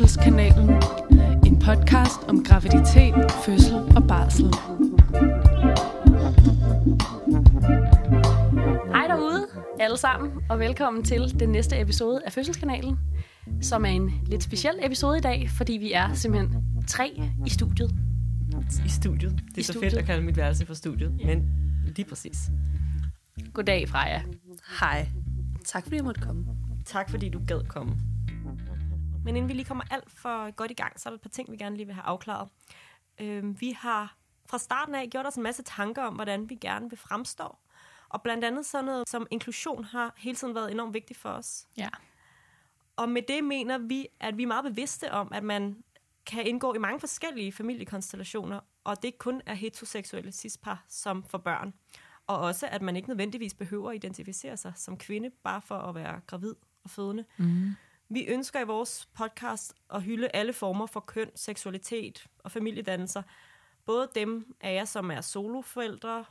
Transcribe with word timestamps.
Fødselskanalen. 0.00 0.70
En 1.46 1.58
podcast 1.58 2.20
om 2.28 2.44
graviditet, 2.44 3.14
fødsel 3.44 3.74
og 3.74 4.04
barsel. 4.08 4.44
Hej 8.92 9.06
derude, 9.06 9.46
alle 9.80 9.96
sammen, 9.96 10.30
og 10.50 10.58
velkommen 10.58 11.04
til 11.04 11.40
den 11.40 11.48
næste 11.48 11.80
episode 11.80 12.20
af 12.26 12.32
Fødselskanalen, 12.32 12.98
som 13.60 13.84
er 13.84 13.88
en 13.88 14.10
lidt 14.26 14.42
speciel 14.42 14.74
episode 14.82 15.18
i 15.18 15.20
dag, 15.20 15.50
fordi 15.50 15.72
vi 15.72 15.92
er 15.92 16.14
simpelthen 16.14 16.64
tre 16.86 17.20
i 17.46 17.50
studiet. 17.50 17.90
I 18.86 18.88
studiet. 18.88 19.32
Det 19.32 19.54
er 19.56 19.60
I 19.60 19.62
så 19.62 19.72
studiet. 19.72 19.92
fedt 19.92 20.00
at 20.00 20.06
kalde 20.06 20.22
mit 20.24 20.36
værelse 20.36 20.66
for 20.66 20.74
studiet, 20.74 21.12
Ja. 21.20 21.26
men 21.26 21.50
lige 21.96 22.08
præcis. 22.08 22.50
Goddag, 23.52 23.88
Freja. 23.88 24.22
Hej. 24.80 25.08
Tak 25.66 25.82
fordi 25.82 25.96
jeg 25.96 26.04
måtte 26.04 26.20
komme. 26.20 26.44
Tak 26.86 27.10
fordi 27.10 27.28
du 27.28 27.40
gad 27.46 27.60
komme. 27.68 27.96
Men 29.24 29.36
inden 29.36 29.48
vi 29.48 29.54
lige 29.54 29.64
kommer 29.64 29.84
alt 29.90 30.10
for 30.10 30.50
godt 30.50 30.70
i 30.70 30.74
gang, 30.74 31.00
så 31.00 31.08
er 31.08 31.10
der 31.10 31.14
et 31.14 31.20
par 31.20 31.28
ting, 31.28 31.52
vi 31.52 31.56
gerne 31.56 31.76
lige 31.76 31.86
vil 31.86 31.94
have 31.94 32.04
afklaret. 32.04 32.48
Øhm, 33.20 33.60
vi 33.60 33.70
har 33.70 34.16
fra 34.46 34.58
starten 34.58 34.94
af 34.94 35.08
gjort 35.10 35.26
os 35.26 35.34
en 35.34 35.42
masse 35.42 35.62
tanker 35.62 36.02
om, 36.02 36.14
hvordan 36.14 36.50
vi 36.50 36.54
gerne 36.54 36.90
vil 36.90 36.98
fremstå. 36.98 37.56
Og 38.08 38.22
blandt 38.22 38.44
andet 38.44 38.66
sådan 38.66 38.84
noget 38.84 39.08
som 39.08 39.26
inklusion 39.30 39.84
har 39.84 40.14
hele 40.16 40.36
tiden 40.36 40.54
været 40.54 40.72
enormt 40.72 40.94
vigtigt 40.94 41.18
for 41.20 41.28
os. 41.28 41.66
Ja. 41.76 41.88
Og 42.96 43.08
med 43.08 43.22
det 43.22 43.44
mener 43.44 43.78
vi, 43.78 44.06
at 44.20 44.36
vi 44.36 44.42
er 44.42 44.46
meget 44.46 44.64
bevidste 44.64 45.12
om, 45.12 45.32
at 45.32 45.42
man 45.42 45.84
kan 46.26 46.46
indgå 46.46 46.74
i 46.74 46.78
mange 46.78 47.00
forskellige 47.00 47.52
familiekonstellationer, 47.52 48.60
og 48.84 48.96
det 48.96 49.04
ikke 49.04 49.18
kun 49.18 49.42
er 49.46 49.54
heteroseksuelle 49.54 50.32
cispar, 50.32 50.84
som 50.88 51.24
får 51.24 51.38
børn. 51.38 51.74
Og 52.26 52.38
også, 52.38 52.66
at 52.66 52.82
man 52.82 52.96
ikke 52.96 53.08
nødvendigvis 53.08 53.54
behøver 53.54 53.90
at 53.90 53.96
identificere 53.96 54.56
sig 54.56 54.72
som 54.76 54.96
kvinde, 54.98 55.30
bare 55.44 55.62
for 55.62 55.78
at 55.78 55.94
være 55.94 56.20
gravid 56.26 56.54
og 56.84 56.90
fødende. 56.90 57.24
Mm. 57.36 57.72
Vi 58.12 58.24
ønsker 58.24 58.60
i 58.60 58.64
vores 58.64 59.08
podcast 59.14 59.74
at 59.94 60.02
hylde 60.02 60.28
alle 60.28 60.52
former 60.52 60.86
for 60.86 61.00
køn, 61.00 61.30
seksualitet 61.34 62.26
og 62.38 62.50
familiedannelser. 62.50 63.22
Både 63.86 64.08
dem 64.14 64.56
af 64.60 64.74
jer, 64.74 64.84
som 64.84 65.10
er 65.10 65.20
soloforældre, 65.20 66.24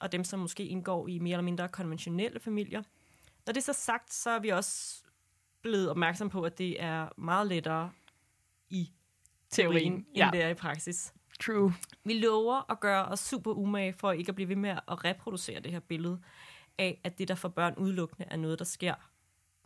og 0.00 0.12
dem, 0.12 0.24
som 0.24 0.40
måske 0.40 0.64
indgår 0.64 1.08
i 1.08 1.18
mere 1.18 1.32
eller 1.32 1.42
mindre 1.42 1.68
konventionelle 1.68 2.40
familier. 2.40 2.82
Når 3.46 3.52
det 3.52 3.56
er 3.56 3.72
så 3.72 3.80
sagt, 3.80 4.12
så 4.12 4.30
er 4.30 4.38
vi 4.38 4.48
også 4.48 5.04
blevet 5.62 5.90
opmærksom 5.90 6.30
på, 6.30 6.42
at 6.42 6.58
det 6.58 6.82
er 6.82 7.08
meget 7.16 7.46
lettere 7.46 7.90
i 8.68 8.90
teorien, 9.50 9.92
end 9.92 10.04
ja. 10.16 10.30
det 10.32 10.42
er 10.42 10.48
i 10.48 10.54
praksis. 10.54 11.14
True. 11.40 11.74
Vi 12.04 12.14
lover 12.14 12.70
at 12.70 12.80
gøre 12.80 13.04
os 13.04 13.20
super 13.20 13.52
umage 13.52 13.92
for 13.92 14.12
ikke 14.12 14.28
at 14.28 14.34
blive 14.34 14.48
ved 14.48 14.56
med 14.56 14.70
at 14.70 15.04
reproducere 15.04 15.60
det 15.60 15.72
her 15.72 15.80
billede 15.80 16.20
af, 16.78 17.00
at 17.04 17.18
det, 17.18 17.28
der 17.28 17.34
får 17.34 17.48
børn 17.48 17.74
udelukkende, 17.76 18.28
er 18.30 18.36
noget, 18.36 18.58
der 18.58 18.64
sker 18.64 18.94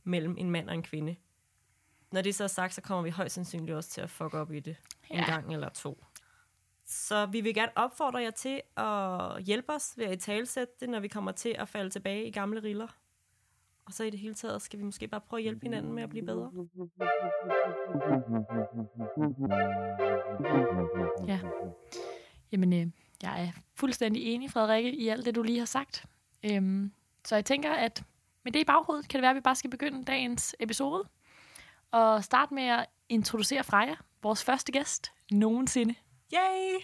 mellem 0.05 0.37
en 0.39 0.51
mand 0.51 0.69
og 0.69 0.75
en 0.75 0.83
kvinde. 0.83 1.17
Når 2.15 2.23
det 2.23 2.34
så 2.34 2.45
er 2.45 2.48
sagt, 2.48 2.75
så 2.75 2.81
kommer 2.81 3.03
vi 3.03 3.11
højst 3.11 3.34
sandsynligt 3.34 3.77
også 3.77 3.91
til 3.91 4.01
at 4.01 4.11
fuck 4.11 4.34
op 4.34 4.53
i 4.53 4.61
det 4.61 4.77
ja. 5.11 5.19
en 5.19 5.25
gang 5.25 5.53
eller 5.53 5.69
to. 5.69 6.05
Så 6.87 7.27
vi 7.27 7.41
vil 7.41 7.55
gerne 7.55 7.73
opfordre 7.77 8.19
jer 8.19 8.31
til 8.31 8.61
at 8.77 9.43
hjælpe 9.43 9.73
os 9.73 9.95
ved 9.97 10.05
at 10.05 10.12
italesætte 10.12 10.75
det, 10.81 10.89
når 10.89 11.01
vi 11.01 11.09
kommer 11.09 11.33
til 11.33 11.57
at 11.59 11.69
falde 11.69 11.91
tilbage 11.91 12.27
i 12.27 12.31
gamle 12.31 12.62
riller. 12.62 12.89
Og 13.87 13.92
så 13.92 14.05
i 14.05 14.11
det 14.11 14.20
hele 14.20 14.35
taget 14.35 14.62
skal 14.62 14.79
vi 14.79 14.85
måske 14.85 15.09
bare 15.09 15.20
prøve 15.20 15.41
at 15.41 15.42
hjælpe 15.42 15.62
hinanden 15.62 15.92
med 15.92 16.03
at 16.03 16.09
blive 16.11 16.27
bedre. 16.27 16.51
Ja. 21.27 21.41
Jamen, 22.53 22.73
øh, 22.73 22.87
jeg 23.23 23.45
er 23.45 23.61
fuldstændig 23.75 24.23
enig, 24.23 24.51
Frederikke, 24.51 24.95
i 24.95 25.09
alt 25.09 25.27
det, 25.27 25.35
du 25.35 25.42
lige 25.42 25.59
har 25.59 25.67
sagt. 25.67 26.07
Øhm, 26.45 26.92
så 27.25 27.35
jeg 27.35 27.45
tænker, 27.45 27.73
at 27.73 28.05
med 28.45 28.52
det 28.52 28.61
i 28.61 28.64
baghovedet, 28.64 29.08
kan 29.08 29.19
det 29.19 29.23
være, 29.23 29.31
at 29.31 29.36
vi 29.36 29.41
bare 29.41 29.57
skal 29.57 29.70
begynde 29.70 30.05
dagens 30.05 30.57
episode. 30.61 31.05
Og 31.95 32.25
starte 32.25 32.55
med 32.55 32.63
at 32.63 32.87
introducere 33.09 33.65
Freja, 33.65 33.95
vores 34.23 34.45
første 34.45 34.73
gæst 34.73 35.13
nogensinde. 35.31 35.95
Yay! 36.35 36.81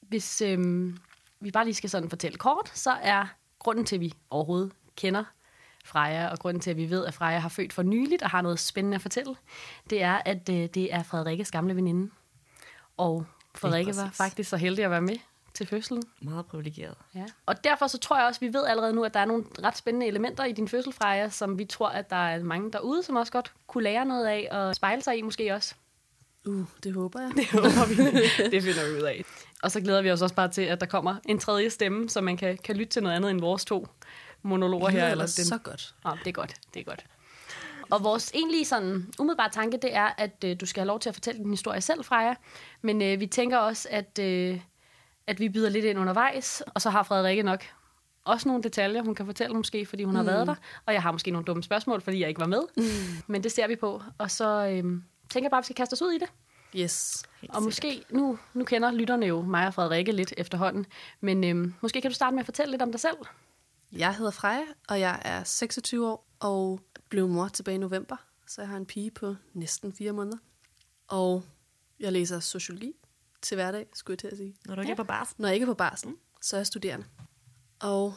Hvis 0.00 0.40
øhm, 0.40 0.98
vi 1.40 1.50
bare 1.50 1.64
lige 1.64 1.74
skal 1.74 1.90
sådan 1.90 2.10
fortælle 2.10 2.38
kort, 2.38 2.70
så 2.74 2.90
er 2.90 3.26
grunden 3.58 3.84
til, 3.84 3.96
at 3.96 4.00
vi 4.00 4.12
overhovedet 4.30 4.72
kender 4.96 5.24
Freja, 5.84 6.28
og 6.28 6.38
grunden 6.38 6.60
til, 6.60 6.70
at 6.70 6.76
vi 6.76 6.90
ved, 6.90 7.06
at 7.06 7.14
Freja 7.14 7.38
har 7.38 7.48
født 7.48 7.72
for 7.72 7.82
nyligt 7.82 8.22
og 8.22 8.30
har 8.30 8.42
noget 8.42 8.58
spændende 8.58 8.94
at 8.94 9.02
fortælle, 9.02 9.36
det 9.90 10.02
er, 10.02 10.22
at 10.24 10.48
øh, 10.48 10.66
det 10.66 10.94
er 10.94 11.02
Frederikkes 11.02 11.50
gamle 11.50 11.76
veninde. 11.76 12.10
Og 12.96 13.26
Frederikke 13.54 13.96
var 13.96 14.10
faktisk 14.10 14.50
så 14.50 14.56
heldig 14.56 14.84
at 14.84 14.90
være 14.90 15.02
med 15.02 15.16
til 15.56 15.66
fødslen. 15.66 16.02
Meget 16.20 16.46
privilegeret. 16.46 16.94
Ja. 17.14 17.24
Og 17.46 17.64
derfor 17.64 17.86
så 17.86 17.98
tror 17.98 18.16
jeg 18.16 18.26
også, 18.26 18.38
at 18.38 18.42
vi 18.48 18.52
ved 18.52 18.64
allerede 18.66 18.92
nu, 18.92 19.04
at 19.04 19.14
der 19.14 19.20
er 19.20 19.24
nogle 19.24 19.44
ret 19.64 19.76
spændende 19.76 20.06
elementer 20.06 20.44
i 20.44 20.52
din 20.52 20.68
fødsel, 20.68 20.92
Freja, 20.92 21.28
som 21.28 21.58
vi 21.58 21.64
tror, 21.64 21.88
at 21.88 22.10
der 22.10 22.16
er 22.16 22.42
mange 22.42 22.72
derude, 22.72 23.02
som 23.02 23.16
også 23.16 23.32
godt 23.32 23.52
kunne 23.66 23.84
lære 23.84 24.04
noget 24.04 24.26
af 24.26 24.48
og 24.50 24.74
spejle 24.74 25.02
sig 25.02 25.18
i 25.18 25.22
måske 25.22 25.54
også. 25.54 25.74
Uh, 26.46 26.64
det 26.82 26.92
håber 26.92 27.20
jeg. 27.20 27.30
Det 27.36 27.46
håber 27.46 27.86
vi. 27.88 27.94
det 28.54 28.62
finder 28.62 28.90
vi 28.90 28.96
ud 28.96 29.02
af. 29.02 29.24
Og 29.62 29.70
så 29.70 29.80
glæder 29.80 30.02
vi 30.02 30.10
os 30.10 30.22
også 30.22 30.34
bare 30.34 30.48
til, 30.48 30.62
at 30.62 30.80
der 30.80 30.86
kommer 30.86 31.16
en 31.28 31.38
tredje 31.38 31.70
stemme, 31.70 32.08
så 32.08 32.20
man 32.20 32.36
kan, 32.36 32.58
kan 32.64 32.76
lytte 32.76 32.90
til 32.90 33.02
noget 33.02 33.16
andet 33.16 33.30
end 33.30 33.40
vores 33.40 33.64
to 33.64 33.86
monologer 34.42 34.88
her. 34.88 35.08
Eller 35.08 35.24
er 35.24 35.34
dem. 35.36 35.44
så 35.44 35.58
godt. 35.64 35.94
Nå, 36.04 36.10
det 36.10 36.26
er 36.26 36.32
godt, 36.32 36.54
det 36.74 36.80
er 36.80 36.84
godt. 36.84 37.04
Og 37.90 38.04
vores 38.04 38.30
egentlige 38.34 38.64
sådan 38.64 39.12
umiddelbare 39.18 39.50
tanke, 39.50 39.76
det 39.76 39.94
er, 39.94 40.10
at 40.18 40.44
øh, 40.44 40.56
du 40.60 40.66
skal 40.66 40.80
have 40.80 40.86
lov 40.86 41.00
til 41.00 41.08
at 41.08 41.14
fortælle 41.14 41.40
din 41.40 41.50
historie 41.50 41.80
selv, 41.80 42.04
Freja. 42.04 42.34
Men 42.82 43.02
øh, 43.02 43.20
vi 43.20 43.26
tænker 43.26 43.58
også, 43.58 43.88
at, 43.90 44.18
øh, 44.18 44.60
at 45.26 45.40
vi 45.40 45.48
byder 45.48 45.68
lidt 45.68 45.84
ind 45.84 45.98
undervejs, 45.98 46.62
og 46.74 46.82
så 46.82 46.90
har 46.90 47.02
Frederikke 47.02 47.42
nok 47.42 47.64
også 48.26 48.48
nogle 48.48 48.62
detaljer, 48.62 49.02
hun 49.02 49.14
kan 49.14 49.26
fortælle 49.26 49.56
måske, 49.56 49.86
fordi 49.86 50.04
hun 50.04 50.12
mm. 50.12 50.16
har 50.16 50.24
været 50.24 50.46
der. 50.46 50.54
Og 50.86 50.94
jeg 50.94 51.02
har 51.02 51.12
måske 51.12 51.30
nogle 51.30 51.44
dumme 51.44 51.62
spørgsmål, 51.62 52.00
fordi 52.00 52.20
jeg 52.20 52.28
ikke 52.28 52.40
var 52.40 52.46
med. 52.46 52.62
Mm. 52.76 53.22
Men 53.26 53.42
det 53.42 53.52
ser 53.52 53.66
vi 53.68 53.76
på. 53.76 54.02
Og 54.18 54.30
så 54.30 54.66
øh, 54.66 54.82
tænker 55.30 55.44
jeg 55.44 55.50
bare, 55.50 55.58
at 55.58 55.62
vi 55.62 55.64
skal 55.66 55.76
kaste 55.76 55.92
os 55.92 56.02
ud 56.02 56.12
i 56.12 56.18
det. 56.18 56.28
Yes. 56.76 57.22
Helt 57.40 57.54
Og 57.54 57.62
måske, 57.62 58.04
nu, 58.10 58.38
nu 58.54 58.64
kender 58.64 58.90
lytterne 58.90 59.26
jo 59.26 59.42
mig 59.42 59.66
og 59.66 59.74
Frederikke 59.74 60.12
lidt 60.12 60.34
efterhånden, 60.36 60.86
men 61.20 61.44
øhm, 61.44 61.74
måske 61.80 62.00
kan 62.00 62.10
du 62.10 62.14
starte 62.14 62.34
med 62.34 62.40
at 62.40 62.46
fortælle 62.46 62.70
lidt 62.70 62.82
om 62.82 62.90
dig 62.90 63.00
selv. 63.00 63.16
Jeg 63.92 64.14
hedder 64.14 64.30
Freja, 64.30 64.64
og 64.88 65.00
jeg 65.00 65.22
er 65.24 65.44
26 65.44 66.08
år 66.08 66.28
og 66.40 66.80
blev 67.08 67.28
mor 67.28 67.48
tilbage 67.48 67.74
i 67.74 67.78
november. 67.78 68.16
Så 68.46 68.60
jeg 68.60 68.68
har 68.68 68.76
en 68.76 68.86
pige 68.86 69.10
på 69.10 69.34
næsten 69.54 69.92
fire 69.92 70.12
måneder. 70.12 70.38
Og 71.08 71.42
jeg 72.00 72.12
læser 72.12 72.40
sociologi 72.40 72.92
til 73.42 73.54
hverdag, 73.54 73.86
skulle 73.94 74.12
jeg 74.14 74.18
til 74.18 74.28
at 74.28 74.36
sige. 74.36 74.56
Når 74.66 74.74
du 74.74 74.80
ikke 74.80 74.90
Ja. 74.90 74.92
er 74.92 74.96
på 74.96 75.04
barsel. 75.04 75.34
Når 75.38 75.48
jeg 75.48 75.54
ikke 75.54 75.64
er 75.64 75.70
på 75.70 75.74
barsel, 75.74 76.10
så 76.42 76.56
er 76.56 76.60
jeg 76.60 76.66
studerende. 76.66 77.06
Og 77.80 78.14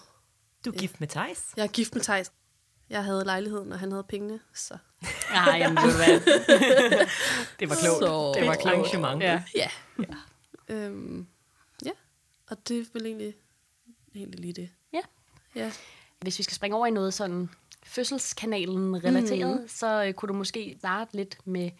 Du 0.65 0.69
er 0.69 0.75
gift 0.77 0.99
med 0.99 1.07
Thijs. 1.07 1.53
jeg 1.57 1.63
er 1.63 1.67
gift 1.67 1.93
med 1.95 2.01
Thijs. 2.03 2.31
Jeg 2.89 3.03
havde 3.03 3.25
lejligheden, 3.25 3.71
og 3.71 3.79
han 3.79 3.91
havde 3.91 4.03
pengene, 4.03 4.39
så 4.53 4.77
Ja, 5.33 5.55
jamen, 5.57 5.77
du 5.77 5.91
hvad? 5.91 6.19
det 7.59 7.69
var 7.69 7.75
klogt. 7.75 7.99
Så- 7.99 8.33
det 8.35 8.47
var 8.47 8.55
klogt. 8.55 8.65
arrangement. 8.77 9.23
Ja. 9.23 9.43
ja. 9.55 9.69
Øhm, 10.69 11.27
ja, 11.85 11.91
og 12.47 12.67
det 12.67 12.79
er 12.79 12.85
vel 12.93 13.05
egentlig, 13.05 13.33
egentlig 14.15 14.39
lige 14.39 14.53
det. 14.53 14.69
Ja. 14.93 15.01
Ja. 15.55 15.71
Hvis 16.19 16.37
vi 16.37 16.43
skal 16.43 16.55
springe 16.55 16.77
over 16.77 16.87
i 16.87 16.91
noget 16.91 17.13
sådan 17.13 17.49
fødselskanalen 17.83 19.03
relateret, 19.03 19.61
mm. 19.61 19.67
så 19.67 20.03
øh, 20.05 20.13
kunne 20.13 20.27
du 20.27 20.33
måske 20.33 20.75
starte 20.79 21.15
lidt 21.15 21.37
med 21.47 21.71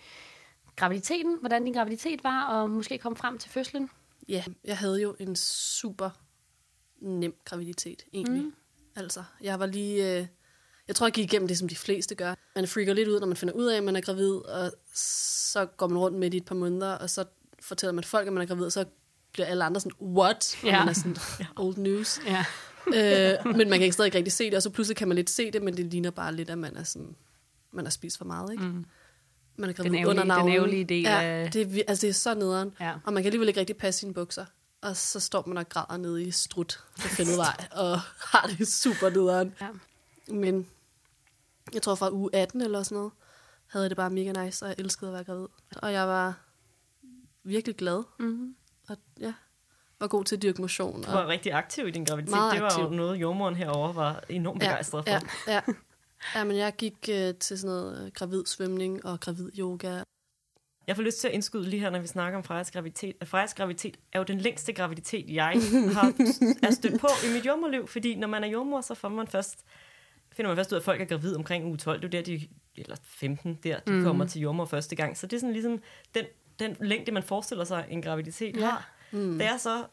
graviditeten, 0.80 1.38
hvordan 1.40 1.64
din 1.66 1.74
graviditet 1.74 2.24
var, 2.24 2.44
og 2.46 2.70
måske 2.70 2.98
komme 2.98 3.16
frem 3.16 3.38
til 3.38 3.52
fødslen. 3.52 3.90
Ja, 4.30 4.44
jeg 4.64 4.78
havde 4.78 5.02
jo 5.02 5.16
en 5.20 5.36
super 5.36 6.10
nem 7.02 7.34
graviditet, 7.46 8.04
egentlig. 8.14 8.42
Mm. 8.44 8.54
Altså, 8.96 9.24
jeg 9.42 9.60
var 9.60 9.66
lige... 9.66 10.18
Øh, 10.20 10.28
jeg 10.88 10.96
tror, 10.96 11.08
jeg 11.08 11.14
gik 11.14 11.24
igennem 11.34 11.48
det, 11.48 11.58
som 11.58 11.68
de 11.70 11.76
fleste 11.76 12.16
gør. 12.16 12.36
Man 12.56 12.68
freaker 12.68 12.94
lidt 12.94 13.08
ud, 13.10 13.20
når 13.20 13.28
man 13.28 13.38
finder 13.38 13.54
ud 13.54 13.66
af, 13.66 13.78
at 13.78 13.84
man 13.84 13.96
er 13.96 14.02
gravid, 14.02 14.32
og 14.34 14.72
så 14.96 15.66
går 15.66 15.88
man 15.88 15.98
rundt 15.98 16.18
med 16.18 16.30
det 16.32 16.34
i 16.34 16.38
et 16.38 16.46
par 16.46 16.56
måneder, 16.56 16.92
og 16.94 17.10
så 17.10 17.26
fortæller 17.62 17.94
man 17.94 18.04
folk, 18.04 18.28
at 18.28 18.34
man 18.34 18.42
er 18.44 18.46
gravid, 18.48 18.66
og 18.66 18.72
så 18.72 18.86
bliver 19.34 19.46
alle 19.48 19.64
andre 19.64 19.82
sådan, 19.82 19.92
what? 20.02 20.58
Og 20.62 20.68
Ja. 20.68 20.80
man 20.80 20.90
er 20.90 20.94
sådan, 20.94 21.16
old 21.66 21.78
news. 21.78 22.20
Ja. 22.26 22.46
øh, 22.88 23.46
men 23.58 23.70
man 23.70 23.80
kan 23.80 23.82
ikke 23.82 23.94
stadig 23.94 24.16
rigtig 24.16 24.34
se 24.34 24.46
det, 24.46 24.54
og 24.54 24.62
så 24.64 24.70
pludselig 24.70 24.98
kan 24.98 25.08
man 25.08 25.16
lidt 25.18 25.30
se 25.30 25.52
det, 25.52 25.64
men 25.64 25.78
det 25.78 25.86
ligner 25.86 26.12
bare 26.12 26.36
lidt, 26.36 26.50
at 26.50 26.58
man 26.58 26.78
er 26.78 26.84
sådan, 26.84 27.16
man 27.72 27.86
har 27.86 27.90
spist 27.92 28.18
for 28.18 28.26
meget, 28.26 28.52
ikke? 28.52 28.64
Mm. 28.64 28.86
Man 29.60 29.70
er 29.70 29.74
gravid 29.74 29.92
ærgerlige- 29.92 30.08
under 30.08 30.22
den 30.24 30.28
navlen. 30.28 30.56
ærgerlige 30.56 30.84
del 30.86 31.02
ja, 31.04 31.22
af- 31.22 31.52
det, 31.52 31.62
er, 31.80 31.84
altså, 31.88 32.02
det 32.02 32.10
er 32.10 32.14
så 32.14 32.34
nederen. 32.34 32.74
Ja. 32.80 32.94
Og 33.06 33.14
man 33.14 33.24
kan 33.24 33.28
alligevel 33.28 33.48
ikke 33.48 33.60
rigtig 33.60 33.78
passe 33.78 34.00
sine 34.00 34.14
bukser. 34.14 34.46
Og 34.82 34.98
så 34.98 35.20
står 35.20 35.44
man 35.48 35.58
og 35.58 35.70
græder 35.70 35.98
nede 35.98 36.24
i 36.24 36.32
strut 36.32 36.80
på 36.96 37.08
Fændevej, 37.08 37.68
og 37.86 38.00
har 38.32 38.50
det 38.58 38.68
super 38.68 39.10
nederen. 39.10 39.54
Ja. 39.62 39.68
Men 40.34 40.68
jeg 41.74 41.82
tror 41.82 41.96
fra 41.96 42.12
uge 42.12 42.30
18 42.34 42.62
eller 42.62 42.84
sådan 42.84 42.96
noget, 42.96 43.12
havde 43.68 43.84
jeg 43.84 43.90
det 43.90 43.98
bare 43.98 44.10
mega 44.10 44.46
nice, 44.46 44.66
og 44.66 44.70
jeg 44.70 44.76
elskede 44.80 45.10
at 45.10 45.14
være 45.14 45.24
gravid. 45.24 45.48
Og 45.76 45.94
jeg 45.94 46.08
var 46.08 46.34
virkelig 47.44 47.76
glad, 47.76 48.04
Mm-hmm. 48.20 48.56
og 48.90 48.98
ja, 49.20 49.34
var 50.00 50.08
god 50.08 50.24
til 50.26 50.36
at 50.36 50.42
dyrke 50.42 50.62
motion. 50.62 51.04
Du 51.04 51.12
var 51.12 51.18
Og, 51.24 51.28
rigtig 51.30 51.54
aktiv 51.54 51.88
i 51.88 51.92
din 51.92 52.04
graviditet. 52.04 52.34
Det 52.34 52.42
var 52.42 52.56
jo 52.58 52.66
aktiv. 52.66 52.90
noget, 52.90 53.18
jordmoren 53.22 53.56
herovre 53.56 53.96
var 53.96 54.24
enormt 54.30 54.60
begejstret 54.60 55.04
for. 55.08 55.12
ja, 55.12 55.20
ja. 55.48 55.62
ja, 56.36 56.44
men 56.44 56.58
jeg 56.58 56.76
gik 56.76 57.10
øh, 57.12 57.36
til 57.36 57.60
sådan 57.60 57.76
noget 57.76 58.06
øh, 58.06 58.12
gravid 58.12 58.46
svømning 58.46 59.06
og 59.06 59.20
gravid 59.20 59.52
yoga. 59.60 60.04
Jeg 60.88 60.96
får 60.96 61.04
lyst 61.04 61.20
til 61.20 61.28
at 61.28 61.34
indskyde 61.34 61.64
lige 61.70 61.80
her, 61.80 61.90
når 61.90 62.00
vi 62.00 62.08
snakker 62.08 62.38
om 62.38 62.44
Frejas 62.44 62.72
graviditet. 62.72 63.16
At 63.20 63.28
Frejas 63.28 63.54
graviditet 63.54 63.98
er 64.14 64.20
jo 64.20 64.24
den 64.24 64.42
længste 64.42 64.74
graviditet, 64.74 65.30
jeg 65.30 65.54
har 65.94 66.14
er 66.68 66.72
stødt 66.72 67.02
på 67.02 67.08
i 67.30 67.34
mit 67.34 67.46
jordmorliv. 67.46 67.88
Fordi 67.88 68.16
når 68.16 68.28
man 68.28 68.44
er 68.44 68.48
jordmor, 68.48 68.82
så 68.82 68.96
får 68.96 69.10
man 69.10 69.28
først, 69.28 69.66
finder 70.32 70.50
man 70.50 70.58
først 70.58 70.72
ud 70.72 70.76
af, 70.76 70.80
at 70.80 70.86
folk 70.86 71.02
er 71.02 71.06
gravide 71.06 71.36
omkring 71.36 71.66
uge 71.66 71.78
12. 71.78 72.02
Det 72.02 72.06
er 72.06 72.10
der, 72.10 72.22
de 72.22 72.48
eller 72.76 72.96
15 73.04 73.60
der, 73.64 73.80
de 73.80 73.92
mm. 73.92 74.04
kommer 74.04 74.26
til 74.26 74.42
jordmor 74.42 74.66
første 74.66 74.96
gang. 74.96 75.18
Så 75.18 75.28
det 75.28 75.36
er 75.36 75.40
sådan 75.40 75.54
ligesom 75.54 75.82
den, 76.16 76.26
den 76.60 76.76
længde, 76.80 77.12
man 77.12 77.24
forestiller 77.24 77.64
sig, 77.64 77.86
en 77.90 78.02
graviditet 78.02 78.58
ja. 78.58 78.66
har. 78.66 78.92
Mm. 79.12 79.38
Det 79.38 79.48
er 79.48 79.58
så 79.58 79.86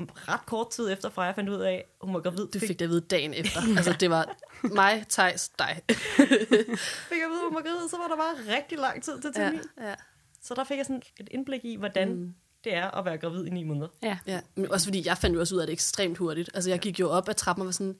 ret 0.00 0.46
kort 0.46 0.70
tid 0.70 0.92
efter, 0.92 1.10
fra 1.10 1.22
jeg 1.22 1.34
fandt 1.34 1.50
ud 1.50 1.60
af, 1.60 1.74
at 1.74 2.06
hun 2.06 2.14
var 2.14 2.20
gravid. 2.20 2.46
Du 2.46 2.58
fik 2.58 2.78
det 2.78 2.84
at 2.84 2.90
vide 2.90 3.00
dagen 3.00 3.34
efter. 3.34 3.60
altså, 3.76 3.96
det 4.00 4.10
var 4.10 4.36
mig, 4.62 5.04
Thijs, 5.08 5.48
dig. 5.48 5.80
fik 5.88 7.18
jeg 7.18 7.24
at 7.24 7.30
vide, 7.30 7.40
at 7.40 7.48
hun 7.48 7.54
var 7.54 7.62
gravid, 7.62 7.88
så 7.88 7.96
var 7.96 8.08
der 8.08 8.16
bare 8.16 8.56
rigtig 8.56 8.78
lang 8.78 9.02
tid 9.02 9.20
til 9.20 9.32
termin. 9.32 9.60
Ja, 9.78 9.88
ja. 9.88 9.94
Så 10.42 10.54
der 10.54 10.64
fik 10.64 10.76
jeg 10.76 10.86
sådan 10.86 11.02
et 11.20 11.28
indblik 11.30 11.64
i, 11.64 11.76
hvordan 11.76 12.14
mm. 12.14 12.34
det 12.64 12.74
er 12.74 12.90
at 12.90 13.04
være 13.04 13.18
gravid 13.18 13.46
i 13.46 13.50
ni 13.50 13.64
måneder. 13.64 13.88
Ja. 14.02 14.18
ja. 14.26 14.40
Men 14.54 14.72
også 14.72 14.86
fordi, 14.86 15.06
jeg 15.06 15.18
fandt 15.18 15.34
jo 15.34 15.40
også 15.40 15.54
ud 15.54 15.60
af 15.60 15.66
det 15.66 15.72
ekstremt 15.72 16.18
hurtigt. 16.18 16.50
Altså, 16.54 16.70
jeg 16.70 16.78
gik 16.78 17.00
jo 17.00 17.10
op 17.10 17.28
ad 17.28 17.34
trappen 17.34 17.62
og 17.62 17.66
var 17.66 17.72
sådan, 17.72 17.96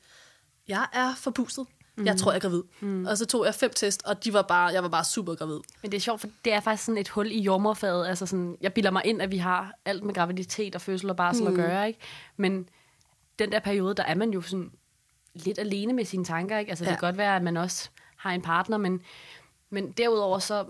jeg 0.69 0.87
er 0.93 1.15
forpustet. 1.17 1.67
Mm. 1.99 2.07
Jeg 2.07 2.17
tror, 2.17 2.33
jeg 2.33 2.37
er 2.37 2.41
gravid. 2.41 2.63
Mm. 2.81 3.07
Og 3.07 3.19
så 3.19 3.27
tog 3.27 3.45
jeg 3.45 3.55
fem 3.55 3.71
test, 3.71 4.03
og 4.07 4.25
de 4.25 4.33
var 4.33 4.43
bare, 4.43 4.67
jeg 4.67 4.83
var 4.83 4.89
bare 4.89 5.05
super 5.05 5.35
gravid. 5.35 5.61
Men 5.83 5.93
det 5.93 5.97
er 5.97 6.01
sjovt, 6.01 6.21
for 6.21 6.29
det 6.45 6.53
er 6.53 6.61
faktisk 6.61 6.85
sådan 6.85 6.99
et 6.99 7.09
hul 7.09 7.27
i 7.31 7.41
jordmorfaget. 7.41 8.07
Altså 8.09 8.27
sådan, 8.27 8.57
jeg 8.61 8.73
bilder 8.73 8.91
mig 8.91 9.03
ind, 9.05 9.23
at 9.23 9.31
vi 9.31 9.37
har 9.37 9.79
alt 9.85 10.05
med 10.05 10.15
graviditet 10.15 10.75
og 10.75 10.81
fødsel 10.81 11.11
og 11.11 11.17
barsel 11.17 11.45
mm. 11.45 11.51
at 11.51 11.55
gøre. 11.55 11.87
Ikke? 11.89 12.01
Men 12.37 12.69
den 13.39 13.53
der 13.53 13.59
periode, 13.59 13.95
der 13.95 14.03
er 14.03 14.15
man 14.15 14.31
jo 14.31 14.41
sådan 14.41 14.71
lidt 15.35 15.59
alene 15.59 15.93
med 15.93 16.05
sine 16.05 16.25
tanker. 16.25 16.59
Ikke? 16.59 16.71
Altså, 16.71 16.85
ja. 16.85 16.91
det 16.91 16.99
kan 16.99 17.09
godt 17.09 17.19
være, 17.19 17.37
at 17.37 17.43
man 17.43 17.57
også 17.57 17.89
har 18.17 18.31
en 18.31 18.43
partner, 18.43 18.77
men, 18.77 19.01
men 19.71 19.93
derudover 19.93 20.39
så 20.39 20.65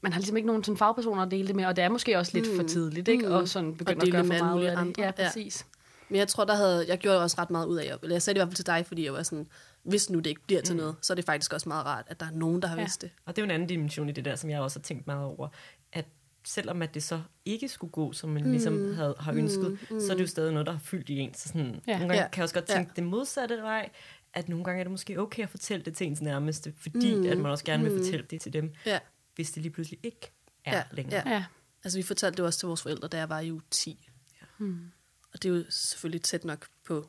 man 0.00 0.12
har 0.12 0.20
ligesom 0.20 0.36
ikke 0.36 0.46
nogen 0.46 0.64
sådan 0.64 0.76
fagpersoner 0.76 1.22
at 1.22 1.30
dele 1.30 1.48
det 1.48 1.56
med, 1.56 1.64
og 1.64 1.76
det 1.76 1.84
er 1.84 1.88
måske 1.88 2.18
også 2.18 2.32
lidt 2.34 2.50
mm. 2.50 2.56
for 2.56 2.62
tidligt, 2.62 3.08
ikke? 3.08 3.26
Mm. 3.26 3.32
Og 3.32 3.48
sådan 3.48 3.74
begynde 3.76 4.06
at 4.06 4.12
gøre 4.12 4.24
for 4.24 4.44
meget 4.44 4.58
ud 4.58 4.64
af 4.64 4.76
det. 4.76 4.98
Ja, 4.98 5.10
præcis. 5.10 5.66
Men 6.14 6.18
jeg 6.18 6.28
tror, 6.28 6.44
der 6.44 6.54
havde, 6.54 6.84
jeg 6.88 6.98
gjorde 6.98 7.22
også 7.22 7.36
ret 7.38 7.50
meget 7.50 7.66
ud 7.66 7.76
af, 7.76 7.98
eller 8.02 8.14
jeg 8.14 8.22
sagde 8.22 8.34
det 8.34 8.38
i 8.38 8.44
hvert 8.44 8.48
fald 8.48 8.56
til 8.56 8.66
dig, 8.66 8.86
fordi 8.86 9.04
jeg 9.04 9.12
var 9.12 9.22
sådan, 9.22 9.46
hvis 9.82 10.10
nu 10.10 10.18
det 10.18 10.26
ikke 10.26 10.40
bliver 10.46 10.62
til 10.62 10.74
mm. 10.74 10.80
noget, 10.80 10.96
så 11.02 11.12
er 11.12 11.14
det 11.14 11.24
faktisk 11.24 11.52
også 11.52 11.68
meget 11.68 11.86
rart, 11.86 12.04
at 12.08 12.20
der 12.20 12.26
er 12.26 12.30
nogen, 12.30 12.62
der 12.62 12.68
har 12.68 12.76
ja. 12.76 12.82
vidst 12.82 13.02
det. 13.02 13.10
Og 13.24 13.36
det 13.36 13.42
er 13.42 13.46
jo 13.46 13.50
en 13.50 13.50
anden 13.50 13.68
dimension 13.68 14.08
i 14.08 14.12
det 14.12 14.24
der, 14.24 14.36
som 14.36 14.50
jeg 14.50 14.60
også 14.60 14.78
har 14.78 14.82
tænkt 14.82 15.06
meget 15.06 15.24
over, 15.24 15.48
at 15.92 16.04
selvom 16.44 16.82
at 16.82 16.94
det 16.94 17.02
så 17.02 17.22
ikke 17.44 17.68
skulle 17.68 17.90
gå, 17.90 18.12
som 18.12 18.30
man 18.30 18.50
ligesom 18.50 18.72
mm. 18.72 18.78
ligesom 18.78 18.96
havde, 18.96 19.14
har 19.20 19.32
ønsket, 19.32 19.70
mm. 19.70 19.78
Mm. 19.90 20.00
så 20.00 20.12
er 20.12 20.16
det 20.16 20.22
jo 20.22 20.28
stadig 20.28 20.52
noget, 20.52 20.66
der 20.66 20.72
har 20.72 20.80
fyldt 20.80 21.08
i 21.08 21.18
en. 21.18 21.34
Så 21.34 21.48
sådan, 21.48 21.80
ja. 21.86 21.92
nogle 21.92 22.08
gange 22.08 22.22
ja. 22.22 22.28
kan 22.28 22.38
jeg 22.38 22.42
også 22.42 22.54
godt 22.54 22.64
tænke 22.64 22.90
ja. 22.96 23.02
det 23.02 23.04
modsatte 23.04 23.56
vej, 23.56 23.90
at 24.34 24.48
nogle 24.48 24.64
gange 24.64 24.80
er 24.80 24.84
det 24.84 24.90
måske 24.90 25.20
okay 25.20 25.42
at 25.42 25.50
fortælle 25.50 25.84
det 25.84 25.96
til 25.96 26.06
ens 26.06 26.20
nærmeste, 26.20 26.72
fordi 26.76 27.14
mm. 27.14 27.26
at 27.26 27.38
man 27.38 27.50
også 27.50 27.64
gerne 27.64 27.82
vil 27.82 27.92
mm. 27.92 27.98
fortælle 27.98 28.26
det 28.30 28.40
til 28.40 28.52
dem, 28.52 28.72
ja. 28.86 28.98
hvis 29.34 29.50
det 29.50 29.62
lige 29.62 29.72
pludselig 29.72 30.00
ikke 30.02 30.32
er 30.64 30.76
ja. 30.76 30.82
længere. 30.92 31.22
Ja. 31.28 31.34
Ja. 31.34 31.44
Altså 31.84 31.98
vi 31.98 32.02
fortalte 32.02 32.36
det 32.36 32.44
også 32.44 32.58
til 32.58 32.66
vores 32.66 32.82
forældre, 32.82 33.08
da 33.08 33.18
jeg 33.18 33.28
var 33.28 33.40
i 33.40 33.52
uge 33.52 33.62
10. 33.70 34.08
Ja. 34.40 34.46
Mm. 34.58 34.90
Og 35.34 35.42
det 35.42 35.50
er 35.50 35.54
jo 35.54 35.64
selvfølgelig 35.70 36.22
tæt 36.22 36.44
nok 36.44 36.66
på 36.86 37.08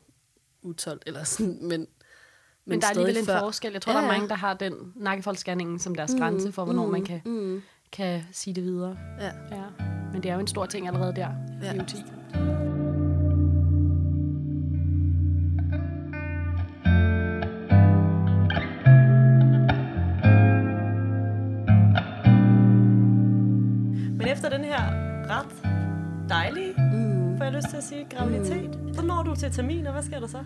uge 0.62 0.74
12, 0.74 1.00
eller 1.06 1.24
sådan, 1.24 1.58
men 1.62 1.86
men, 2.68 2.70
men 2.70 2.80
der 2.80 2.86
er 2.86 2.90
alligevel 2.90 3.16
en 3.18 3.26
før. 3.26 3.38
forskel. 3.38 3.72
Jeg 3.72 3.82
tror, 3.82 3.92
ja. 3.92 3.98
der 3.98 4.04
er 4.04 4.12
mange, 4.12 4.28
der 4.28 4.34
har 4.34 4.54
den 4.54 4.92
nakkefoldsscanning 4.96 5.80
som 5.80 5.94
deres 5.94 6.12
mm, 6.12 6.18
grænse 6.18 6.52
for, 6.52 6.64
hvornår 6.64 6.84
mm, 6.84 6.92
man 6.92 7.04
kan, 7.04 7.20
mm. 7.24 7.62
kan 7.92 8.22
sige 8.32 8.54
det 8.54 8.64
videre. 8.64 8.96
Ja. 9.20 9.56
ja. 9.56 9.64
Men 10.12 10.22
det 10.22 10.30
er 10.30 10.34
jo 10.34 10.40
en 10.40 10.46
stor 10.46 10.66
ting 10.66 10.86
allerede 10.86 11.16
der 11.16 11.30
ja. 11.62 11.72
i 11.72 11.78
U10. 11.78 12.25
Til 27.76 27.82
at 27.82 27.88
sige, 27.88 28.06
graviditet, 28.10 28.82
mm. 28.82 28.94
så 28.94 29.02
når 29.02 29.22
du 29.22 29.34
til 29.34 29.52
termin, 29.52 29.86
og 29.86 29.92
hvad 29.92 30.02
sker 30.02 30.20
der 30.20 30.26
så? 30.26 30.44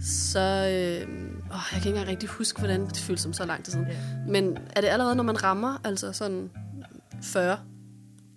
Så 0.00 0.40
øh, 0.40 1.08
Åh, 1.50 1.54
jeg 1.54 1.60
kan 1.70 1.76
ikke 1.76 1.88
engang 1.88 2.08
rigtig 2.08 2.28
huske, 2.28 2.58
hvordan 2.58 2.86
det 2.86 2.96
føles 2.98 3.20
som 3.20 3.32
så 3.32 3.46
lang 3.46 3.64
tid 3.64 3.72
siden. 3.72 3.86
Yeah. 3.86 4.28
Men 4.28 4.58
er 4.76 4.80
det 4.80 4.88
allerede, 4.88 5.16
når 5.16 5.24
man 5.24 5.42
rammer, 5.42 5.78
altså 5.84 6.12
sådan 6.12 6.50
40? 7.22 7.58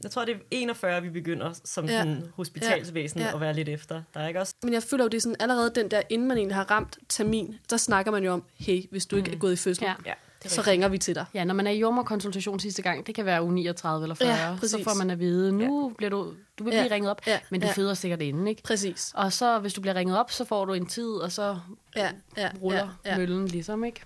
Jeg 0.03 0.11
tror, 0.11 0.25
det 0.25 0.35
er 0.35 0.39
41, 0.51 1.01
vi 1.01 1.09
begynder 1.09 1.53
som 1.65 1.85
ja. 1.85 1.97
sådan 1.97 2.23
hospitalsvæsen 2.35 3.19
ja. 3.19 3.25
Ja. 3.25 3.33
at 3.33 3.41
være 3.41 3.53
lidt 3.53 3.69
efter. 3.69 4.01
Der 4.13 4.19
er 4.19 4.27
ikke 4.27 4.39
også... 4.39 4.55
Men 4.63 4.73
jeg 4.73 4.83
føler 4.83 5.03
jo, 5.03 5.07
det 5.07 5.17
er 5.17 5.21
sådan 5.21 5.35
allerede 5.39 5.71
den 5.75 5.91
der, 5.91 6.01
inden 6.09 6.27
man 6.27 6.37
egentlig 6.37 6.55
har 6.55 6.71
ramt 6.71 6.97
termin, 7.09 7.55
der 7.69 7.77
snakker 7.77 8.11
man 8.11 8.23
jo 8.23 8.31
om, 8.31 8.43
hey, 8.59 8.89
hvis 8.91 9.05
du 9.05 9.15
mm. 9.15 9.17
ikke 9.17 9.31
er 9.31 9.37
gået 9.37 9.53
i 9.53 9.55
fødsel, 9.55 9.87
ja. 10.05 10.13
Så 10.49 10.61
ringer 10.61 10.87
vi 10.87 10.97
til 10.97 11.15
dig. 11.15 11.25
Ja, 11.33 11.43
når 11.43 11.53
man 11.53 11.67
er 11.67 11.71
i 11.71 11.79
jordmorkonsultation 11.79 12.59
sidste 12.59 12.81
gang, 12.81 13.07
det 13.07 13.15
kan 13.15 13.25
være 13.25 13.43
uge 13.43 13.53
39 13.53 14.03
eller 14.03 14.15
40, 14.15 14.29
ja, 14.29 14.57
så 14.67 14.83
får 14.83 14.93
man 14.93 15.09
at 15.09 15.19
vide, 15.19 15.51
nu 15.51 15.89
ja. 15.89 15.95
bliver 15.97 16.09
du, 16.09 16.17
du 16.59 16.63
vil 16.63 16.71
blive 16.71 16.83
ja. 16.83 16.87
ringet 16.91 17.11
op, 17.11 17.21
ja. 17.27 17.39
men 17.49 17.61
du 17.61 17.67
ja. 17.67 17.73
føder 17.73 17.93
sikkert 17.93 18.21
inden, 18.21 18.47
ikke? 18.47 18.63
Præcis. 18.63 19.11
Og 19.15 19.33
så, 19.33 19.59
hvis 19.59 19.73
du 19.73 19.81
bliver 19.81 19.95
ringet 19.95 20.19
op, 20.19 20.31
så 20.31 20.45
får 20.45 20.65
du 20.65 20.73
en 20.73 20.85
tid, 20.85 21.09
og 21.09 21.31
så 21.31 21.59
ja. 21.95 22.09
Ja. 22.37 22.49
ruller 22.61 22.89
ja. 23.05 23.11
Ja. 23.11 23.17
møllen 23.17 23.47
ligesom, 23.47 23.83
ikke? 23.83 24.01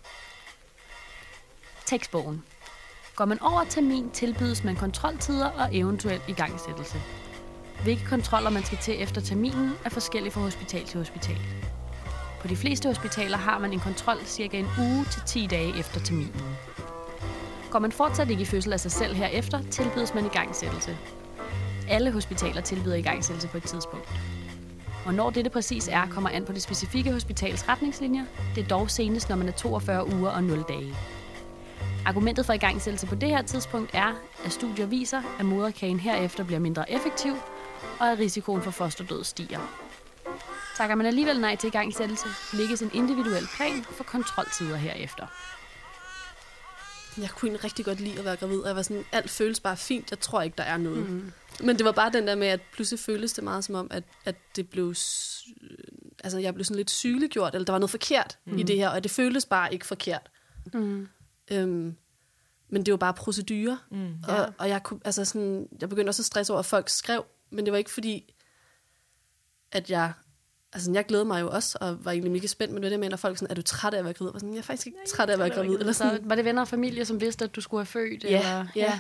Tekstbogen. 1.85 2.43
Går 3.15 3.25
man 3.25 3.41
over 3.41 3.63
termin, 3.69 4.09
tilbydes 4.09 4.63
man 4.63 4.75
kontroltider 4.75 5.45
og 5.45 5.75
eventuelt 5.75 6.21
igangsættelse. 6.27 6.97
Hvilke 7.83 8.05
kontroller 8.05 8.49
man 8.49 8.63
skal 8.63 8.77
til 8.77 9.01
efter 9.01 9.21
terminen 9.21 9.71
er 9.85 9.89
forskellige 9.89 10.31
fra 10.31 10.41
hospital 10.41 10.85
til 10.85 10.97
hospital. 10.97 11.37
På 12.45 12.49
de 12.49 12.55
fleste 12.55 12.87
hospitaler 12.87 13.37
har 13.37 13.59
man 13.59 13.73
en 13.73 13.79
kontrol 13.79 14.17
cirka 14.25 14.59
en 14.59 14.67
uge 14.79 15.05
til 15.11 15.21
10 15.25 15.47
dage 15.47 15.79
efter 15.79 15.99
terminen. 15.99 16.41
Går 17.71 17.79
man 17.79 17.91
fortsat 17.91 18.29
ikke 18.29 18.41
i 18.41 18.45
fødsel 18.45 18.73
af 18.73 18.79
sig 18.79 18.91
selv 18.91 19.15
herefter, 19.15 19.61
tilbydes 19.71 20.13
man 20.13 20.25
igangsættelse. 20.25 20.97
Alle 21.89 22.11
hospitaler 22.11 22.61
tilbyder 22.61 22.95
igangsættelse 22.95 23.47
på 23.47 23.57
et 23.57 23.63
tidspunkt. 23.63 24.09
Hvornår 25.03 25.29
dette 25.29 25.49
præcis 25.49 25.87
er, 25.87 26.07
kommer 26.07 26.29
an 26.29 26.45
på 26.45 26.53
det 26.53 26.61
specifikke 26.61 27.11
hospitals 27.11 27.69
retningslinjer. 27.69 28.25
Det 28.55 28.63
er 28.63 28.67
dog 28.67 28.89
senest, 28.89 29.29
når 29.29 29.35
man 29.35 29.47
er 29.47 29.51
42 29.51 30.13
uger 30.13 30.29
og 30.29 30.43
0 30.43 30.61
dage. 30.67 30.95
Argumentet 32.05 32.45
for 32.45 32.53
igangsættelse 32.53 33.07
på 33.07 33.15
det 33.15 33.29
her 33.29 33.41
tidspunkt 33.41 33.91
er, 33.93 34.13
at 34.45 34.51
studier 34.51 34.85
viser, 34.85 35.21
at 35.39 35.45
moderkagen 35.45 35.99
herefter 35.99 36.43
bliver 36.43 36.59
mindre 36.59 36.91
effektiv, 36.91 37.33
og 37.99 38.11
at 38.11 38.19
risikoen 38.19 38.61
for 38.61 38.71
fosterdød 38.71 39.23
stiger. 39.23 39.84
Takker 40.77 40.95
man 40.95 41.05
alligevel 41.05 41.39
nej 41.39 41.55
til 41.55 41.67
igangsættelse, 41.67 42.27
lægges 42.53 42.81
en 42.81 42.91
individuel 42.93 43.47
plan 43.57 43.83
for 43.83 44.03
kontroltider 44.03 44.75
herefter. 44.75 45.27
Jeg 47.17 47.29
kunne 47.29 47.47
egentlig 47.47 47.63
rigtig 47.63 47.85
godt 47.85 47.99
lide 47.99 48.19
at 48.19 48.25
være 48.25 48.35
gravid, 48.35 48.59
og 48.59 48.67
jeg 48.67 48.75
var 48.75 48.81
sådan, 48.81 49.05
alt 49.11 49.29
føles 49.29 49.59
bare 49.59 49.77
fint, 49.77 50.11
jeg 50.11 50.19
tror 50.19 50.41
ikke, 50.41 50.55
der 50.57 50.63
er 50.63 50.77
noget. 50.77 51.09
Mm. 51.09 51.31
Men 51.59 51.77
det 51.77 51.85
var 51.85 51.91
bare 51.91 52.11
den 52.11 52.27
der 52.27 52.35
med, 52.35 52.47
at 52.47 52.61
pludselig 52.73 52.99
føltes 52.99 53.33
det 53.33 53.43
meget 53.43 53.63
som 53.63 53.75
om, 53.75 53.87
at, 53.91 54.03
at 54.25 54.35
det 54.55 54.69
blev, 54.69 54.89
altså 56.23 56.39
jeg 56.39 56.53
blev 56.53 56.63
sådan 56.63 56.77
lidt 56.77 56.91
sygeliggjort, 56.91 57.55
eller 57.55 57.65
der 57.65 57.73
var 57.73 57.79
noget 57.79 57.91
forkert 57.91 58.37
mm. 58.45 58.57
i 58.57 58.63
det 58.63 58.75
her, 58.75 58.89
og 58.89 59.03
det 59.03 59.11
føltes 59.11 59.45
bare 59.45 59.73
ikke 59.73 59.85
forkert. 59.85 60.29
Mm. 60.73 61.07
Øhm, 61.51 61.95
men 62.69 62.85
det 62.85 62.91
var 62.91 62.97
bare 62.97 63.13
procedurer, 63.13 63.77
mm, 63.91 64.13
ja. 64.27 64.41
og, 64.41 64.53
og 64.57 64.69
jeg, 64.69 64.83
kunne, 64.83 64.99
altså 65.05 65.25
sådan, 65.25 65.67
jeg 65.81 65.89
begyndte 65.89 66.09
også 66.09 66.21
at 66.21 66.25
stresse 66.25 66.53
over, 66.53 66.59
at 66.59 66.65
folk 66.65 66.89
skrev, 66.89 67.25
men 67.49 67.65
det 67.65 67.71
var 67.71 67.77
ikke 67.77 67.91
fordi, 67.91 68.33
at 69.71 69.89
jeg 69.89 70.13
Altså, 70.75 70.91
jeg 70.91 71.05
glæder 71.05 71.23
mig 71.23 71.41
jo 71.41 71.49
også, 71.49 71.77
og 71.81 72.05
var 72.05 72.11
egentlig 72.11 72.31
mega 72.31 72.47
spændt 72.47 72.73
med 72.73 72.91
det 72.91 72.99
med, 72.99 73.09
når 73.09 73.17
folk 73.17 73.37
sådan, 73.37 73.51
er 73.51 73.55
du 73.55 73.61
træt 73.61 73.93
af 73.93 73.97
at 73.97 74.05
være 74.05 74.13
gravid? 74.13 74.33
Og 74.33 74.39
sådan, 74.39 74.53
jeg 74.53 74.59
er 74.59 74.63
faktisk 74.63 74.87
ikke 74.87 74.99
træt 75.07 75.29
af 75.29 75.33
at 75.33 75.39
være 75.39 75.49
gravid. 75.49 75.79
Eller 75.79 75.93
sådan. 75.93 76.17
Så 76.17 76.27
var 76.27 76.35
det 76.35 76.45
venner 76.45 76.61
og 76.61 76.67
familie, 76.67 77.05
som 77.05 77.21
vidste, 77.21 77.45
at 77.45 77.55
du 77.55 77.61
skulle 77.61 77.79
have 77.79 77.85
født? 77.85 78.23
Ja, 78.23 78.29
eller? 78.29 78.67
ja. 78.75 78.99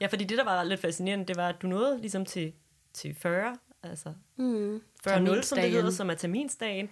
Ja, 0.00 0.06
fordi 0.06 0.24
det, 0.24 0.38
der 0.38 0.44
var 0.44 0.62
lidt 0.62 0.80
fascinerende, 0.80 1.24
det 1.24 1.36
var, 1.36 1.48
at 1.48 1.62
du 1.62 1.66
nåede 1.66 2.00
ligesom 2.00 2.24
til, 2.24 2.52
til 2.92 3.14
40, 3.14 3.56
altså 3.82 4.12
mm. 4.36 4.76
40-0, 5.08 5.42
som 5.42 5.58
det 5.58 5.70
hedder, 5.70 5.90
som 5.90 6.10
er 6.10 6.14
terminsdagen. 6.14 6.88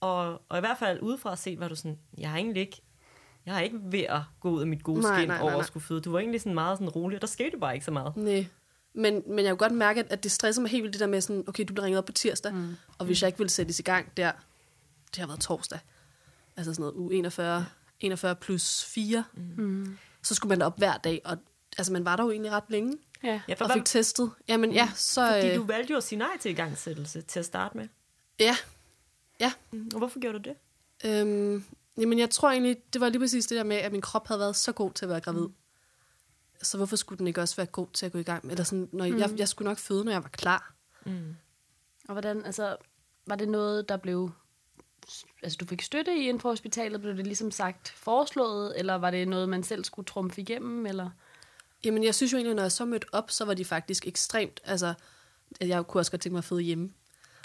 Og, 0.00 0.42
og 0.48 0.58
i 0.58 0.60
hvert 0.60 0.78
fald 0.78 1.00
udefra 1.02 1.36
set 1.36 1.60
var 1.60 1.68
du 1.68 1.74
sådan, 1.74 1.98
jeg 2.18 2.30
har 2.30 2.36
egentlig 2.36 2.60
ikke, 2.60 2.82
jeg 3.46 3.54
har 3.54 3.60
ikke 3.60 3.78
ved 3.82 4.04
at 4.08 4.20
gå 4.40 4.50
ud 4.50 4.60
af 4.60 4.66
mit 4.66 4.82
gode 4.82 5.02
skin 5.02 5.30
over 5.30 5.58
at 5.58 5.66
skulle 5.66 5.84
føde. 5.84 6.00
Du 6.00 6.12
var 6.12 6.18
egentlig 6.18 6.40
sådan 6.40 6.54
meget 6.54 6.78
sådan 6.78 6.88
rolig, 6.88 7.16
og 7.16 7.20
der 7.20 7.26
skete 7.26 7.58
bare 7.58 7.74
ikke 7.74 7.84
så 7.84 7.90
meget. 7.90 8.16
Nej. 8.16 8.46
Men, 8.92 9.22
men 9.26 9.44
jeg 9.44 9.50
kunne 9.50 9.58
godt 9.58 9.72
mærke, 9.72 10.04
at 10.10 10.22
det 10.22 10.32
stresser 10.32 10.62
mig 10.62 10.70
helt 10.70 10.82
vildt 10.82 10.92
det 10.92 11.00
der 11.00 11.06
med 11.06 11.20
sådan, 11.20 11.44
okay, 11.46 11.64
du 11.68 11.72
bliver 11.72 11.84
ringet 11.84 11.98
op 11.98 12.04
på 12.04 12.12
tirsdag, 12.12 12.54
mm. 12.54 12.76
og 12.98 13.06
hvis 13.06 13.22
jeg 13.22 13.28
ikke 13.28 13.38
ville 13.38 13.50
sættes 13.50 13.78
i 13.78 13.82
gang 13.82 14.16
der, 14.16 14.32
det 15.10 15.16
har 15.16 15.26
været 15.26 15.40
torsdag, 15.40 15.78
altså 16.56 16.74
sådan 16.74 16.82
noget 16.82 16.94
uge 16.94 17.14
41, 17.14 17.66
41 18.00 18.34
plus 18.34 18.84
4, 18.84 19.24
mm. 19.34 19.98
så 20.22 20.34
skulle 20.34 20.48
man 20.48 20.62
op 20.62 20.78
hver 20.78 20.96
dag, 20.96 21.20
og 21.24 21.38
altså 21.78 21.92
man 21.92 22.04
var 22.04 22.16
der 22.16 22.24
jo 22.24 22.30
egentlig 22.30 22.52
ret 22.52 22.64
længe, 22.68 22.98
ja. 23.22 23.40
Ja, 23.48 23.54
og 23.60 23.70
fik 23.72 23.84
testet. 23.84 24.30
Jamen 24.48 24.72
ja, 24.72 24.90
så... 24.94 25.26
Fordi 25.26 25.48
øh, 25.48 25.56
du 25.56 25.62
valgte 25.62 25.90
jo 25.90 25.96
at 25.96 26.04
sige 26.04 26.18
nej 26.18 26.38
til 26.40 26.50
igangsættelse 26.50 27.22
til 27.22 27.38
at 27.38 27.44
starte 27.44 27.76
med. 27.76 27.88
Ja. 28.38 28.56
Ja. 29.40 29.52
Mm. 29.70 29.90
Og 29.92 29.98
hvorfor 29.98 30.20
gjorde 30.20 30.38
du 30.38 30.48
det? 30.48 30.56
Øhm, 31.04 31.64
jamen 31.98 32.18
jeg 32.18 32.30
tror 32.30 32.50
egentlig, 32.50 32.76
det 32.92 33.00
var 33.00 33.08
lige 33.08 33.20
præcis 33.20 33.46
det 33.46 33.56
der 33.56 33.64
med, 33.64 33.76
at 33.76 33.92
min 33.92 34.00
krop 34.00 34.28
havde 34.28 34.38
været 34.38 34.56
så 34.56 34.72
god 34.72 34.90
til 34.90 35.04
at 35.04 35.08
være 35.08 35.20
gravid. 35.20 35.40
Mm 35.40 35.54
så 36.70 36.76
hvorfor 36.76 36.96
skulle 36.96 37.18
den 37.18 37.26
ikke 37.26 37.40
også 37.40 37.56
være 37.56 37.66
god 37.66 37.86
til 37.92 38.06
at 38.06 38.12
gå 38.12 38.18
i 38.18 38.22
gang? 38.22 38.50
Eller 38.50 38.64
sådan, 38.64 38.88
når 38.92 39.06
mm. 39.06 39.18
jeg, 39.18 39.38
jeg 39.38 39.48
skulle 39.48 39.68
nok 39.68 39.78
føde, 39.78 40.04
når 40.04 40.12
jeg 40.12 40.22
var 40.22 40.28
klar. 40.28 40.74
Mm. 41.06 41.36
Og 42.08 42.12
hvordan, 42.12 42.44
altså, 42.44 42.76
var 43.26 43.36
det 43.36 43.48
noget, 43.48 43.88
der 43.88 43.96
blev... 43.96 44.30
Altså, 45.42 45.56
du 45.60 45.66
fik 45.66 45.82
støtte 45.82 46.16
i 46.16 46.38
for 46.38 46.48
hospitalet? 46.48 47.00
Blev 47.00 47.16
det 47.16 47.26
ligesom 47.26 47.50
sagt 47.50 47.88
foreslået? 47.88 48.78
Eller 48.78 48.94
var 48.94 49.10
det 49.10 49.28
noget, 49.28 49.48
man 49.48 49.62
selv 49.62 49.84
skulle 49.84 50.06
trumfe 50.06 50.40
igennem? 50.40 50.86
Eller? 50.86 51.10
Jamen, 51.84 52.04
jeg 52.04 52.14
synes 52.14 52.32
jo 52.32 52.36
egentlig, 52.36 52.54
når 52.54 52.62
jeg 52.62 52.72
så 52.72 52.84
mødte 52.84 53.06
op, 53.12 53.30
så 53.30 53.44
var 53.44 53.54
de 53.54 53.64
faktisk 53.64 54.06
ekstremt... 54.06 54.60
Altså, 54.64 54.94
jeg 55.60 55.86
kunne 55.86 56.00
også 56.00 56.10
godt 56.10 56.20
tænke 56.20 56.32
mig 56.32 56.38
at 56.38 56.44
føde 56.44 56.62
hjemme. 56.62 56.92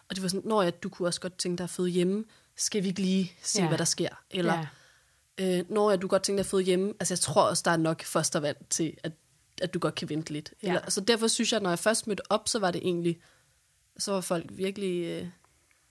Og 0.09 0.15
det 0.15 0.23
var 0.23 0.29
sådan, 0.29 0.49
når 0.49 0.61
jeg, 0.61 0.83
du 0.83 0.89
kunne 0.89 1.07
også 1.07 1.21
godt 1.21 1.37
tænke 1.37 1.57
dig 1.57 1.63
at 1.63 1.69
føde 1.69 1.89
hjemme. 1.89 2.25
Skal 2.55 2.83
vi 2.83 2.87
ikke 2.87 3.01
lige 3.01 3.33
se, 3.41 3.61
ja. 3.61 3.67
hvad 3.67 3.77
der 3.77 3.85
sker? 3.85 4.09
Eller, 4.31 4.65
Øh, 5.37 5.63
når 5.69 5.89
jeg, 5.89 6.01
du 6.01 6.07
godt 6.07 6.23
tænker 6.23 6.43
at 6.43 6.47
føde 6.47 6.63
hjemme, 6.63 6.93
altså 6.99 7.13
jeg 7.13 7.19
tror 7.19 7.41
også, 7.49 7.61
der 7.65 7.71
er 7.71 7.77
nok 7.77 8.03
fostervand 8.03 8.57
til, 8.69 8.97
at, 9.03 9.11
at 9.61 9.73
du 9.73 9.79
godt 9.79 9.95
kan 9.95 10.09
vente 10.09 10.33
lidt. 10.33 10.53
Ja. 10.63 10.67
Eller, 10.67 10.89
så 10.89 11.01
derfor 11.01 11.27
synes 11.27 11.51
jeg, 11.51 11.57
at 11.57 11.63
når 11.63 11.69
jeg 11.69 11.79
først 11.79 12.07
mødte 12.07 12.31
op, 12.31 12.47
så 12.47 12.59
var 12.59 12.71
det 12.71 12.81
egentlig, 12.83 13.19
så 13.97 14.11
var 14.11 14.21
folk 14.21 14.45
virkelig 14.49 15.05
øh, 15.05 15.27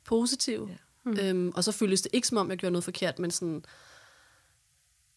positive. 0.04 0.68
Ja. 0.70 0.76
Mm. 1.04 1.16
Øhm, 1.20 1.52
og 1.54 1.64
så 1.64 1.72
føltes 1.72 2.02
det 2.02 2.10
ikke 2.14 2.28
som 2.28 2.38
om, 2.38 2.50
jeg 2.50 2.58
gjorde 2.58 2.72
noget 2.72 2.84
forkert, 2.84 3.18
men 3.18 3.30
sådan, 3.30 3.64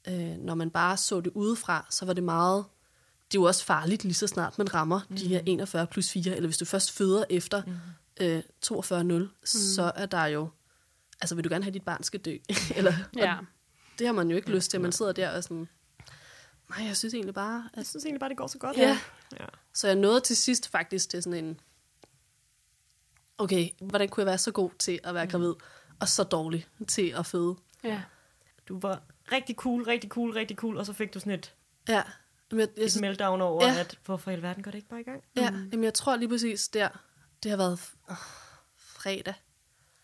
øh, 0.08 0.38
når 0.38 0.56
man 0.56 0.70
bare 0.70 0.98
så 0.98 1.22
det 1.22 1.32
udefra, 1.36 1.88
så 1.90 2.06
var 2.06 2.14
det 2.14 2.24
meget, 2.24 2.66
det 3.32 3.38
er 3.38 3.42
jo 3.42 3.44
også 3.44 3.66
farligt 3.66 4.04
lige 4.04 4.14
så 4.14 4.28
snart 4.28 4.58
man 4.58 4.74
rammer 4.74 5.00
mm. 5.10 5.16
de 5.16 5.28
her 5.28 5.42
41 5.46 5.88
plus 5.88 6.10
4, 6.12 6.36
eller 6.36 6.48
hvis 6.48 6.58
du 6.58 6.66
først 6.66 6.92
føder 6.92 7.24
efter 7.30 7.62
mm. 7.66 8.26
øh, 8.26 8.42
42-0, 8.66 9.04
mm. 9.04 9.30
så 9.46 9.92
er 9.96 10.06
der 10.06 10.26
jo, 10.26 10.50
altså 11.22 11.36
vil 11.36 11.44
du 11.44 11.50
gerne 11.50 11.64
have, 11.64 11.70
at 11.70 11.74
dit 11.74 11.84
barn 11.86 12.04
skal 12.04 12.20
dø? 12.20 12.38
eller, 12.78 12.94
Ja. 13.18 13.36
og 13.38 13.46
det 14.00 14.08
har 14.08 14.14
man 14.14 14.30
jo 14.30 14.36
ikke 14.36 14.52
lyst 14.52 14.72
til, 14.72 14.82
man 14.82 14.92
sidder 14.92 15.12
der 15.12 15.30
og 15.38 15.44
sådan, 15.44 15.68
nej, 16.70 16.86
jeg 16.88 16.98
synes 16.98 17.14
egentlig 17.14 17.34
bare, 17.34 17.70
Jeg 17.74 17.80
at... 17.82 17.88
synes 17.88 18.06
egentlig 18.06 18.20
bare, 18.20 18.30
det 18.30 18.38
går 18.38 18.48
så 18.48 18.58
godt. 18.58 18.78
Ja. 18.78 19.00
ja. 19.40 19.46
Så 19.74 19.88
jeg 19.88 19.96
nåede 19.96 20.22
til 20.22 20.38
sidst 20.38 20.70
faktisk 20.70 21.10
til 21.10 21.24
sådan 21.24 21.46
en, 21.46 21.60
okay, 23.38 23.70
hvordan 23.82 24.10
kunne 24.10 24.22
jeg 24.22 24.28
være 24.28 24.38
så 24.38 24.52
god 24.52 24.70
til 24.80 25.00
at 25.04 25.14
være 25.14 25.28
gravid, 25.28 25.54
og 26.00 26.08
så 26.08 26.24
dårlig 26.24 26.68
til 26.88 27.14
at 27.18 27.26
føde? 27.26 27.56
Ja. 27.84 28.02
Du 28.68 28.80
var 28.80 29.02
rigtig 29.32 29.56
cool, 29.56 29.84
rigtig 29.84 30.10
cool, 30.10 30.32
rigtig 30.32 30.58
cool, 30.58 30.78
og 30.78 30.86
så 30.86 30.94
fik 30.94 31.14
du 31.14 31.20
sådan 31.20 31.34
et, 31.34 31.54
Ja, 31.90 32.04
men 32.52 32.60
jeg, 32.60 32.70
jeg, 32.78 32.84
et 32.86 32.98
meltdown 33.02 33.42
over, 33.42 33.66
Ja. 33.66 33.80
at 33.80 34.00
hvorfor 34.06 34.32
i 34.32 34.34
alverden 34.34 34.64
går 34.64 34.72
det 34.72 34.78
ikke 34.78 34.90
bare 34.90 35.00
i 35.00 35.04
gang? 35.04 35.24
ja, 35.36 35.44
jamen 35.72 35.84
jeg 35.84 35.94
tror 35.94 36.16
lige 36.16 36.30
præcis 36.30 36.68
der, 36.68 36.90
det 37.44 37.52
har 37.52 37.58
været 37.58 37.80
øh, 38.10 38.16
fredag, 38.78 39.34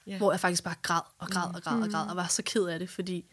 Ja. 0.07 0.17
hvor 0.17 0.31
jeg 0.31 0.39
faktisk 0.39 0.63
bare 0.63 0.75
græd 0.81 1.01
og 1.17 1.27
græd 1.27 1.55
og 1.55 1.61
græd 1.63 1.81
og 1.81 1.89
græd, 1.91 2.09
og 2.09 2.15
var 2.15 2.27
så 2.27 2.43
ked 2.45 2.63
af 2.65 2.79
det, 2.79 2.89
fordi 2.89 3.25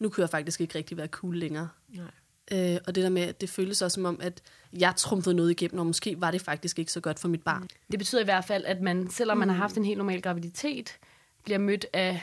nu 0.00 0.08
kunne 0.08 0.22
jeg 0.22 0.30
faktisk 0.30 0.60
ikke 0.60 0.78
rigtig 0.78 0.96
være 0.96 1.06
cool 1.06 1.36
længere. 1.36 1.68
Nej. 1.88 2.10
Øh, 2.52 2.78
og 2.86 2.94
det 2.94 3.04
der 3.04 3.10
med, 3.10 3.22
at 3.22 3.40
det 3.40 3.50
føltes 3.50 3.82
også 3.82 3.94
som 3.94 4.04
om, 4.04 4.20
at 4.22 4.42
jeg 4.72 4.96
trumfede 4.96 5.34
noget 5.34 5.50
igennem, 5.50 5.78
og 5.78 5.86
måske 5.86 6.20
var 6.20 6.30
det 6.30 6.40
faktisk 6.40 6.78
ikke 6.78 6.92
så 6.92 7.00
godt 7.00 7.18
for 7.18 7.28
mit 7.28 7.42
barn. 7.42 7.68
Det 7.90 7.98
betyder 7.98 8.20
i 8.20 8.24
hvert 8.24 8.44
fald, 8.44 8.64
at 8.64 8.80
man, 8.80 9.10
selvom 9.10 9.38
man 9.38 9.48
har 9.48 9.56
haft 9.56 9.76
en 9.76 9.84
helt 9.84 9.98
normal 9.98 10.22
graviditet, 10.22 10.98
bliver 11.44 11.58
mødt 11.58 11.86
af... 11.92 12.22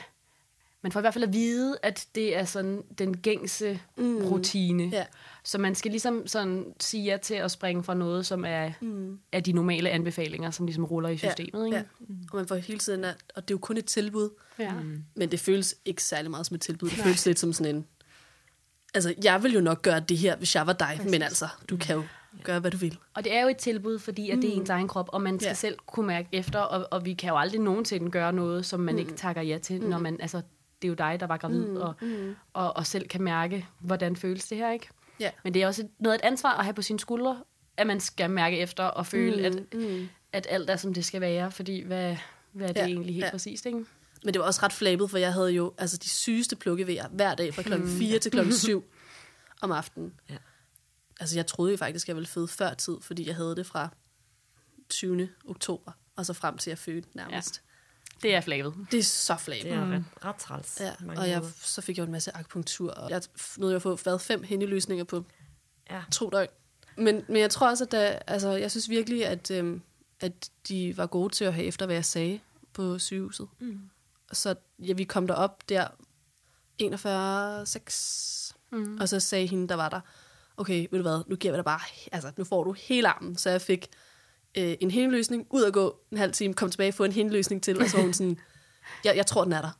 Man 0.82 0.92
får 0.92 1.00
i 1.00 1.02
hvert 1.02 1.14
fald 1.14 1.24
at 1.24 1.32
vide, 1.32 1.76
at 1.82 2.06
det 2.14 2.36
er 2.36 2.44
sådan 2.44 2.82
den 2.98 3.16
gængse 3.16 3.80
mm. 3.96 4.16
rutine. 4.16 4.84
Ja. 4.84 5.04
Så 5.44 5.58
man 5.58 5.74
skal 5.74 5.90
ligesom 5.90 6.26
sådan 6.26 6.64
sige 6.80 7.04
ja 7.04 7.16
til 7.16 7.34
at 7.34 7.50
springe 7.50 7.84
fra 7.84 7.94
noget, 7.94 8.26
som 8.26 8.44
er, 8.44 8.70
mm. 8.80 9.18
er 9.32 9.40
de 9.40 9.52
normale 9.52 9.90
anbefalinger, 9.90 10.50
som 10.50 10.66
ligesom 10.66 10.84
ruller 10.84 11.08
i 11.08 11.16
systemet. 11.16 11.66
Ikke? 11.66 11.76
Ja. 11.76 11.82
Og 12.32 12.36
man 12.36 12.46
får 12.46 12.54
hele 12.56 12.78
tiden, 12.78 13.04
at, 13.04 13.16
og 13.36 13.42
det 13.42 13.50
er 13.50 13.54
jo 13.54 13.58
kun 13.58 13.76
et 13.76 13.84
tilbud, 13.84 14.30
Ja. 14.58 14.72
men 15.14 15.30
det 15.30 15.40
føles 15.40 15.76
ikke 15.84 16.02
særlig 16.02 16.30
meget 16.30 16.46
som 16.46 16.54
et 16.54 16.60
tilbud. 16.60 16.88
Det 16.88 16.98
føles 16.98 17.26
lidt 17.26 17.38
som 17.38 17.52
sådan 17.52 17.76
en, 17.76 17.86
altså 18.94 19.14
jeg 19.24 19.42
vil 19.42 19.52
jo 19.52 19.60
nok 19.60 19.82
gøre 19.82 20.00
det 20.00 20.18
her, 20.18 20.36
hvis 20.36 20.54
jeg 20.54 20.66
var 20.66 20.72
dig, 20.72 21.00
men 21.04 21.22
altså, 21.22 21.48
du 21.70 21.76
kan 21.76 21.96
jo 21.96 22.02
gøre, 22.44 22.60
hvad 22.60 22.70
du 22.70 22.76
vil. 22.76 22.98
Og 23.14 23.24
det 23.24 23.34
er 23.34 23.42
jo 23.42 23.48
et 23.48 23.56
tilbud, 23.56 23.98
fordi 23.98 24.30
at 24.30 24.38
det 24.38 24.52
er 24.52 24.52
ens 24.60 24.70
egen 24.70 24.88
krop, 24.88 25.08
og 25.12 25.22
man 25.22 25.38
skal 25.38 25.46
Ja. 25.46 25.50
ja. 25.50 25.54
selv 25.54 25.76
kunne 25.86 26.06
mærke 26.06 26.28
efter, 26.32 26.58
og, 26.58 26.88
og 26.90 27.04
vi 27.04 27.14
kan 27.14 27.28
jo 27.28 27.36
aldrig 27.36 27.60
nogensinde 27.60 28.10
gøre 28.10 28.32
noget, 28.32 28.66
som 28.66 28.80
man 28.80 28.94
mm. 28.94 28.98
ikke 28.98 29.12
takker 29.12 29.42
ja 29.42 29.58
til, 29.58 29.82
mm. 29.82 29.88
når 29.88 29.98
man, 29.98 30.20
altså, 30.20 30.42
det 30.82 30.88
er 30.88 30.90
jo 30.90 30.94
dig, 30.94 31.20
der 31.20 31.26
var 31.26 31.36
gravid, 31.36 31.66
mm. 31.66 31.76
Og, 31.76 31.94
og, 32.52 32.76
og 32.76 32.86
selv 32.86 33.08
kan 33.08 33.22
mærke, 33.22 33.66
hvordan 33.80 34.16
føles 34.16 34.44
det 34.48 34.58
her, 34.58 34.70
ikke? 34.72 34.88
Ja. 35.20 35.30
Men 35.44 35.54
det 35.54 35.62
er 35.62 35.66
også 35.66 35.82
et- 35.82 35.90
noget 35.98 36.14
af 36.14 36.18
et 36.18 36.24
ansvar 36.30 36.54
at 36.58 36.64
have 36.64 36.74
på 36.74 36.82
sine 36.82 37.00
skuldre, 37.00 37.42
at 37.76 37.86
man 37.86 38.00
skal 38.00 38.30
mærke 38.30 38.58
efter 38.58 38.84
og 38.84 39.06
føle, 39.06 39.50
mm. 39.50 39.56
At, 39.56 39.74
mm. 39.74 40.08
at 40.32 40.46
alt 40.50 40.70
er, 40.70 40.76
som 40.76 40.94
det 40.94 41.04
skal 41.04 41.20
være, 41.20 41.50
fordi 41.50 41.80
hvad, 41.80 42.16
hvad 42.52 42.68
er 42.68 42.72
det 42.72 42.80
Ja, 42.80 42.86
egentlig 42.86 43.14
helt 43.14 43.24
ja. 43.24 43.30
præcist, 43.30 43.66
ikke? 43.66 43.84
Men 44.24 44.34
det 44.34 44.40
var 44.40 44.46
også 44.46 44.60
ret 44.62 44.72
flabet, 44.72 45.10
for 45.10 45.18
jeg 45.18 45.32
havde 45.32 45.50
jo 45.50 45.74
altså, 45.78 45.96
de 45.96 46.08
sygeste 46.08 46.56
plukkevejer 46.56 47.08
hver 47.08 47.34
dag 47.34 47.54
fra 47.54 47.62
klokken 47.62 47.88
4 47.88 48.18
til 48.18 48.32
klokken 48.32 48.54
7 48.66 48.84
om 49.60 49.72
aftenen. 49.72 50.12
Ja. 50.30 50.36
Altså 51.20 51.36
jeg 51.38 51.46
troede 51.46 51.70
jo 51.70 51.76
faktisk, 51.76 52.04
at 52.04 52.08
jeg 52.08 52.16
ville 52.16 52.26
føde 52.28 52.48
før 52.48 52.74
tid, 52.74 52.96
fordi 53.00 53.26
jeg 53.26 53.36
havde 53.36 53.56
det 53.56 53.66
fra 53.66 53.88
20. 54.88 55.28
oktober, 55.48 55.92
og 56.16 56.26
så 56.26 56.32
frem 56.32 56.58
til 56.58 56.70
jeg 56.70 56.78
fødte 56.78 57.08
nærmest. 57.14 57.62
Det 58.22 58.34
er 58.34 58.40
flabet. 58.40 58.74
Ja. 58.78 58.84
Det 58.90 58.98
er 58.98 59.02
så 59.02 59.36
flabet. 59.36 59.64
Det 59.64 59.72
er 59.72 59.86
ret, 59.90 60.04
ret 60.24 60.36
træls. 60.36 60.80
Ja, 60.80 60.92
og 61.16 61.28
jeg, 61.28 61.42
så 61.62 61.80
fik 61.80 61.96
jeg 61.96 62.02
jo 62.02 62.06
en 62.06 62.12
masse 62.12 62.36
akupunktur, 62.36 62.90
og 62.90 63.10
jeg 63.10 63.22
nåede 63.56 63.72
jo 63.72 63.76
at 63.76 63.82
få 63.82 63.98
været 64.04 64.20
fem 64.20 64.42
hændeløsninger 64.42 65.04
på 65.04 65.24
Ja. 65.90 66.02
to 66.12 66.30
døgn. 66.30 66.48
Men, 66.96 67.24
men 67.28 67.36
jeg 67.36 67.50
tror 67.50 67.68
også, 67.70 67.84
at 67.84 67.92
der, 67.92 68.18
altså, 68.26 68.50
jeg 68.50 68.70
synes 68.70 68.88
virkelig, 68.88 69.26
at, 69.26 69.50
øhm, 69.50 69.82
at 70.20 70.50
de 70.68 70.96
var 70.96 71.06
gode 71.06 71.34
til 71.34 71.44
at 71.44 71.54
have 71.54 71.66
efter, 71.66 71.86
hvad 71.86 71.96
jeg 71.96 72.04
sagde 72.04 72.40
på 72.72 72.98
sygehuset. 72.98 73.48
Mm. 73.58 73.80
Så 74.32 74.54
ja, 74.78 74.92
vi 74.92 75.04
kom 75.04 75.26
derop 75.26 75.68
der 75.68 75.88
41,6, 76.82 78.54
Mm. 78.70 78.98
og 79.00 79.08
så 79.08 79.20
sagde 79.20 79.46
hende, 79.46 79.68
der 79.68 79.74
var 79.74 79.88
der, 79.88 80.00
okay, 80.56 80.86
ved 80.90 80.98
du 80.98 81.02
hvad, 81.02 81.22
nu 81.26 81.36
giver 81.36 81.52
vi 81.52 81.56
dig 81.56 81.64
bare, 81.64 81.80
altså 82.12 82.32
nu 82.36 82.44
får 82.44 82.64
du 82.64 82.72
hele 82.72 83.08
armen. 83.08 83.36
Så 83.36 83.50
jeg 83.50 83.62
fik 83.62 83.88
øh, 84.56 84.76
en 84.80 84.90
hændeløsning, 84.90 85.46
ud 85.50 85.64
at 85.64 85.72
gå 85.72 86.00
en 86.12 86.18
halv 86.18 86.32
time, 86.32 86.54
kom 86.54 86.70
tilbage, 86.70 86.92
få 86.92 87.04
en 87.04 87.12
hændeløsning 87.12 87.62
til, 87.62 87.80
og 87.82 87.88
så 87.88 87.96
var 87.96 88.04
hun 88.04 88.12
sådan, 88.14 88.38
jeg, 89.04 89.16
jeg 89.16 89.26
tror, 89.26 89.44
den 89.44 89.52
er 89.52 89.60
der. 89.60 89.70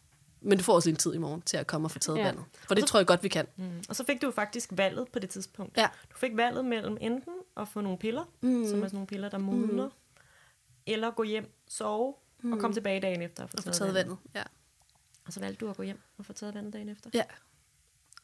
Men 0.41 0.59
du 0.59 0.65
får 0.65 0.75
også 0.75 0.91
en 0.91 0.97
tid 0.97 1.15
i 1.15 1.19
morgen 1.19 1.43
til 1.43 1.57
at 1.57 1.67
komme 1.67 1.87
og 1.87 1.91
få 1.91 1.99
taget 1.99 2.19
Ja. 2.19 2.25
vandet. 2.25 2.45
For 2.69 2.75
det 2.75 2.85
tror 2.87 2.99
jeg 2.99 3.07
godt, 3.07 3.23
vi 3.23 3.29
kan. 3.29 3.47
Mm. 3.57 3.83
Og 3.89 3.97
så 3.97 4.05
fik 4.05 4.23
du 4.23 4.27
jo 4.27 4.31
faktisk 4.33 4.69
valget 4.73 5.09
på 5.13 5.19
det 5.19 5.31
tidspunkt. 5.31 5.77
Ja. 5.77 5.89
Du 6.13 6.17
fik 6.17 6.31
valget 6.37 6.65
mellem 6.65 6.97
enten 7.01 7.33
at 7.57 7.69
få 7.69 7.81
nogle 7.81 7.99
piller, 7.99 8.25
mm. 8.41 8.67
som 8.69 8.79
er 8.79 8.87
sådan 8.87 8.91
nogle 8.93 9.07
piller, 9.07 9.29
der 9.29 9.39
modner, 9.39 9.87
mm. 9.87 9.93
eller 10.87 11.11
gå 11.11 11.23
hjem, 11.23 11.53
sove 11.69 12.15
mm. 12.43 12.53
og 12.53 12.59
komme 12.59 12.75
tilbage 12.75 13.01
dagen 13.01 13.23
efter 13.23 13.43
og 13.43 13.51
få 13.51 13.57
Og 13.57 13.65
taget, 13.65 13.77
taget 13.77 13.95
vandet. 13.95 14.17
Ja. 14.35 14.43
Og 15.27 15.33
så 15.33 15.41
valgte 15.41 15.65
du 15.65 15.71
at 15.71 15.77
gå 15.77 15.83
hjem 15.83 16.01
og 16.19 16.27
få 16.27 16.33
taget 16.33 16.55
vandet 16.55 16.73
dagen 16.73 16.89
efter. 16.89 17.11
ja. 17.15 17.23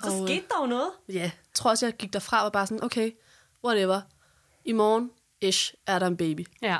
Så 0.02 0.10
Og, 0.10 0.20
øh, 0.22 0.28
skete 0.28 0.46
der 0.48 0.60
jo 0.60 0.66
noget. 0.66 0.90
Ja, 1.08 1.12
jeg 1.14 1.32
tror 1.54 1.70
også, 1.70 1.86
jeg 1.86 1.94
gik 1.94 2.12
derfra 2.12 2.38
og 2.38 2.44
var 2.44 2.50
bare 2.50 2.66
sådan, 2.66 2.84
okay, 2.84 3.12
whatever. 3.64 4.00
I 4.64 4.72
morgen, 4.72 5.10
ish, 5.48 5.74
er 5.86 5.98
der 5.98 6.06
en 6.06 6.16
baby. 6.16 6.46
Ja. 6.62 6.78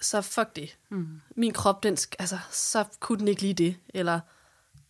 Så 0.00 0.20
fuck 0.20 0.56
det. 0.56 0.76
Mm. 0.90 1.20
Min 1.36 1.52
krop, 1.52 1.82
den, 1.82 1.96
altså, 2.18 2.38
så 2.50 2.84
kunne 3.00 3.18
den 3.18 3.28
ikke 3.28 3.42
lige 3.42 3.54
det. 3.54 3.76
Eller, 3.94 4.20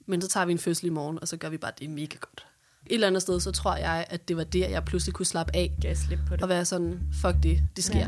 men 0.07 0.23
så 0.23 0.29
tager 0.29 0.47
vi 0.47 0.53
en 0.53 0.59
fødsel 0.59 0.87
i 0.87 0.91
morgen, 0.91 1.19
og 1.21 1.29
så 1.29 1.37
gør 1.37 1.49
vi 1.49 1.59
bare 1.59 1.73
det 1.79 1.91
mega 1.91 2.17
godt. 2.21 2.47
Et 2.87 2.95
eller 2.95 3.07
andet 3.07 3.23
sted, 3.23 3.41
så 3.41 3.53
tror 3.53 3.77
jeg, 3.77 4.07
at 4.11 4.29
det 4.29 4.37
var 4.37 4.45
der, 4.45 4.69
jeg 4.69 4.85
pludselig 4.85 5.15
kunne 5.15 5.27
slappe 5.27 5.57
af. 5.57 5.73
Gav 5.81 5.95
slip 5.95 6.19
på 6.27 6.37
det. 6.37 6.43
Og 6.43 6.49
være 6.49 6.65
sådan, 6.65 7.01
fuck 7.23 7.37
det, 7.43 7.63
det 7.77 7.85
sker. 7.85 7.99
Ja. 7.99 8.07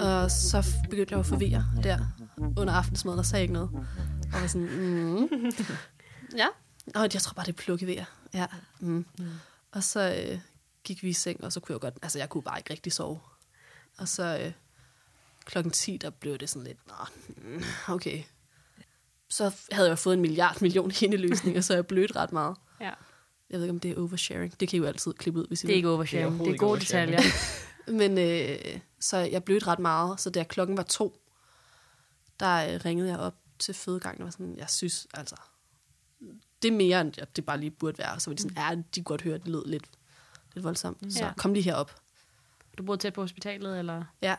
Og 0.00 0.30
så 0.30 0.66
begyndte 0.90 1.12
jeg 1.12 1.20
at 1.20 1.26
forvirre 1.26 1.64
der 1.82 1.98
under 2.58 2.74
aftensmaden, 2.74 3.18
og 3.18 3.26
sagde 3.26 3.42
ikke 3.42 3.54
noget. 3.54 3.70
Og 4.34 4.40
var 4.40 4.46
sådan, 4.46 4.68
mm. 4.80 5.28
ja. 6.36 6.46
Og 6.94 7.08
jeg 7.14 7.22
tror 7.22 7.34
bare, 7.34 7.46
det 7.46 7.52
er 7.52 7.56
plukkevejer. 7.56 8.04
Ja. 8.34 8.46
Mm. 8.80 9.04
Og 9.72 9.82
så 9.82 10.14
øh, 10.30 10.38
gik 10.84 11.02
vi 11.02 11.08
i 11.08 11.12
seng, 11.12 11.44
og 11.44 11.52
så 11.52 11.60
kunne 11.60 11.72
jeg 11.72 11.80
godt, 11.80 11.94
altså 12.02 12.18
jeg 12.18 12.28
kunne 12.28 12.42
bare 12.42 12.58
ikke 12.58 12.70
rigtig 12.70 12.92
sove. 12.92 13.20
Og 13.98 14.08
så 14.08 14.38
øh, 14.44 14.52
klokken 15.44 15.70
10, 15.70 15.96
der 15.96 16.10
blev 16.10 16.38
det 16.38 16.48
sådan 16.48 16.66
lidt, 16.66 16.78
nå, 16.86 16.94
mm, 17.36 17.62
okay. 17.88 18.22
Så 19.30 19.54
havde 19.72 19.88
jeg 19.88 19.98
fået 19.98 20.14
en 20.14 20.20
milliard 20.20 20.60
million 20.60 20.90
hændeløsninger, 20.90 21.60
så 21.60 21.74
jeg 21.74 21.86
blødte 21.86 22.16
ret 22.16 22.32
meget. 22.32 22.56
ja. 22.80 22.90
Jeg 23.50 23.58
ved 23.58 23.64
ikke, 23.64 23.72
om 23.72 23.80
det 23.80 23.90
er 23.90 24.00
oversharing. 24.00 24.60
Det 24.60 24.68
kan 24.68 24.76
I 24.76 24.80
jo 24.80 24.86
altid 24.86 25.12
klippe 25.12 25.40
ud, 25.40 25.46
hvis 25.48 25.64
I 25.64 25.66
Det 25.66 25.72
er 25.72 25.74
vil. 25.74 25.76
ikke 25.76 25.88
oversharing. 25.88 26.24
Det 26.24 26.24
er, 26.24 26.26
overhovedet 26.28 26.52
ikke 26.54 26.64
gode 26.66 26.80
detaljer. 26.80 27.20
Men 28.00 28.18
øh, 28.18 28.80
så 29.00 29.16
jeg 29.16 29.44
blødte 29.44 29.66
ret 29.66 29.78
meget, 29.78 30.20
så 30.20 30.30
da 30.30 30.42
klokken 30.42 30.76
var 30.76 30.82
to, 30.82 31.20
der 32.40 32.74
øh, 32.74 32.80
ringede 32.84 33.08
jeg 33.08 33.18
op 33.18 33.34
til 33.58 33.74
fødegangen 33.74 34.22
og 34.22 34.24
var 34.24 34.30
sådan, 34.30 34.56
jeg 34.58 34.70
synes 34.70 35.06
altså, 35.14 35.36
det 36.62 36.68
er 36.68 36.72
mere 36.76 37.00
end 37.00 37.12
det 37.36 37.46
bare 37.46 37.60
lige 37.60 37.70
burde 37.70 37.98
være. 37.98 38.20
Så 38.20 38.30
var 38.30 38.34
de 38.36 38.42
sådan, 38.42 38.56
ja, 38.56 38.82
de 38.94 39.02
godt 39.02 39.22
høre, 39.22 39.38
det 39.38 39.48
lød 39.48 39.66
lidt, 39.66 39.84
lidt 40.54 40.64
voldsomt. 40.64 41.12
Så 41.12 41.24
Ja. 41.24 41.32
kom 41.36 41.52
lige 41.52 41.62
herop. 41.62 41.94
Du 42.78 42.82
boede 42.82 43.00
tæt 43.00 43.12
på 43.12 43.20
hospitalet, 43.20 43.78
eller? 43.78 44.04
Ja, 44.22 44.34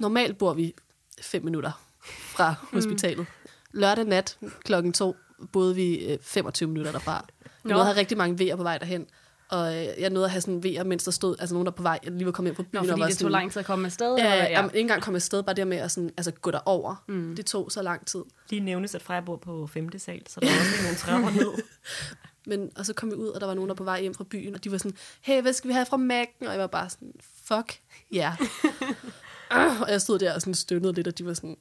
normalt 0.00 0.38
bor 0.38 0.54
vi 0.54 0.74
fem 1.22 1.44
minutter 1.44 1.84
fra 2.04 2.54
hospitalet. 2.74 3.26
Lørdag 3.72 4.04
nat 4.04 4.38
klokken 4.64 4.92
to 4.92 5.16
boede 5.52 5.74
vi 5.74 5.94
øh, 5.98 6.18
25 6.22 6.68
minutter 6.68 6.92
derfra. 6.92 7.26
At 7.64 7.70
have 7.84 7.96
rigtig 7.96 8.18
mange 8.18 8.38
vejer 8.38 8.56
på 8.56 8.62
vej 8.62 8.78
derhen. 8.78 9.06
Og 9.50 9.76
øh, 9.76 9.86
jeg 9.98 10.10
nåede 10.10 10.24
at 10.24 10.30
have 10.30 10.40
sådan 10.40 10.62
vejer, 10.62 10.84
mens 10.84 11.04
der 11.04 11.10
stod 11.10 11.36
altså 11.38 11.54
nogen, 11.54 11.66
der 11.66 11.72
på 11.72 11.82
vej, 11.82 11.98
jeg 12.04 12.12
lige 12.12 12.26
var 12.26 12.32
kommet 12.32 12.50
ind 12.50 12.56
fra 12.56 12.62
byen. 12.62 12.70
Nå, 12.72 12.78
og 12.80 12.86
fordi 12.86 13.00
var 13.00 13.06
det 13.06 13.14
tog 13.14 13.18
sådan, 13.18 13.32
lang 13.32 13.52
tid 13.52 13.60
at 13.60 13.66
komme 13.66 13.86
afsted? 13.86 14.16
Ja, 14.16 14.32
eller? 14.32 14.44
ja. 14.44 14.50
Jamen, 14.50 14.70
ikke 14.70 14.80
engang 14.80 15.02
komme 15.02 15.16
afsted, 15.16 15.42
bare 15.42 15.54
det 15.54 15.66
med 15.66 15.76
at 15.76 15.90
sådan, 15.90 16.10
altså, 16.16 16.30
gå 16.30 16.50
derover. 16.50 17.04
Mm. 17.08 17.36
Det 17.36 17.46
tog 17.46 17.72
så 17.72 17.82
lang 17.82 18.06
tid. 18.06 18.20
Lige 18.50 18.60
nævnes, 18.60 18.94
at 18.94 19.02
Freja 19.02 19.20
bor 19.20 19.36
på 19.36 19.66
5. 19.66 19.98
sal, 19.98 20.22
så 20.28 20.40
der 20.40 20.46
er 20.46 20.50
også 20.50 20.82
nogle 20.82 20.96
trapper 20.96 21.30
ned. 21.30 21.62
Men, 22.46 22.70
og 22.76 22.86
så 22.86 22.92
kom 22.92 23.10
vi 23.10 23.14
ud, 23.14 23.28
og 23.28 23.40
der 23.40 23.46
var 23.46 23.54
nogen, 23.54 23.68
der 23.68 23.74
på 23.74 23.84
vej 23.84 24.00
hjem 24.00 24.14
fra 24.14 24.24
byen, 24.24 24.54
og 24.54 24.64
de 24.64 24.72
var 24.72 24.78
sådan, 24.78 24.96
hey, 25.20 25.42
hvad 25.42 25.52
skal 25.52 25.68
vi 25.68 25.72
have 25.72 25.86
fra 25.86 25.96
Mac'en? 25.96 26.46
Og 26.46 26.52
jeg 26.52 26.60
var 26.60 26.66
bare 26.66 26.90
sådan, 26.90 27.12
fuck, 27.44 27.80
ja. 28.12 28.36
Yeah. 29.52 29.80
og 29.82 29.90
jeg 29.90 30.00
stod 30.00 30.18
der 30.18 30.34
og 30.34 30.40
sådan 30.40 30.54
stønnede 30.54 30.92
lidt, 30.92 31.08
og 31.08 31.18
de 31.18 31.26
var 31.26 31.34
sådan, 31.34 31.56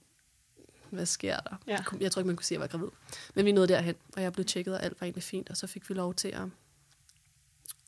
hvad 0.89 1.05
sker 1.05 1.39
der? 1.39 1.55
Ja. 1.67 1.77
Jeg 1.99 2.11
tror 2.11 2.19
ikke, 2.19 2.27
man 2.27 2.35
kunne 2.35 2.45
se, 2.45 2.55
at 2.55 2.61
jeg 2.61 2.61
var 2.61 2.67
gravid. 2.67 2.89
Men 3.35 3.45
vi 3.45 3.51
nåede 3.51 3.67
derhen, 3.67 3.95
og 4.15 4.21
jeg 4.21 4.33
blev 4.33 4.45
tjekket, 4.45 4.73
og 4.73 4.83
alt 4.83 5.01
var 5.01 5.05
egentlig 5.05 5.23
fint, 5.23 5.49
og 5.49 5.57
så 5.57 5.67
fik 5.67 5.89
vi 5.89 5.93
lov 5.93 6.13
til 6.13 6.27
at, 6.27 6.41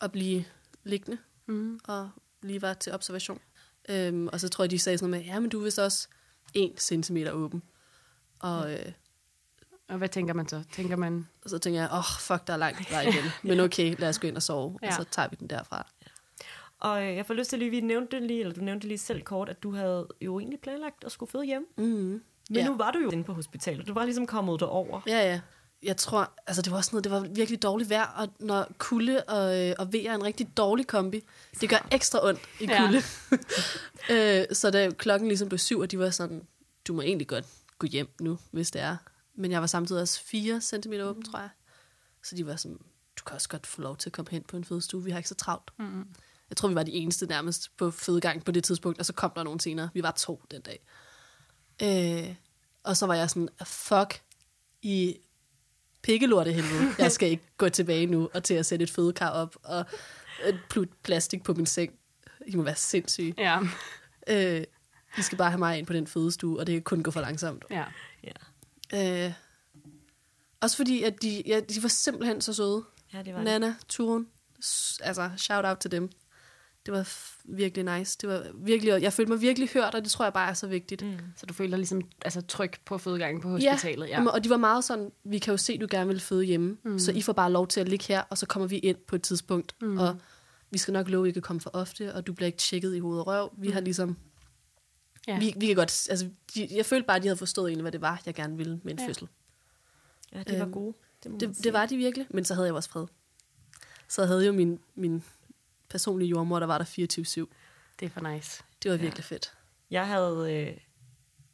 at 0.01 0.11
blive 0.11 0.45
liggende 0.83 1.17
Mm. 1.45 1.79
og 1.87 2.09
lige 2.41 2.61
var 2.61 2.73
til 2.73 2.93
observation. 2.93 3.39
Øhm, 3.89 4.27
og 4.27 4.39
så 4.39 4.49
tror 4.49 4.63
jeg, 4.63 4.71
de 4.71 4.79
sagde 4.79 4.97
sådan 4.97 5.09
noget 5.11 5.25
med, 5.25 5.33
ja, 5.33 5.39
men 5.39 5.49
du 5.49 5.59
er 5.59 5.63
vist 5.63 5.79
også 5.79 6.07
1 6.53 6.81
cm 6.81 7.17
åben. 7.31 7.63
Og, 8.39 8.73
øh, 8.73 8.91
Og 9.89 9.97
hvad 9.97 10.09
tænker 10.09 10.33
man 10.33 10.47
så? 10.47 10.63
Tænker 10.73 10.95
man... 10.95 11.27
og 11.43 11.49
så 11.49 11.57
tænker 11.57 11.79
jeg, 11.81 11.89
åh, 11.91 11.97
oh, 11.97 12.03
fuck, 12.19 12.47
der 12.47 12.53
er 12.53 12.57
langt 12.57 12.91
vej 12.91 13.01
igen. 13.01 13.23
Men 13.43 13.59
okay, 13.59 13.95
lad 13.99 14.09
os 14.09 14.19
gå 14.19 14.27
ind 14.27 14.35
og 14.35 14.43
sove, 14.43 14.79
ja. 14.81 14.87
Og 14.87 14.93
så 14.93 15.03
tager 15.11 15.27
vi 15.27 15.35
den 15.39 15.47
derfra. 15.47 15.87
Og 16.79 17.03
øh, 17.03 17.15
jeg 17.15 17.25
får 17.25 17.33
lyst 17.33 17.49
til 17.49 17.59
lige, 17.59 17.71
vi 17.71 17.79
nævnte 17.81 18.19
lige, 18.27 18.39
eller 18.39 18.53
du 18.53 18.61
nævnte 18.61 18.87
lige 18.87 18.97
selv 18.97 19.21
kort, 19.21 19.49
at 19.49 19.63
du 19.63 19.73
havde 19.75 20.07
jo 20.21 20.39
egentlig 20.39 20.59
planlagt 20.59 21.03
at 21.03 21.11
skulle 21.11 21.31
føde 21.31 21.45
hjem. 21.45 21.67
Mm. 21.77 21.83
Men 21.83 22.23
Ja. 22.53 22.65
nu 22.65 22.75
var 22.77 22.91
du 22.91 22.99
jo 22.99 23.09
inde 23.11 23.23
på 23.23 23.33
hospitalet. 23.33 23.87
Du 23.87 23.93
var 23.93 24.03
ligesom 24.05 24.27
kommet 24.27 24.59
derover. 24.59 25.01
Ja, 25.07 25.17
ja. 25.31 25.41
Jeg 25.83 25.97
tror, 25.97 26.33
altså 26.47 26.61
det 26.61 26.71
var 26.71 26.77
også 26.77 26.89
noget, 26.93 27.03
det 27.03 27.11
var 27.11 27.19
virkelig 27.19 27.61
dårligt 27.61 27.89
vejr, 27.89 28.05
og 28.07 28.27
når 28.39 28.71
kulde 28.77 29.23
og, 29.23 29.59
øh, 29.59 29.75
og 29.79 29.93
vejr 29.93 30.11
er 30.11 30.15
en 30.15 30.23
rigtig 30.23 30.57
dårlig 30.57 30.87
kombi, 30.87 31.23
det 31.61 31.69
gør 31.69 31.87
ekstra 31.91 32.27
ondt 32.27 32.41
i 32.59 32.65
Ja. 32.65 32.85
kulde. 32.85 33.01
øh, 34.41 34.55
så 34.55 34.71
da 34.71 34.89
klokken 34.97 35.27
ligesom 35.27 35.49
blev 35.49 35.59
syv, 35.59 35.79
og 35.79 35.91
de 35.91 35.99
var 35.99 36.09
sådan, 36.09 36.47
du 36.87 36.93
må 36.93 37.01
egentlig 37.01 37.27
godt 37.27 37.45
gå 37.79 37.87
hjem 37.87 38.09
nu, 38.21 38.39
hvis 38.51 38.71
det 38.71 38.81
er. 38.81 38.97
Men 39.35 39.51
jeg 39.51 39.61
var 39.61 39.67
samtidig 39.67 40.01
også 40.01 40.21
4 40.23 40.61
cm 40.61 40.93
åben, 40.93 41.23
tror 41.23 41.39
jeg. 41.39 41.49
Så 42.23 42.35
de 42.35 42.45
var 42.45 42.55
sådan, 42.55 42.77
du 43.19 43.23
kan 43.25 43.35
også 43.35 43.49
godt 43.49 43.67
få 43.67 43.81
lov 43.81 43.97
til 43.97 44.09
at 44.09 44.13
komme 44.13 44.31
hen 44.31 44.43
på 44.43 44.57
en 44.57 44.63
fødestue, 44.65 45.03
vi 45.03 45.11
har 45.11 45.17
ikke 45.17 45.29
så 45.29 45.35
travlt. 45.35 45.71
Mm. 45.79 46.07
Jeg 46.49 46.57
tror, 46.57 46.69
vi 46.69 46.75
var 46.75 46.83
de 46.83 46.91
eneste 46.91 47.25
nærmest 47.25 47.77
på 47.77 47.91
fødegang 47.91 48.45
på 48.45 48.51
det 48.51 48.63
tidspunkt, 48.63 48.99
og 48.99 49.05
så 49.05 49.13
kom 49.13 49.31
der 49.35 49.43
nogen 49.43 49.59
senere. 49.59 49.89
Vi 49.93 50.03
var 50.03 50.11
to 50.11 50.41
den 50.51 50.61
dag. 50.61 50.79
Øh, 51.83 52.35
og 52.83 52.97
så 52.97 53.05
var 53.05 53.15
jeg 53.15 53.29
sådan, 53.29 53.49
fuck 53.63 54.21
i 54.81 55.17
pikkelorte 56.03 56.51
helvede. 56.51 56.93
Jeg 57.03 57.11
skal 57.11 57.29
ikke 57.29 57.43
gå 57.57 57.69
tilbage 57.69 58.05
nu 58.05 58.29
og 58.33 58.43
til 58.43 58.53
at 58.53 58.65
sætte 58.65 58.83
et 58.83 58.91
fødekar 58.91 59.29
op 59.29 59.55
og 59.63 59.85
et 60.45 60.59
plut 60.69 60.89
plastik 61.03 61.43
på 61.43 61.53
min 61.53 61.65
seng. 61.65 61.93
I 62.47 62.55
må 62.55 62.63
være 62.63 62.75
sindssyge. 62.75 63.33
Ja. 63.37 63.59
Øh, 64.27 64.63
de 65.15 65.23
skal 65.23 65.37
bare 65.37 65.49
have 65.49 65.59
mig 65.59 65.77
ind 65.77 65.87
på 65.87 65.93
den 65.93 66.07
fødestue, 66.07 66.59
og 66.59 66.67
det 66.67 66.73
kan 66.73 66.81
kun 66.81 67.03
gå 67.03 67.11
for 67.11 67.21
langsomt. 67.21 67.65
ja. 67.69 67.83
Ja, 68.23 68.31
Øh, 69.25 69.33
også 70.61 70.77
fordi, 70.77 71.03
at 71.03 71.21
de, 71.21 71.43
ja, 71.45 71.59
de 71.59 71.83
var 71.83 71.89
simpelthen 71.89 72.41
så 72.41 72.53
søde. 72.53 72.83
ja 73.13 73.23
det 73.23 73.33
var. 73.33 73.41
Nana, 73.43 73.75
Turen, 73.89 74.27
altså 75.01 75.29
shout 75.37 75.65
out 75.65 75.77
til 75.77 75.91
dem. 75.91 76.09
Det 76.85 76.93
var 76.93 77.17
virkelig 77.45 77.97
nice. 77.97 78.17
Det 78.21 78.29
var 78.29 78.45
virkelig, 78.55 79.01
jeg 79.01 79.13
følte 79.13 79.31
mig 79.31 79.41
virkelig 79.41 79.69
hørt, 79.69 79.95
og 79.95 80.03
det 80.03 80.11
tror 80.11 80.25
jeg 80.25 80.33
bare 80.33 80.49
er 80.49 80.53
så 80.53 80.67
vigtigt. 80.67 81.01
Mm. 81.05 81.17
Så 81.35 81.45
du 81.45 81.53
føler 81.53 81.77
ligesom 81.77 82.01
altså, 82.25 82.41
tryk 82.41 82.79
på 82.85 82.97
fødegangen 82.97 83.41
på 83.41 83.49
hospitalet? 83.49 84.07
Ja. 84.07 84.11
Jamen, 84.11 84.27
og 84.27 84.43
de 84.43 84.49
var 84.49 84.57
meget 84.57 84.83
sådan, 84.83 85.11
vi 85.23 85.39
kan 85.39 85.51
jo 85.51 85.57
se, 85.57 85.73
at 85.73 85.81
du 85.81 85.87
gerne 85.91 86.07
vil 86.07 86.19
føde 86.19 86.43
hjemme, 86.43 86.77
mm. 86.83 86.99
så 86.99 87.11
I 87.11 87.21
får 87.21 87.33
bare 87.33 87.51
lov 87.51 87.67
til 87.67 87.79
at 87.81 87.89
ligge 87.89 88.05
her, 88.07 88.21
og 88.29 88.37
så 88.37 88.45
kommer 88.45 88.67
vi 88.67 88.77
ind 88.77 88.97
på 89.07 89.15
et 89.15 89.21
tidspunkt, 89.21 89.75
mm. 89.81 89.97
og 89.97 90.17
vi 90.71 90.77
skal 90.77 90.91
nok 90.91 91.09
love, 91.09 91.25
at 91.25 91.29
I 91.29 91.33
kan 91.33 91.41
komme 91.41 91.61
for 91.61 91.69
ofte, 91.73 92.15
og 92.15 92.27
du 92.27 92.33
bliver 92.33 92.45
ikke 92.47 92.57
tjekket 92.57 92.95
i 92.95 92.99
hoved 92.99 93.19
og 93.19 93.27
røv. 93.27 93.53
Vi 93.57 93.67
mm. 93.67 93.73
har 93.73 93.81
ligesom, 93.81 94.17
Ja. 95.27 95.33
ja. 95.33 95.39
vi, 95.39 95.53
vi 95.57 95.65
kan 95.67 95.75
godt, 95.75 96.07
altså, 96.09 96.29
de, 96.55 96.67
jeg 96.71 96.85
følte 96.85 97.07
bare, 97.07 97.17
at 97.17 97.23
de 97.23 97.27
havde 97.27 97.37
forstået 97.37 97.69
egentlig, 97.69 97.83
hvad 97.83 97.91
det 97.91 98.01
var, 98.01 98.21
jeg 98.25 98.35
gerne 98.35 98.57
ville 98.57 98.79
med 98.83 98.91
en 98.93 98.97
Ja. 98.99 99.03
ja. 99.03 99.09
fødsel. 99.09 99.27
Ja, 100.33 100.43
det 100.43 100.59
var 100.59 100.65
Øhm, 100.65 100.71
gode. 100.73 100.93
Det, 101.23 101.39
Det, 101.39 101.63
det 101.63 101.73
var 101.73 101.85
de 101.85 101.97
virkelig, 101.97 102.27
men 102.29 102.45
så 102.45 102.53
havde 102.53 102.67
jeg 102.67 102.75
også 102.75 102.89
fred. 102.89 103.05
Så 104.07 104.25
havde 104.25 104.39
jeg 104.39 104.47
jo 104.47 104.53
min, 104.53 104.79
min 104.95 105.23
personlige 105.91 106.29
jordmor, 106.29 106.59
der 106.59 106.67
var 106.67 106.77
der 106.77 106.85
24-7. 106.85 107.53
Det 107.99 108.05
er 108.05 108.09
for 108.09 108.29
nice. 108.33 108.63
Det 108.83 108.91
var 108.91 108.97
Ja. 108.97 109.01
virkelig 109.03 109.25
fedt. 109.25 109.53
Jeg 109.91 110.07
havde... 110.07 110.53
Øh, 110.53 110.77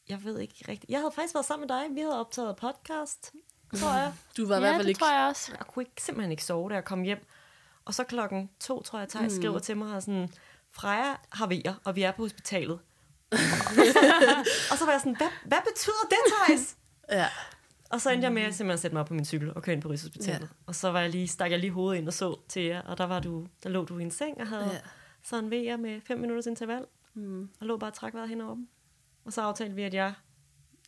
jeg 0.10 0.24
ved 0.24 0.40
ikke 0.40 0.66
rigtigt. 0.68 0.90
Jeg 0.92 1.00
havde 1.00 1.12
faktisk 1.16 1.34
været 1.36 1.46
sammen 1.46 1.68
med 1.68 1.78
dig. 1.78 1.96
Vi 1.96 2.02
havde 2.02 2.20
optaget 2.20 2.56
podcast, 2.56 3.32
tror 3.80 3.94
jeg. 3.98 4.14
Du 4.38 4.48
var 4.48 4.56
i 4.56 4.58
ja, 4.58 4.60
hvert 4.60 4.76
fald 4.76 4.88
ikke... 4.88 5.00
tror 5.00 5.14
jeg 5.20 5.28
også. 5.28 5.52
Jeg 5.58 5.68
kunne 5.68 5.84
ikke, 5.84 6.02
simpelthen 6.02 6.32
ikke 6.32 6.44
sove, 6.44 6.70
da 6.70 6.76
jeg 6.76 6.86
kom 6.86 7.02
hjem. 7.02 7.28
Og 7.86 7.94
så 7.94 8.04
klokken 8.04 8.50
to, 8.60 8.82
tror 8.84 9.00
jeg, 9.00 9.10
Thijs 9.10 9.34
mm. 9.34 9.42
skriver 9.42 9.60
til 9.60 9.78
mig, 9.78 9.96
og 9.96 10.02
sådan, 10.04 10.30
Freja 10.72 11.16
har 11.32 11.48
vejer, 11.48 11.74
og 11.84 11.96
vi 11.96 12.04
er 12.04 12.12
på 12.12 12.22
hospitalet. 12.22 12.80
og 14.72 14.78
så 14.78 14.86
var 14.86 14.92
jeg 14.92 15.00
sådan, 15.00 15.16
hvad, 15.16 15.28
hvad 15.46 15.58
betyder 15.72 16.04
det, 16.10 16.18
Thijs? 16.34 16.78
Ja. 17.12 17.28
Og 17.92 18.02
så 18.02 18.10
endte 18.12 18.26
jeg 18.26 18.34
med 18.34 18.42
at 18.42 18.56
simpelthen 18.56 18.82
sætte 18.82 18.96
mig 18.96 19.02
op 19.02 19.08
på 19.08 19.14
min 19.14 19.26
cykel 19.26 19.54
og 19.54 19.64
køre 19.64 19.74
ind 19.74 19.82
på 19.82 19.90
Rigshospitalet. 19.90 20.42
Ja. 20.42 20.48
Og 20.66 20.76
så 20.76 20.92
var 20.92 21.00
jeg 21.02 21.10
lige, 21.10 21.28
stak 21.28 21.52
jeg 21.52 21.60
lige 21.60 21.72
hovedet 21.72 22.00
ind 22.00 22.08
og 22.08 22.14
så 22.14 22.40
til 22.50 22.62
jer, 22.64 22.82
og 22.82 22.98
der, 22.98 23.04
var 23.04 23.20
du, 23.20 23.48
der 23.64 23.70
lå 23.70 23.86
du 23.86 23.98
i 23.98 24.02
en 24.04 24.12
seng 24.12 24.38
og 24.42 24.48
havde 24.48 24.66
Ja. 24.72 24.80
sådan 25.24 25.52
VR 25.52 25.78
med 25.78 26.02
5 26.02 26.20
minutters 26.20 26.46
interval, 26.46 26.86
Mm. 27.14 27.50
og 27.60 27.68
lå 27.68 27.78
bare 27.78 27.90
og 27.90 27.94
trak 27.94 28.14
vejret 28.14 28.30
henover 28.30 28.56
dem. 28.56 28.68
Og 29.26 29.34
så 29.34 29.42
aftalte 29.42 29.76
vi, 29.76 29.84
at 29.84 29.94
jeg 29.94 30.14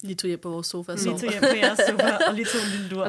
Lige 0.02 0.16
tog 0.16 0.28
hjem 0.28 0.40
på 0.40 0.50
vores 0.50 0.68
sofa 0.68 0.92
og 0.92 0.98
lige 0.98 1.18
tog 1.20 1.32
hjem 1.32 1.42
på 1.42 1.56
jeres 1.58 1.80
sofa 1.90 2.18
og 2.30 2.34
lige 2.36 2.46
tog 2.46 2.62
en 2.62 2.68
lille 2.72 2.88
lur. 2.88 3.04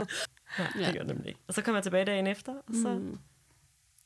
Ja, 0.58 0.66
det 0.74 0.80
Ja. 0.80 0.92
gjorde 0.92 1.08
nemlig. 1.08 1.36
Og 1.46 1.54
så 1.54 1.62
kom 1.62 1.74
jeg 1.74 1.82
tilbage 1.82 2.04
dagen 2.04 2.26
efter, 2.26 2.52
og 2.54 2.74
så 2.82 2.88
Mm. 2.98 3.18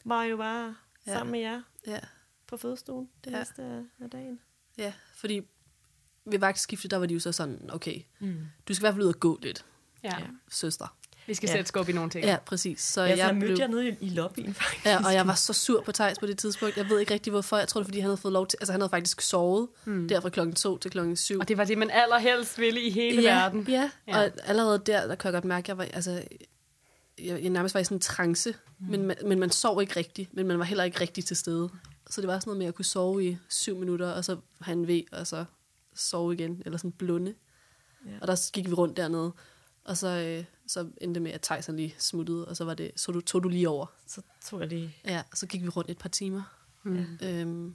var 0.05 0.23
jeg 0.23 0.31
jo 0.31 0.37
bare 0.37 0.77
Ja. 1.07 1.12
sammen 1.12 1.33
med 1.33 1.40
jer 1.40 1.62
Ja. 1.87 1.99
på 2.47 2.57
fødestuen 2.57 3.09
det 3.25 3.31
Ja. 3.31 3.38
næste 3.38 3.62
af- 3.62 3.83
af 4.05 4.11
dagen. 4.11 4.40
ja, 4.79 4.92
fordi 5.14 5.40
ved 6.25 6.38
vagtskiftet, 6.38 6.90
der 6.90 6.97
var 6.97 7.07
de 7.07 7.14
jo 7.14 7.20
så 7.20 7.33
sådan, 7.33 7.70
okay, 7.73 8.03
Mm. 8.20 8.37
du 8.68 8.75
skal 8.75 8.83
i 8.83 8.85
hvert 8.85 8.94
fald 8.94 9.05
ud 9.05 9.09
og 9.14 9.20
gå 9.20 9.38
lidt, 9.42 9.64
Ja. 10.04 10.16
Søster. 10.50 10.96
Vi 11.26 11.34
skal 11.34 11.46
Ja. 11.46 11.52
sætte 11.52 11.68
skub 11.68 11.88
i 11.88 11.92
nogle 11.92 12.10
ting. 12.10 12.24
Ja, 12.24 12.36
præcis. 12.46 12.80
Så 12.80 13.00
Ja, 13.02 13.06
så 13.06 13.10
jeg 13.10 13.18
jeg 13.26 13.34
mødte 13.34 13.46
blev, 13.46 13.56
jer 13.58 13.66
nede 13.66 13.88
i, 13.88 13.96
i 14.00 14.08
lobbyen, 14.08 14.54
faktisk. 14.60 14.86
ja, 14.86 15.04
og 15.06 15.14
jeg 15.14 15.26
var 15.26 15.34
så 15.34 15.52
sur 15.52 15.82
på 15.82 15.92
Thijs 15.92 16.18
på 16.18 16.26
det 16.26 16.38
tidspunkt. 16.38 16.76
Jeg 16.76 16.88
ved 16.88 17.00
ikke 17.00 17.14
rigtig 17.14 17.30
hvorfor. 17.30 17.56
Jeg 17.56 17.68
tror 17.68 17.80
det 17.80 17.86
fordi 17.86 17.98
han 17.98 18.06
havde 18.06 18.16
fået 18.16 18.32
lov 18.32 18.46
til, 18.46 18.56
altså 18.60 18.72
han 18.72 18.80
havde 18.80 18.90
faktisk 18.90 19.20
sovet 19.20 19.68
mm. 19.84 20.08
der 20.08 20.20
fra 20.20 20.28
klokken 20.28 20.54
2 20.54 20.78
til 20.78 20.90
klokken 20.90 21.16
7. 21.16 21.38
Og 21.38 21.48
det 21.48 21.56
var 21.56 21.64
det, 21.64 21.78
man 21.78 21.90
allerhelst 21.90 22.58
ville 22.58 22.80
i 22.80 22.90
hele 22.90 23.22
ja, 23.22 23.34
verden. 23.34 23.66
Ja, 23.68 23.90
Ja. 24.08 24.18
og 24.18 24.30
allerede 24.44 24.82
der, 24.86 25.06
der 25.06 25.14
kan 25.14 25.28
jeg 25.28 25.32
godt 25.32 25.44
mærke, 25.44 25.64
at 25.64 25.68
jeg 25.68 25.78
var, 25.78 25.84
altså, 25.84 26.10
jeg, 27.18 27.42
jeg 27.42 27.50
nærmest 27.50 27.74
var 27.74 27.80
i 27.80 27.84
sådan 27.84 27.96
en 27.96 28.00
trance, 28.00 28.54
mm. 28.78 28.86
men, 28.90 29.06
man, 29.06 29.16
men 29.24 29.38
man 29.38 29.50
sov 29.50 29.80
ikke 29.82 29.96
rigtigt, 29.96 30.34
men 30.34 30.46
man 30.46 30.58
var 30.58 30.64
heller 30.64 30.84
ikke 30.84 31.00
rigtig 31.00 31.24
til 31.24 31.36
stede. 31.36 31.68
Så 32.10 32.20
det 32.20 32.28
var 32.28 32.38
sådan 32.38 32.48
noget 32.50 32.58
med 32.58 32.66
at 32.66 32.74
kunne 32.74 32.84
sove 32.84 33.24
i 33.24 33.36
syv 33.48 33.76
minutter, 33.78 34.10
og 34.12 34.24
så 34.24 34.36
have 34.60 34.72
en 34.72 34.86
ved, 34.86 35.02
og 35.12 35.26
så 35.26 35.44
sove 35.94 36.34
igen, 36.34 36.62
eller 36.64 36.78
sådan 36.78 36.92
blunde. 36.92 37.34
Ja. 38.06 38.10
Ja. 38.10 38.16
Og 38.20 38.26
der 38.26 38.50
gik 38.52 38.68
vi 38.68 38.74
rundt 38.74 38.96
dernede, 38.96 39.32
og 39.85 39.97
så, 39.97 40.09
øh, 40.09 40.44
så 40.66 40.81
endte 40.81 41.14
det 41.14 41.23
med, 41.23 41.33
at 41.33 41.66
han 41.66 41.77
lige 41.77 41.94
smuttede, 41.99 42.44
og 42.44 42.57
så, 42.57 42.64
var 42.64 42.75
det, 42.75 42.90
så 42.97 43.12
du, 43.12 43.20
tog 43.20 43.42
du 43.42 43.49
lige 43.49 43.68
over. 43.68 43.87
Så 44.07 44.23
tog 44.44 44.61
jeg 44.61 44.68
lige... 44.68 44.97
Ja, 45.05 45.23
og 45.31 45.37
så 45.37 45.47
gik 45.47 45.62
vi 45.62 45.68
rundt 45.68 45.90
et 45.90 45.99
par 45.99 46.09
timer. 46.09 46.42
Mm. 46.83 47.07
Øhm, 47.23 47.75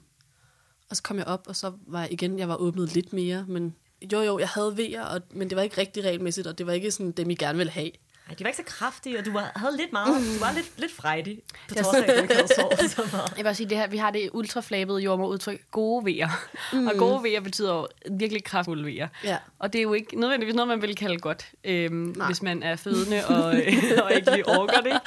og 0.90 0.96
så 0.96 1.02
kom 1.02 1.18
jeg 1.18 1.26
op, 1.26 1.44
og 1.48 1.56
så 1.56 1.72
var 1.86 2.00
jeg 2.00 2.12
igen, 2.12 2.38
jeg 2.38 2.48
var 2.48 2.56
åbnet 2.56 2.94
lidt 2.94 3.12
mere, 3.12 3.44
men 3.48 3.74
jo 4.12 4.20
jo, 4.20 4.38
jeg 4.38 4.48
havde 4.48 4.76
vejer, 4.76 5.04
og, 5.04 5.20
men 5.30 5.50
det 5.50 5.56
var 5.56 5.62
ikke 5.62 5.78
rigtig 5.78 6.04
regelmæssigt, 6.04 6.46
og 6.46 6.58
det 6.58 6.66
var 6.66 6.72
ikke 6.72 6.90
sådan 6.90 7.12
dem, 7.12 7.30
I 7.30 7.34
gerne 7.34 7.58
ville 7.58 7.70
have. 7.70 7.90
Ej, 8.28 8.34
de 8.34 8.44
var 8.44 8.48
ikke 8.48 8.56
så 8.56 8.62
kraftige, 8.66 9.18
og 9.18 9.24
du 9.24 9.32
var, 9.32 9.52
havde 9.56 9.76
lidt 9.76 9.92
meget... 9.92 10.06
Du 10.08 10.44
var 10.44 10.52
lidt, 10.52 10.72
lidt 10.78 10.92
frejdig, 10.92 11.42
på 11.68 11.74
trods 11.74 11.96
af, 11.96 12.02
at 12.02 12.16
du 12.16 12.22
ikke 12.22 12.34
havde 12.34 12.48
sovet 12.56 12.90
så 12.90 13.08
meget. 13.12 13.32
Jeg 13.36 13.44
vil 13.44 13.56
sige, 13.56 13.68
det 13.68 13.78
her, 13.78 13.86
vi 13.86 13.96
har 13.96 14.10
det 14.10 14.30
ultraflabede 14.32 14.98
jordmorudtryk, 14.98 15.60
gode 15.70 16.04
vejer. 16.04 16.28
Mm. 16.72 16.86
Og 16.86 16.94
gode 16.98 17.22
vejer 17.22 17.40
betyder 17.40 17.74
jo 17.74 17.88
virkelig 18.10 18.44
kraftfulde 18.44 18.84
vejer. 18.84 19.08
Ja. 19.24 19.36
Og 19.58 19.72
det 19.72 19.78
er 19.78 19.82
jo 19.82 19.92
ikke 19.94 20.20
nødvendigvis 20.20 20.54
noget, 20.54 20.68
man 20.68 20.82
vil 20.82 20.96
kalde 20.96 21.18
godt, 21.18 21.46
øhm, 21.64 21.94
Nej. 21.94 22.26
hvis 22.26 22.42
man 22.42 22.62
er 22.62 22.76
fødende 22.76 23.26
og, 23.26 23.44
og 24.04 24.12
ikke 24.14 24.30
lige 24.30 24.48
orker 24.48 24.80
det. 24.80 25.00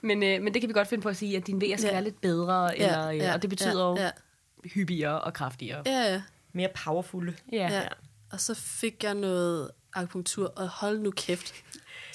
Men, 0.00 0.22
øh, 0.22 0.42
men 0.42 0.54
det 0.54 0.62
kan 0.62 0.68
vi 0.68 0.72
godt 0.72 0.88
finde 0.88 1.02
på 1.02 1.08
at 1.08 1.16
sige, 1.16 1.36
at 1.36 1.46
din 1.46 1.60
vejer 1.60 1.76
skal 1.76 1.86
Ja. 1.88 1.92
være 1.94 2.04
lidt 2.04 2.20
bedre, 2.20 2.78
eller, 2.78 3.04
ja, 3.04 3.12
øh, 3.12 3.18
ja, 3.18 3.34
og 3.34 3.42
det 3.42 3.50
betyder 3.50 3.88
jo 3.88 3.96
ja, 3.96 4.04
ja, 4.04 4.10
hyppigere 4.64 5.20
og 5.20 5.32
kraftigere. 5.34 5.82
ja, 5.86 6.12
ja. 6.12 6.22
Mere 6.52 6.68
powerfulde. 6.84 7.34
Ja. 7.52 7.68
ja. 7.72 7.82
Og 8.32 8.40
så 8.40 8.54
fik 8.54 9.04
jeg 9.04 9.14
noget 9.14 9.70
akupunktur, 9.94 10.52
og 10.56 10.68
hold 10.68 10.98
nu 10.98 11.10
kæft, 11.10 11.54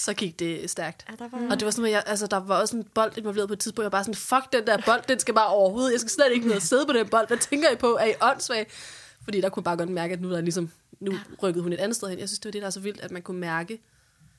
så 0.03 0.13
gik 0.13 0.39
det 0.39 0.69
stærkt. 0.69 1.05
Ja, 1.09 1.15
der 1.23 1.29
var... 1.31 1.51
Og 1.51 1.59
det 1.59 1.65
var 1.65 1.71
sådan, 1.71 1.85
at 1.85 1.91
jeg, 1.91 2.03
altså, 2.05 2.27
der 2.27 2.37
var 2.37 2.61
også 2.61 2.77
en 2.77 2.83
bold 2.83 3.17
involveret 3.17 3.47
på 3.47 3.53
et 3.53 3.59
tidspunkt. 3.59 3.83
Jeg 3.83 3.91
var 3.91 3.97
bare 3.97 4.03
sådan, 4.03 4.15
fuck 4.15 4.53
den 4.53 4.67
der 4.67 4.77
bold, 4.85 5.01
den 5.07 5.19
skal 5.19 5.33
bare 5.33 5.47
overhovedet. 5.47 5.91
Jeg 5.91 5.99
skal 5.99 6.09
slet 6.09 6.31
ikke 6.31 6.47
ned 6.47 6.55
og 6.55 6.61
sidde 6.61 6.85
på 6.85 6.93
den 6.93 7.07
bold. 7.07 7.27
Hvad 7.27 7.37
tænker 7.37 7.69
I 7.71 7.75
på? 7.75 7.97
Er 7.99 8.05
I 8.05 8.13
åndssvag? 8.21 8.67
Fordi 9.23 9.41
der 9.41 9.49
kunne 9.49 9.63
bare 9.63 9.77
godt 9.77 9.89
mærke, 9.89 10.13
at 10.13 10.21
nu, 10.21 10.29
er 10.29 10.33
der 10.33 10.41
ligesom, 10.41 10.71
nu 10.99 11.13
rykkede 11.43 11.63
hun 11.63 11.73
et 11.73 11.79
andet 11.79 11.95
sted 11.95 12.09
hen. 12.09 12.19
Jeg 12.19 12.29
synes, 12.29 12.39
det 12.39 12.45
var 12.45 12.51
det, 12.51 12.61
der 12.61 12.67
er 12.67 12.71
så 12.71 12.79
vildt, 12.79 13.01
at 13.01 13.11
man 13.11 13.21
kunne 13.21 13.39
mærke. 13.39 13.81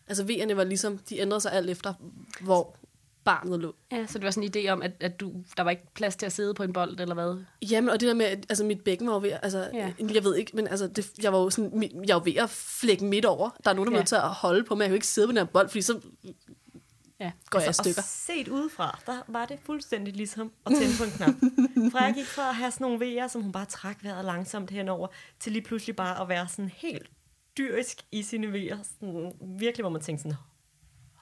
Altså 0.09 0.23
V'erne 0.23 0.55
var 0.55 0.65
ligesom, 0.65 0.99
de 0.99 1.19
ændrede 1.19 1.41
sig 1.41 1.53
alt 1.53 1.71
efter, 1.71 1.95
hvor 2.41 2.77
barnet 3.25 3.61
lå. 3.61 3.75
ja, 3.93 4.07
så 4.07 4.19
det 4.19 4.25
var 4.25 4.31
sådan 4.31 4.51
en 4.57 4.67
idé 4.67 4.69
om, 4.71 4.83
at, 4.83 4.93
at 5.01 5.21
du, 5.21 5.33
der 5.57 5.63
var 5.63 5.71
ikke 5.71 5.83
plads 5.95 6.17
til 6.17 6.27
at 6.27 6.33
sidde 6.33 6.55
på 6.55 6.63
en 6.63 6.73
bold, 6.73 7.01
eller 7.01 7.15
hvad? 7.15 7.45
Jamen, 7.71 7.91
og 7.91 8.01
det 8.01 8.09
der 8.09 8.15
med, 8.15 8.27
at 8.27 8.39
altså, 8.49 8.65
mit 8.65 8.81
bækken 8.81 9.09
var 9.11 9.19
ved, 9.19 9.33
altså, 9.43 9.71
Ja. 9.75 9.93
jeg 10.15 10.25
ved 10.25 10.37
ikke, 10.37 10.51
men 10.57 10.69
altså, 10.69 10.87
det, 10.87 11.11
jeg 11.23 11.33
var 11.33 11.39
jo 11.39 11.51
sådan, 11.51 11.91
jeg 12.07 12.15
var 12.17 12.23
ved 12.23 12.37
at 12.37 12.51
flække 12.51 13.05
midt 13.05 13.25
over. 13.25 13.51
Der 13.65 13.71
er 13.71 13.75
nogen, 13.75 13.87
der 13.87 13.93
Ja. 13.93 13.97
ja. 13.97 14.01
nødt 14.01 14.09
til 14.09 14.17
at 14.17 14.23
holde 14.29 14.65
på 14.65 14.75
mig. 14.75 14.83
Jeg 14.83 14.89
kan 14.89 14.93
jo 14.93 14.97
ikke 14.97 15.07
sidde 15.07 15.29
på 15.29 15.31
den 15.33 15.39
her 15.39 15.45
bold, 15.45 15.69
fordi 15.69 15.83
så 15.83 16.01
Ja. 17.21 17.33
går 17.51 17.59
jeg 17.59 17.67
i 17.67 17.69
Altså, 17.69 17.83
stykker. 17.83 18.01
Og 18.01 18.05
set 18.09 18.49
udefra, 18.49 19.01
der 19.07 19.19
var 19.29 19.45
det 19.47 19.59
fuldstændig 19.67 20.15
ligesom 20.17 20.53
at 20.67 20.73
tænde 20.81 20.95
på 20.99 21.05
en 21.05 21.11
knap. 21.11 21.35
Freja 21.93 22.13
gik 22.13 22.27
fra 22.27 22.49
at 22.49 22.55
have 22.55 22.71
sådan 22.71 22.85
nogle 22.85 23.01
vejer, 23.07 23.29
som 23.29 23.43
hun 23.43 23.53
bare 23.53 23.65
trak 23.65 24.05
vejret 24.05 24.25
langsomt 24.25 24.71
henover, 24.71 25.09
til 25.41 25.53
lige 25.53 25.63
pludselig 25.63 25.97
bare 25.97 26.21
at 26.23 26.29
være 26.29 26.49
sådan 26.49 26.71
helt 26.77 27.11
dyrisk 27.59 28.03
i 28.13 28.23
sine 28.23 28.53
vejer. 28.53 28.79
Sådan, 28.83 29.33
virkelig, 29.59 29.83
hvor 29.83 29.91
man 29.91 30.01
tænkte 30.03 30.23
sådan, 30.23 30.37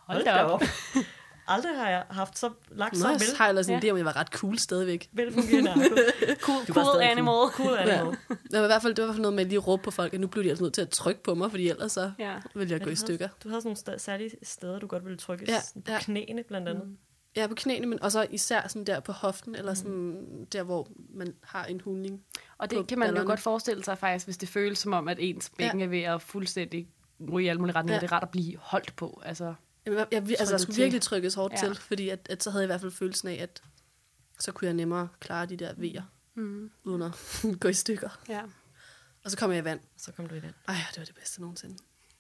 hold, 0.06 0.24
da 0.24 0.42
op. 0.42 0.62
Aldrig 1.46 1.76
har 1.76 1.88
jeg 1.90 2.05
haft 2.11 2.38
så 2.38 2.50
lagt 2.70 2.96
så 2.96 3.07
Nå, 3.07 3.12
vel, 3.12 3.20
jeg 3.28 3.37
har 3.38 3.48
ellers 3.48 3.68
en 3.68 3.72
Ja. 3.72 3.81
idé 3.81 3.90
om, 3.90 3.96
jeg 3.96 4.05
var 4.05 4.16
ret 4.16 4.26
cool 4.28 4.59
stadigvæk. 4.59 5.09
velfungerende 5.12 5.70
arko. 5.72 5.85
Cool, 6.40 6.66
cool 6.66 6.85
stadig 6.85 7.11
animal. 7.11 7.48
Cool 7.50 7.78
animal. 7.78 8.16
Det 8.28 8.59
var 8.59 8.62
i 8.62 8.66
hvert 8.66 8.83
fald, 8.83 8.94
det 8.94 9.02
var 9.02 9.07
i 9.07 9.09
hvert 9.09 9.14
fald 9.14 9.22
noget 9.22 9.35
med 9.35 9.42
at 9.44 9.48
lige 9.48 9.59
råbe 9.59 9.83
på 9.83 9.90
folk, 9.90 10.14
at 10.14 10.20
nu 10.20 10.26
blev 10.26 10.44
de 10.44 10.48
altså 10.48 10.64
nødt 10.64 10.74
til 10.74 10.83
at 10.83 10.88
trykke 10.90 11.22
på 11.22 11.35
mig, 11.35 11.50
fordi 11.50 11.68
ellers 11.68 11.92
så 11.92 12.12
Ja. 12.18 12.35
ville 12.55 12.70
jeg 12.72 12.78
Ja, 12.81 12.85
gå 12.85 12.90
i 12.90 12.94
stykker. 12.94 13.26
Havde, 13.26 13.37
du 13.44 13.48
havde 13.48 13.62
sådan 13.62 13.76
nogle 13.87 13.96
st- 13.98 14.02
særlige 14.02 14.31
steder, 14.42 14.78
du 14.78 14.87
godt 14.87 15.05
ville 15.05 15.18
trykke 15.18 15.44
Ja, 15.48 15.52
ja, 15.52 15.81
på 15.87 15.92
ja. 15.92 15.98
knæene 16.00 16.42
blandt 16.42 16.68
andet. 16.68 16.85
Mm. 16.87 16.96
Ja, 17.37 17.46
på 17.46 17.55
knæene, 17.55 17.87
men 17.87 18.02
også 18.02 18.26
især 18.31 18.68
sådan 18.68 18.85
der 18.85 19.00
på 19.00 19.12
hoften, 19.12 19.55
eller 19.55 19.74
sådan 19.74 20.46
der, 20.52 20.62
hvor 20.62 20.88
man 21.14 21.35
har 21.42 21.64
en 21.64 21.81
hulning. 21.81 22.20
Og 22.59 22.70
det 22.70 22.87
kan 22.87 22.98
man 22.98 23.09
jo 23.09 23.12
ballerne. 23.12 23.26
godt 23.28 23.40
forestille 23.40 23.85
sig 23.85 23.98
faktisk, 23.98 24.26
hvis 24.26 24.37
det 24.37 24.48
føles 24.48 24.78
som 24.78 24.92
om, 24.92 25.09
at 25.09 25.16
ens 25.20 25.50
bækken 25.59 25.78
Ja. 25.81 25.85
er 25.85 25.88
ved 25.90 26.02
at 26.02 26.22
fuldstændig 26.22 26.88
ryge 27.33 27.46
i 27.46 27.48
alle 27.48 27.61
mulige 27.61 27.76
retninger. 27.76 27.94
Ja. 27.94 27.96
Ja. 27.96 28.00
Det 28.07 28.11
er 28.12 28.16
rart 28.16 28.22
at 28.22 28.31
blive 28.31 28.57
holdt 28.61 28.96
på. 28.96 29.22
Altså, 29.24 29.55
jeg, 29.87 29.95
jeg, 30.12 30.18
altså, 30.21 30.37
Trykket 30.47 30.61
skulle 30.61 30.75
til. 30.75 30.83
virkelig 30.83 31.03
trykkes 31.03 31.35
hårdt 31.35 31.53
Ja. 31.55 31.59
til, 31.59 31.75
fordi 31.75 32.09
at, 32.09 32.27
at 32.31 32.42
så 32.42 32.51
havde 32.51 32.62
jeg 32.62 32.66
i 32.66 32.73
hvert 32.73 32.81
fald 32.81 32.92
følelsen 32.92 33.29
af, 33.29 33.35
at 33.35 33.62
så 34.38 34.53
kunne 34.53 34.66
jeg 34.66 34.75
nemmere 34.75 35.09
klare 35.21 35.47
de 35.47 35.57
der 35.57 35.75
vejer, 35.77 36.03
mm. 36.35 36.71
uden 36.85 37.03
at 37.03 37.12
gå 37.61 37.68
i 37.68 37.73
stykker. 37.75 38.09
ja. 38.29 38.42
Og 39.25 39.31
så 39.31 39.37
kom 39.37 39.51
jeg 39.51 39.59
i 39.59 39.64
vand. 39.64 39.81
Så 39.97 40.12
kom 40.12 40.27
du 40.27 40.35
i 40.35 40.40
den. 40.40 40.53
Ej, 40.68 40.75
det 40.90 40.99
var 40.99 41.05
det 41.05 41.14
bedste 41.14 41.40
nogensinde. 41.40 41.77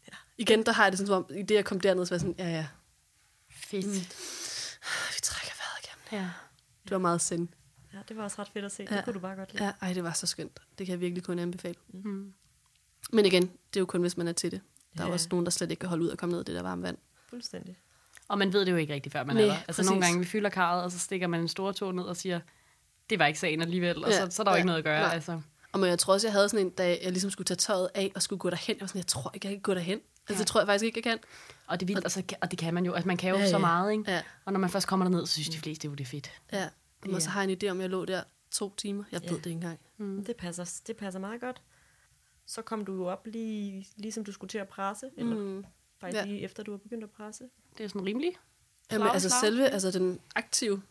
Ja. 0.08 0.16
Igen, 0.38 0.66
der 0.66 0.72
har 0.72 0.82
jeg 0.84 0.92
det 0.92 0.98
sådan, 0.98 1.06
som 1.06 1.24
om, 1.30 1.36
i 1.36 1.42
det 1.42 1.54
jeg 1.54 1.64
kom 1.64 1.80
derned, 1.80 2.06
så 2.06 2.10
var 2.10 2.14
jeg 2.16 2.20
sådan, 2.20 2.34
ja, 2.38 2.48
ja, 2.56 2.66
Fedt. 3.50 3.86
Mm. 3.86 3.92
vi 5.14 5.20
trækker 5.22 5.52
vejret 5.58 5.84
igennem. 5.84 6.24
Ja. 6.24 6.30
Det 6.84 6.90
var 6.90 6.98
meget 6.98 7.20
sind. 7.20 7.48
Ja, 7.92 7.98
det 8.08 8.16
var 8.16 8.22
også 8.22 8.36
ret 8.42 8.48
fedt 8.52 8.64
at 8.64 8.72
se. 8.72 8.86
Ja. 8.90 8.96
Det 8.96 9.04
kunne 9.04 9.14
du 9.14 9.18
bare 9.18 9.36
godt 9.36 9.52
lide. 9.52 9.64
Ja, 9.64 9.72
ej, 9.82 9.92
det 9.92 10.04
var 10.04 10.12
så 10.12 10.26
skønt. 10.26 10.60
Det 10.78 10.86
kan 10.86 10.92
jeg 10.92 11.00
virkelig 11.00 11.24
kun 11.24 11.38
anbefale. 11.38 11.74
Mm. 11.88 12.32
Men 13.12 13.24
igen, 13.26 13.42
det 13.42 13.76
er 13.76 13.80
jo 13.80 13.86
kun, 13.86 14.00
hvis 14.00 14.16
man 14.16 14.28
er 14.28 14.32
til 14.32 14.50
det. 14.50 14.60
Der 14.96 15.00
er 15.00 15.04
Ja. 15.04 15.08
jo 15.08 15.12
også 15.12 15.28
nogen, 15.30 15.46
der 15.46 15.50
slet 15.50 15.70
ikke 15.70 15.80
kan 15.80 15.88
holde 15.88 16.04
ud 16.04 16.08
og 16.08 16.18
komme 16.18 16.32
ned 16.32 16.40
i 16.40 16.44
det 16.44 16.54
der 16.54 16.62
varme 16.62 16.82
vand. 16.82 16.96
Fuldstændig. 17.32 17.76
Og 18.28 18.38
man 18.38 18.52
ved 18.52 18.66
det 18.66 18.72
jo 18.72 18.76
ikke 18.76 18.94
rigtigt, 18.94 19.12
før 19.12 19.24
man 19.24 19.36
Nej, 19.36 19.42
er 19.44 19.46
der. 19.48 19.54
Altså 19.56 19.66
præcis. 19.66 19.90
nogle 19.90 20.02
gange, 20.04 20.18
vi 20.18 20.24
fylder 20.24 20.50
karret, 20.50 20.84
og 20.84 20.92
så 20.92 20.98
stikker 20.98 21.26
man 21.26 21.40
en 21.40 21.48
stor 21.48 21.72
tog 21.72 21.94
ned 21.94 22.04
og 22.04 22.16
siger, 22.16 22.40
det 23.10 23.18
var 23.18 23.26
ikke 23.26 23.38
sagen 23.38 23.62
alligevel, 23.62 24.04
og 24.04 24.10
Ja, 24.10 24.16
så, 24.30 24.36
så 24.36 24.42
er 24.42 24.44
der 24.44 24.50
jo 24.50 24.54
ja, 24.54 24.58
ikke 24.58 24.66
noget 24.66 24.78
at 24.78 24.84
gøre. 24.84 25.00
nej. 25.02 25.14
Altså. 25.14 25.40
Og 25.72 25.80
men 25.80 25.88
jeg 25.88 25.98
tror 25.98 26.12
også, 26.14 26.26
jeg 26.26 26.32
havde 26.32 26.48
sådan 26.48 26.66
en, 26.66 26.70
da 26.72 26.88
jeg 27.02 27.10
ligesom 27.12 27.30
skulle 27.30 27.44
tage 27.46 27.56
tøjet 27.56 27.88
af 27.94 28.12
og 28.14 28.22
skulle 28.22 28.38
gå 28.40 28.50
derhen. 28.50 28.76
Jeg 28.76 28.80
var 28.80 28.86
sådan, 28.86 28.98
jeg 28.98 29.06
tror 29.06 29.30
ikke, 29.34 29.46
jeg 29.48 29.54
kan 29.54 29.60
gå 29.62 29.74
derhen. 29.74 29.98
Altså, 30.28 30.34
Ja. 30.34 30.38
det 30.38 30.46
tror 30.46 30.60
jeg 30.60 30.66
faktisk 30.66 30.84
ikke, 30.84 30.96
jeg 30.98 31.04
kan. 31.04 31.18
Og 31.66 31.80
det 31.80 31.88
vildt, 31.88 32.04
altså, 32.04 32.22
og 32.42 32.50
det 32.50 32.58
kan 32.58 32.74
man 32.74 32.84
jo. 32.86 32.92
Altså, 32.92 33.06
man 33.08 33.16
kan 33.16 33.30
jo 33.30 33.36
Ja, 33.36 33.46
så 33.46 33.56
ja. 33.56 33.58
meget, 33.58 33.92
ikke? 33.92 34.10
Ja, 34.10 34.22
Og 34.44 34.52
når 34.52 34.60
man 34.60 34.70
først 34.70 34.86
kommer 34.86 35.06
derned, 35.06 35.26
så 35.26 35.32
synes 35.32 35.48
de 35.48 35.58
fleste 35.58 35.86
jo, 35.88 35.94
det 35.94 36.00
er 36.04 36.08
fedt. 36.08 36.30
ja. 36.52 36.68
Det 37.04 37.14
Og 37.14 37.22
så 37.22 37.28
er- 37.28 37.32
har 37.32 37.42
jeg 37.42 37.50
en 37.52 37.58
idé 37.62 37.68
om, 37.70 37.80
jeg 37.80 37.90
lå 37.90 38.04
der 38.04 38.22
to 38.50 38.74
timer. 38.76 39.04
Jeg 39.12 39.20
ved 39.22 39.28
Ja. 39.28 39.34
det 39.34 39.46
ikke 39.46 39.50
engang. 39.50 39.78
Mm. 39.98 40.24
Det, 40.24 40.36
passer, 40.36 40.80
det 40.86 40.96
passer 40.96 41.20
meget 41.20 41.40
godt. 41.40 41.62
Så 42.46 42.62
kom 42.62 42.84
du 42.84 42.94
jo 42.94 43.06
op 43.06 43.26
lige, 43.26 43.86
ligesom 43.96 44.24
du 44.24 44.32
skulle 44.32 44.48
til 44.48 44.58
at 44.58 44.68
presse, 44.68 45.06
eller 45.16 45.36
Mm. 45.36 45.64
Faktisk 46.02 46.20
Ja. 46.20 46.24
lige 46.24 46.40
efter 46.40 46.62
du 46.62 46.70
var 46.70 46.78
begyndt 46.78 47.04
at 47.04 47.10
presse. 47.10 47.44
Det 47.78 47.84
er 47.84 47.88
sådan 47.88 48.04
rimeligt. 48.06 48.36
Jamen, 48.92 49.08
altså 49.08 49.28
klar. 49.28 49.40
selve, 49.40 49.68
altså 49.68 49.90
den 49.90 50.20
aktive 50.34 50.82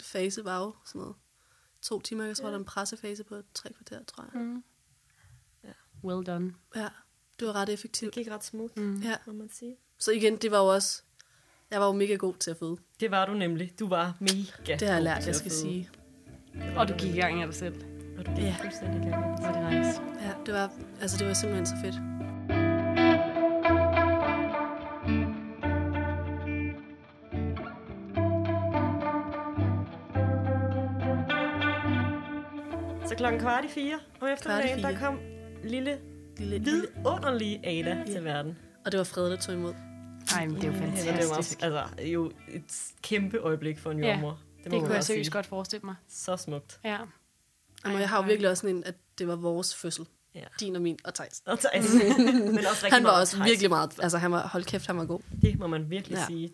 fase 0.00 0.44
var 0.44 0.58
jo 0.60 0.74
sådan 0.84 0.98
noget. 1.00 1.14
To 1.82 2.00
timer, 2.00 2.24
jeg 2.24 2.36
tror, 2.36 2.46
der 2.46 2.54
er 2.54 2.58
en 2.58 2.64
pressefase 2.64 3.24
på 3.24 3.42
tre 3.54 3.72
kvarter, 3.72 4.04
tror 4.04 4.24
jeg. 4.34 4.42
Mm. 4.42 4.64
Ja. 5.64 5.68
Well 6.04 6.26
done. 6.26 6.54
Ja, 6.76 6.88
det 7.40 7.46
var 7.48 7.52
ret 7.54 7.66
Det 7.66 7.72
effektivt. 7.74 8.14
gik 8.14 8.28
ret 8.30 8.44
smooth, 8.44 8.72
Mm. 8.76 9.00
Ja, 9.02 9.14
må 9.26 9.32
man 9.32 9.48
sige. 9.52 9.76
så 9.98 10.10
igen, 10.10 10.36
det 10.36 10.50
var 10.50 10.58
jo 10.58 10.66
også, 10.66 11.02
jeg 11.70 11.80
var 11.80 11.86
jo 11.86 11.92
mega 11.92 12.14
god 12.14 12.34
til 12.34 12.50
at 12.50 12.56
føde. 12.56 12.76
Det 13.00 13.10
var 13.10 13.26
du 13.26 13.32
nemlig. 13.34 13.72
Du 13.78 13.88
var 13.88 14.16
mega 14.20 14.76
Det 14.78 14.88
har 14.88 14.94
jeg 14.94 15.02
lært, 15.02 15.26
jeg 15.26 15.34
skal 15.36 15.50
sige. 15.50 15.90
Og 16.76 16.88
du 16.88 16.92
gik 16.98 17.14
i 17.14 17.18
gang 17.18 17.40
af 17.42 17.46
dig 17.46 17.54
selv. 17.56 17.74
Og 18.18 18.26
du 18.26 18.30
gik 18.30 18.44
Ja. 18.44 18.48
ja. 18.48 18.56
fuldstændig 18.62 19.00
i 19.08 19.10
gang. 19.10 19.42
Var 19.42 19.52
det 19.70 19.78
nice. 19.86 20.02
Ja, 20.26 20.34
det 20.46 20.54
var, 20.54 20.72
altså 21.00 21.16
det 21.18 21.26
var 21.26 21.32
simpelthen 21.34 21.66
så 21.66 21.74
fedt. 21.84 22.11
Så 33.12 33.16
klokken 33.16 33.40
kvart 33.40 33.64
i 33.64 33.68
fire 33.68 34.00
om 34.20 34.28
eftermiddagen, 34.28 34.80
fire. 34.80 34.92
der 34.92 34.98
kom 34.98 35.20
lille, 35.64 35.98
Lille, 36.38 36.58
vidunderlige 36.64 37.66
Ada 37.66 38.04
til 38.12 38.24
verden. 38.24 38.58
Og 38.84 38.92
det 38.92 38.98
var 38.98 39.04
Frede, 39.04 39.30
der 39.30 39.36
tog 39.36 39.54
imod. 39.54 39.74
Ej, 40.36 40.46
men 40.46 40.56
det 40.56 40.64
er 40.64 40.68
jo 40.68 40.74
Ja, 40.74 40.80
fantastisk. 40.80 41.60
Det 41.60 41.72
var 41.72 41.82
altså, 41.98 42.06
jo 42.06 42.32
et 42.48 42.92
kæmpe 43.02 43.38
øjeblik 43.38 43.78
for 43.78 43.90
en 43.90 43.98
Ja, 44.04 44.10
jordmor. 44.10 44.30
Det, 44.30 44.38
må 44.38 44.62
det 44.64 44.72
man 44.72 44.80
kunne 44.80 44.94
jeg 44.94 45.04
seriøst 45.04 45.32
godt 45.32 45.46
forestille 45.46 45.84
mig. 45.84 45.94
Så 46.08 46.36
smukt. 46.36 46.80
Ja. 46.84 46.98
Og 47.84 47.92
jeg 47.92 48.08
har 48.08 48.16
jo 48.22 48.26
virkelig 48.26 48.50
også 48.50 48.60
sådan 48.60 48.76
en, 48.76 48.84
at 48.84 48.94
det 49.18 49.28
var 49.28 49.36
vores 49.36 49.74
fødsel. 49.74 50.06
Ja. 50.34 50.44
Din 50.60 50.76
og 50.76 50.82
min 50.82 50.98
og 51.04 51.14
Thijs. 51.14 51.42
Og 51.46 51.58
Thijs. 51.58 51.94
Men 52.54 52.58
også 52.58 52.88
Han 52.92 53.04
var 53.04 53.20
også 53.20 53.36
Thijs. 53.36 53.48
virkelig 53.48 53.70
meget, 53.70 53.90
altså 54.02 54.18
han 54.18 54.32
var, 54.32 54.46
hold 54.48 54.64
kæft, 54.64 54.86
han 54.86 54.96
var 54.96 55.04
god. 55.04 55.20
Det 55.42 55.58
må 55.58 55.66
man 55.66 55.90
virkelig 55.90 56.14
Ja. 56.16 56.20
ja. 56.20 56.26
sige. 56.26 56.52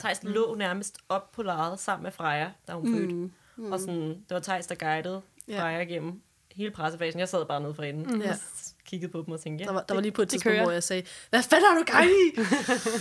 Thijs 0.00 0.22
mm. 0.22 0.30
lå 0.30 0.54
nærmest 0.54 0.98
op 1.08 1.32
på 1.32 1.42
lejet 1.42 1.80
sammen 1.80 2.02
med 2.02 2.12
Freja, 2.12 2.50
da 2.68 2.72
hun 2.72 2.94
fødte. 2.96 3.14
Mm. 3.14 3.32
Mm. 3.56 3.72
Og 3.72 3.80
sådan, 3.80 4.08
det 4.08 4.30
var 4.30 4.40
Thijs, 4.40 4.66
der 4.66 4.74
guidede 4.74 5.22
Ja. 5.48 5.60
Freja 5.62 5.80
igennem 5.80 6.22
hele 6.52 6.70
pressefasen. 6.70 7.20
Jeg 7.20 7.28
sad 7.28 7.46
bare 7.46 7.60
nede 7.60 7.74
for 7.74 7.82
enden 7.82 8.14
mm. 8.16 8.20
Ja. 8.22 8.30
og 8.32 8.36
kiggede 8.84 9.12
på 9.12 9.22
dem 9.26 9.34
og 9.34 9.40
tænkte, 9.40 9.62
ja, 9.62 9.68
Der 9.68 9.74
var, 9.74 9.82
der 9.82 9.94
var 9.94 10.00
lige 10.00 10.12
på 10.12 10.22
et 10.22 10.26
det 10.26 10.30
tidspunkt, 10.30 10.54
kører. 10.54 10.62
hvor 10.64 10.72
jeg 10.72 10.82
sagde, 10.82 11.02
hvad 11.30 11.42
fanden 11.42 11.66
har 11.68 11.78
du 11.78 11.84
gang 11.92 12.06
i? 12.10 12.40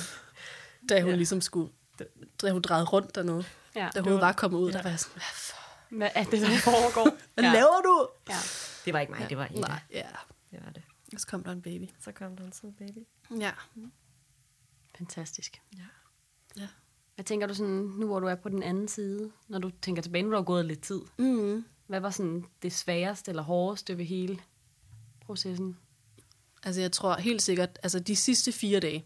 da 0.90 1.02
hun 1.02 1.10
Ja. 1.10 1.16
ligesom 1.16 1.42
skulle, 1.42 1.72
da 2.42 2.52
hun 2.52 2.62
drejede 2.62 2.86
rundt 2.86 3.16
dernede. 3.16 3.44
Ja. 3.76 3.90
Da 3.96 4.00
hun 4.02 4.14
var- 4.14 4.20
var 4.20 4.32
kommet 4.34 4.60
ud, 4.60 4.72
ja. 4.72 4.78
der 4.78 4.84
var 4.84 4.90
jeg 4.90 5.00
sådan, 5.00 5.14
hvad, 5.14 5.22
for, 5.34 5.56
Hvad 5.96 6.10
er 6.16 6.24
det, 6.24 6.42
der 6.42 6.58
foregår? 6.72 7.18
hvad 7.34 7.44
ja. 7.44 7.52
laver 7.54 7.82
du? 7.86 8.08
Ja. 8.30 8.36
det 8.86 8.94
var 8.94 9.00
ikke 9.00 9.14
mig, 9.14 9.30
det 9.30 9.38
var 9.38 9.48
Ida. 9.52 9.60
Nej, 9.60 9.80
ja. 9.92 10.08
Det 10.52 10.60
var 10.66 10.72
det. 10.72 10.84
Og 11.14 11.20
så 11.20 11.28
kom 11.28 11.44
der 11.44 11.52
en 11.52 11.62
baby. 11.62 11.84
Så 12.00 12.12
kom 12.12 12.36
der 12.38 12.44
en 12.46 12.52
sød 12.54 12.72
baby. 12.72 12.98
Ja. 13.40 13.52
Fantastisk. 14.98 15.62
Ja. 15.78 15.84
Ja. 16.62 16.68
Hvad 17.16 17.26
tænker 17.26 17.48
du 17.48 17.54
sådan, 17.54 17.74
nu 17.74 18.06
hvor 18.06 18.20
du 18.20 18.28
er 18.28 18.36
på 18.36 18.50
den 18.50 18.64
anden 18.64 18.88
side, 18.88 19.32
når 19.48 19.60
du 19.60 19.72
tænker 19.82 20.02
tilbage, 20.02 20.24
nu 20.24 20.32
er 20.32 20.36
der 20.36 20.44
gået 20.44 20.66
lidt 20.66 20.82
tid. 20.82 21.02
Mm. 21.18 21.66
Hvad 21.88 22.00
var 22.00 22.10
sådan 22.10 22.46
det 22.62 22.74
sværeste 22.74 23.32
eller 23.32 23.44
hårdeste 23.44 23.98
ved 23.98 24.06
hele 24.06 24.40
processen? 25.26 25.78
Altså 26.64 26.82
jeg 26.82 26.92
tror 26.92 27.16
helt 27.16 27.42
sikkert, 27.42 27.80
altså 27.84 28.00
de 28.00 28.16
sidste 28.16 28.52
fire 28.52 28.80
dage, 28.80 29.06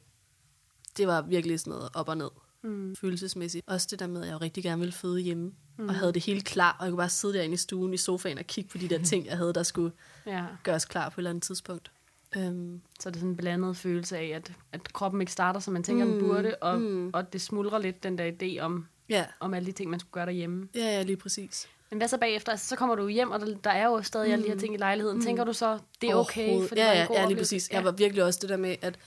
det 0.97 1.07
var 1.07 1.21
virkelig 1.21 1.59
sådan 1.59 1.71
noget 1.71 1.89
op 1.93 2.09
og 2.09 2.17
ned. 2.17 2.29
Mm. 2.63 2.95
følelsesmæssigt. 2.95 3.63
Også 3.67 3.87
det 3.91 3.99
der 3.99 4.07
med, 4.07 4.21
at 4.21 4.27
jeg 4.27 4.33
jo 4.33 4.37
rigtig 4.37 4.63
gerne 4.63 4.79
ville 4.79 4.91
føde 4.93 5.19
hjemme. 5.19 5.51
Mm. 5.77 5.89
Og 5.89 5.95
havde 5.95 6.13
det 6.13 6.23
helt 6.25 6.45
klar, 6.45 6.75
og 6.79 6.85
jeg 6.85 6.91
kunne 6.91 6.97
bare 6.97 7.09
sidde 7.09 7.33
derinde 7.33 7.53
i 7.53 7.57
stuen 7.57 7.93
i 7.93 7.97
sofaen 7.97 8.37
og 8.37 8.45
kigge 8.45 8.69
på 8.69 8.77
de 8.77 8.89
der 8.89 9.03
ting, 9.11 9.25
jeg 9.25 9.37
havde, 9.37 9.53
der 9.53 9.63
skulle 9.63 9.91
Ja. 10.25 10.45
gøres 10.63 10.85
klar 10.85 11.09
på 11.09 11.13
et 11.13 11.17
eller 11.17 11.29
andet 11.29 11.43
tidspunkt. 11.43 11.91
Um, 12.37 12.81
Så 12.99 13.09
er 13.09 13.11
det 13.11 13.19
sådan 13.19 13.29
en 13.29 13.37
blandet 13.37 13.77
følelse 13.77 14.17
af, 14.17 14.25
at, 14.27 14.51
at 14.71 14.93
kroppen 14.93 15.21
ikke 15.21 15.31
starter, 15.31 15.59
som 15.59 15.73
man 15.73 15.83
tænker, 15.83 16.05
mm. 16.05 16.11
den 16.11 16.19
burde, 16.21 16.55
og, 16.61 16.81
mm. 16.81 17.09
og 17.13 17.33
det 17.33 17.41
smuldrer 17.41 17.79
lidt 17.79 18.03
den 18.03 18.17
der 18.17 18.31
idé 18.31 18.59
om, 18.61 18.87
ja. 19.09 19.25
om 19.39 19.53
alle 19.53 19.65
de 19.65 19.71
ting, 19.71 19.89
man 19.91 19.99
skulle 19.99 20.11
gøre 20.13 20.25
derhjemme. 20.25 20.67
ja, 20.75 20.79
ja, 20.85 21.01
lige 21.03 21.17
præcis. 21.17 21.67
Men 21.91 21.97
hvad 21.97 22.07
så 22.07 22.17
bagefter? 22.17 22.51
Altså, 22.51 22.67
så 22.67 22.75
kommer 22.75 22.95
du 22.95 23.07
hjem, 23.07 23.31
og 23.31 23.39
der, 23.39 23.55
der 23.63 23.69
er 23.69 23.85
jo 23.85 24.01
stadig 24.01 24.33
alle 24.33 24.45
de 24.45 24.49
her 24.49 24.57
ting 24.57 24.73
i 24.73 24.77
lejligheden. 24.77 25.17
Mm. 25.17 25.23
Tænker 25.23 25.43
du 25.43 25.53
så, 25.53 25.79
det 26.01 26.09
er 26.09 26.15
okay? 26.15 26.67
For 26.67 26.75
det 26.75 26.81
ja, 26.81 26.85
var 26.85 26.91
en 26.93 26.97
ja, 26.97 27.05
god 27.05 27.15
ja, 27.15 27.27
lige 27.27 27.37
præcis. 27.37 27.69
Jeg 27.71 27.83
var 27.83 27.91
virkelig 27.91 28.23
også 28.23 28.39
det 28.41 28.49
der 28.49 28.57
med, 28.57 28.75
at 28.81 28.99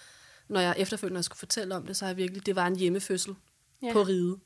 når 0.49 0.61
jeg 0.61 0.75
efterfølgende 0.79 1.23
skulle 1.23 1.39
fortælle 1.39 1.75
om 1.77 1.87
det, 1.87 1.97
så 1.97 2.05
har 2.05 2.11
jeg 2.11 2.17
virkelig, 2.17 2.47
det 2.47 2.57
var 2.57 2.67
en 2.67 2.77
hjemmefødsel 2.77 3.35
Ja. 3.83 3.87
ja. 3.87 3.93
på 3.93 4.03
ride. 4.03 4.37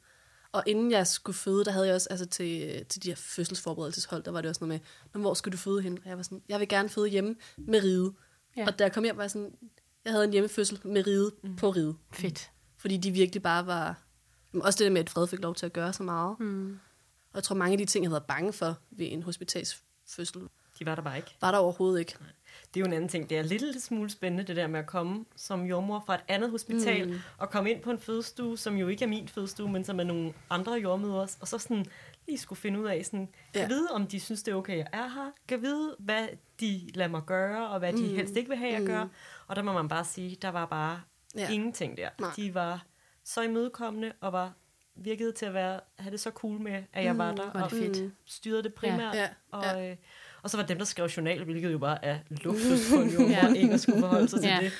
Og 0.52 0.62
inden 0.66 0.90
jeg 0.90 1.06
skulle 1.06 1.36
føde, 1.36 1.64
der 1.64 1.70
havde 1.70 1.86
jeg 1.86 1.94
også, 1.94 2.06
altså 2.10 2.26
til, 2.26 2.84
til 2.88 3.02
de 3.02 3.08
her 3.08 3.16
fødselsforberedelseshold, 3.16 4.22
der 4.22 4.30
var 4.30 4.40
det 4.40 4.48
også 4.48 4.64
noget 4.64 4.80
med, 4.80 5.10
"Nå, 5.14 5.20
hvor 5.20 5.34
skulle 5.34 5.52
du 5.52 5.58
føde 5.58 5.82
hen? 5.82 5.98
Og 6.04 6.08
jeg 6.08 6.16
var 6.16 6.22
sådan, 6.22 6.42
jeg 6.48 6.60
vil 6.60 6.68
gerne 6.68 6.88
føde 6.88 7.08
hjemme 7.08 7.36
med 7.56 7.82
ride. 7.82 8.12
Ja. 8.56 8.60
Ja. 8.62 8.66
Og 8.66 8.78
da 8.78 8.84
jeg 8.84 8.92
kom 8.92 9.04
hjem, 9.04 9.16
var 9.16 9.22
jeg 9.22 9.30
sådan, 9.30 9.52
jeg 10.04 10.12
havde 10.12 10.24
en 10.24 10.32
hjemmefødsel 10.32 10.80
med 10.84 11.06
ride 11.06 11.32
mm. 11.42 11.56
på 11.56 11.70
ride. 11.70 11.94
Fedt. 12.12 12.50
Fordi 12.78 12.96
de 12.96 13.10
virkelig 13.10 13.42
bare 13.42 13.66
var... 13.66 14.02
Også 14.54 14.76
det 14.78 14.84
der 14.84 14.90
med, 14.90 15.00
at 15.00 15.10
Fred 15.10 15.26
fik 15.26 15.40
lov 15.42 15.54
til 15.54 15.66
at 15.66 15.72
gøre 15.72 15.92
så 15.92 16.02
meget. 16.02 16.40
Mm. 16.40 16.78
Og 17.38 17.40
jeg 17.40 17.44
tror, 17.44 17.56
mange 17.56 17.72
af 17.72 17.78
de 17.78 17.84
ting, 17.84 18.02
jeg 18.02 18.08
havde 18.08 18.20
været 18.20 18.26
bange 18.26 18.52
for 18.52 18.76
ved 18.90 19.06
en 19.12 19.22
hospitalsfødsel, 19.22 20.40
De 20.78 20.86
var 20.86 20.94
der 20.94 21.02
bare 21.02 21.16
ikke. 21.16 21.36
var 21.40 21.50
der 21.50 21.58
overhovedet 21.58 22.00
ikke. 22.00 22.14
Det 22.74 22.76
er 22.76 22.80
jo 22.80 22.86
en 22.86 22.92
anden 22.92 23.08
ting. 23.08 23.30
Det 23.30 23.38
er 23.38 23.42
lidt, 23.42 23.62
lidt 23.62 23.82
smule 23.82 24.10
spændende, 24.10 24.44
det 24.44 24.56
der 24.56 24.66
med 24.66 24.80
at 24.80 24.86
komme 24.86 25.24
som 25.36 25.64
jordmor 25.64 26.02
fra 26.06 26.14
et 26.14 26.20
andet 26.28 26.50
hospital, 26.50 27.08
mm. 27.08 27.18
og 27.38 27.50
komme 27.50 27.70
ind 27.70 27.82
på 27.82 27.90
en 27.90 27.98
fødestue, 27.98 28.58
som 28.58 28.76
jo 28.76 28.88
ikke 28.88 29.04
er 29.04 29.08
min 29.08 29.28
fødestue, 29.28 29.70
men 29.70 29.84
som 29.84 30.00
er 30.00 30.04
nogle 30.04 30.32
andre 30.50 30.72
jordmødres, 30.72 31.38
og 31.40 31.48
så 31.48 31.58
sådan 31.58 31.86
lige 32.26 32.38
skulle 32.38 32.58
finde 32.58 32.80
ud 32.80 32.86
af, 32.86 33.04
sådan, 33.04 33.28
kan 33.52 33.62
Ja. 33.62 33.68
vide, 33.68 33.88
om 33.90 34.06
de 34.06 34.20
synes, 34.20 34.42
det 34.42 34.52
er 34.52 34.56
okay, 34.56 34.76
jeg 34.76 34.86
er 34.92 35.08
her, 35.08 35.30
kan 35.48 35.62
vide, 35.62 35.96
hvad 35.98 36.28
de 36.60 36.90
lader 36.94 37.10
mig 37.10 37.22
gøre, 37.26 37.68
og 37.68 37.78
hvad 37.78 37.92
de 37.92 38.02
mm. 38.02 38.14
helst 38.14 38.36
ikke 38.36 38.48
vil 38.48 38.58
have, 38.58 38.72
jeg 38.72 38.82
gør. 38.86 39.06
Og 39.46 39.56
der 39.56 39.62
må 39.62 39.72
man 39.72 39.88
bare 39.88 40.04
sige, 40.04 40.36
der 40.42 40.48
var 40.48 40.66
bare 40.66 41.00
ja. 41.36 41.50
ingenting 41.50 41.96
der. 41.96 42.08
Nej. 42.20 42.30
De 42.36 42.54
var 42.54 42.84
så 43.24 43.42
imødekommende, 43.42 44.12
og 44.20 44.32
var 44.32 44.52
virkede 44.98 45.32
til 45.32 45.46
at 45.46 45.54
være, 45.54 45.80
have 45.98 46.10
det 46.10 46.20
så 46.20 46.30
cool 46.30 46.60
med, 46.60 46.82
at 46.92 47.04
jeg 47.04 47.18
var 47.18 47.34
der, 47.34 47.42
er 47.54 47.62
og 47.62 47.70
det 47.70 47.78
fedt. 47.78 48.12
styrede 48.26 48.62
det 48.62 48.74
primært. 48.74 49.14
Ja, 49.16 49.28
Og, 49.50 49.64
ja. 49.64 49.90
øh, 49.90 49.96
og 50.42 50.50
så 50.50 50.56
var 50.56 50.64
dem, 50.66 50.78
der 50.78 50.84
skrev 50.84 51.06
journal, 51.06 51.44
hvilket 51.44 51.72
jo 51.72 51.78
bare 51.78 52.04
er 52.04 52.18
luksus 52.30 52.90
på 52.94 53.00
en 53.02 53.08
jordmor, 53.10 53.28
ja. 53.30 53.52
ikke 53.54 53.74
at 53.74 53.80
skulle 53.80 54.00
forholde 54.00 54.28
sig 54.28 54.40
til 54.40 54.48
Ja. 54.48 54.58
det. 54.62 54.72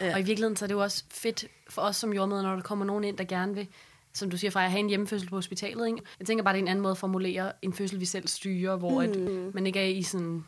Ja. 0.00 0.12
Og 0.14 0.20
i 0.20 0.22
virkeligheden 0.22 0.56
så 0.56 0.64
er 0.64 0.66
det 0.66 0.74
jo 0.74 0.82
også 0.82 1.04
fedt 1.10 1.44
for 1.70 1.82
os 1.82 1.96
som 1.96 2.12
jordmøder, 2.12 2.42
når 2.42 2.54
der 2.54 2.62
kommer 2.62 2.84
nogen 2.84 3.04
ind, 3.04 3.18
der 3.18 3.24
gerne 3.24 3.54
vil, 3.54 3.68
som 4.12 4.30
du 4.30 4.36
siger, 4.36 4.50
fra 4.50 4.64
at 4.64 4.70
have 4.70 4.80
en 4.80 4.88
hjemmefødsel 4.88 5.28
på 5.28 5.34
hospitalet. 5.36 5.86
Ikke? 5.86 5.98
Jeg 6.18 6.26
tænker 6.26 6.44
bare, 6.44 6.54
det 6.54 6.58
er 6.58 6.62
en 6.62 6.68
anden 6.68 6.82
måde 6.82 6.90
at 6.90 6.98
formulere 6.98 7.52
en 7.62 7.72
fødsel, 7.72 8.00
vi 8.00 8.04
selv 8.04 8.28
styrer, 8.28 8.76
hvor 8.76 8.90
mm. 9.04 9.10
at 9.48 9.54
man 9.54 9.66
ikke 9.66 9.80
er 9.80 9.84
i 9.84 10.02
sådan 10.02 10.44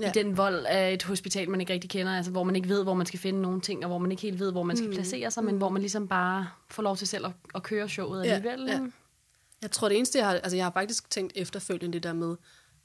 ja. 0.00 0.08
I 0.08 0.12
den 0.14 0.36
vold 0.36 0.66
af 0.66 0.92
et 0.92 1.02
hospital, 1.02 1.50
man 1.50 1.60
ikke 1.60 1.72
rigtig 1.72 1.90
kender, 1.90 2.12
altså 2.12 2.30
hvor 2.30 2.44
man 2.44 2.56
ikke 2.56 2.68
ved, 2.68 2.82
hvor 2.82 2.94
man 2.94 3.06
skal 3.06 3.18
finde 3.18 3.42
nogle 3.42 3.60
ting, 3.60 3.84
og 3.84 3.88
hvor 3.88 3.98
man 3.98 4.10
ikke 4.10 4.22
helt 4.22 4.38
ved, 4.38 4.52
hvor 4.52 4.62
man 4.62 4.76
skal 4.76 4.92
placere 4.92 5.30
sig, 5.30 5.44
men 5.44 5.56
hvor 5.56 5.68
man 5.68 5.82
ligesom 5.82 6.08
bare 6.08 6.48
får 6.70 6.82
lov 6.82 6.96
til 6.96 7.08
selv 7.08 7.26
at, 7.26 7.32
at 7.54 7.62
køre 7.62 7.88
showet 7.88 8.26
alligevel. 8.26 8.66
ja. 8.68 8.80
Jeg 9.62 9.70
tror, 9.70 9.88
det 9.88 9.96
eneste, 9.96 10.18
jeg 10.18 10.26
har... 10.26 10.34
Altså, 10.34 10.56
jeg 10.56 10.64
har 10.64 10.72
faktisk 10.72 11.10
tænkt 11.10 11.32
efterfølgende 11.36 11.92
det 11.92 12.02
der 12.02 12.12
med, 12.12 12.36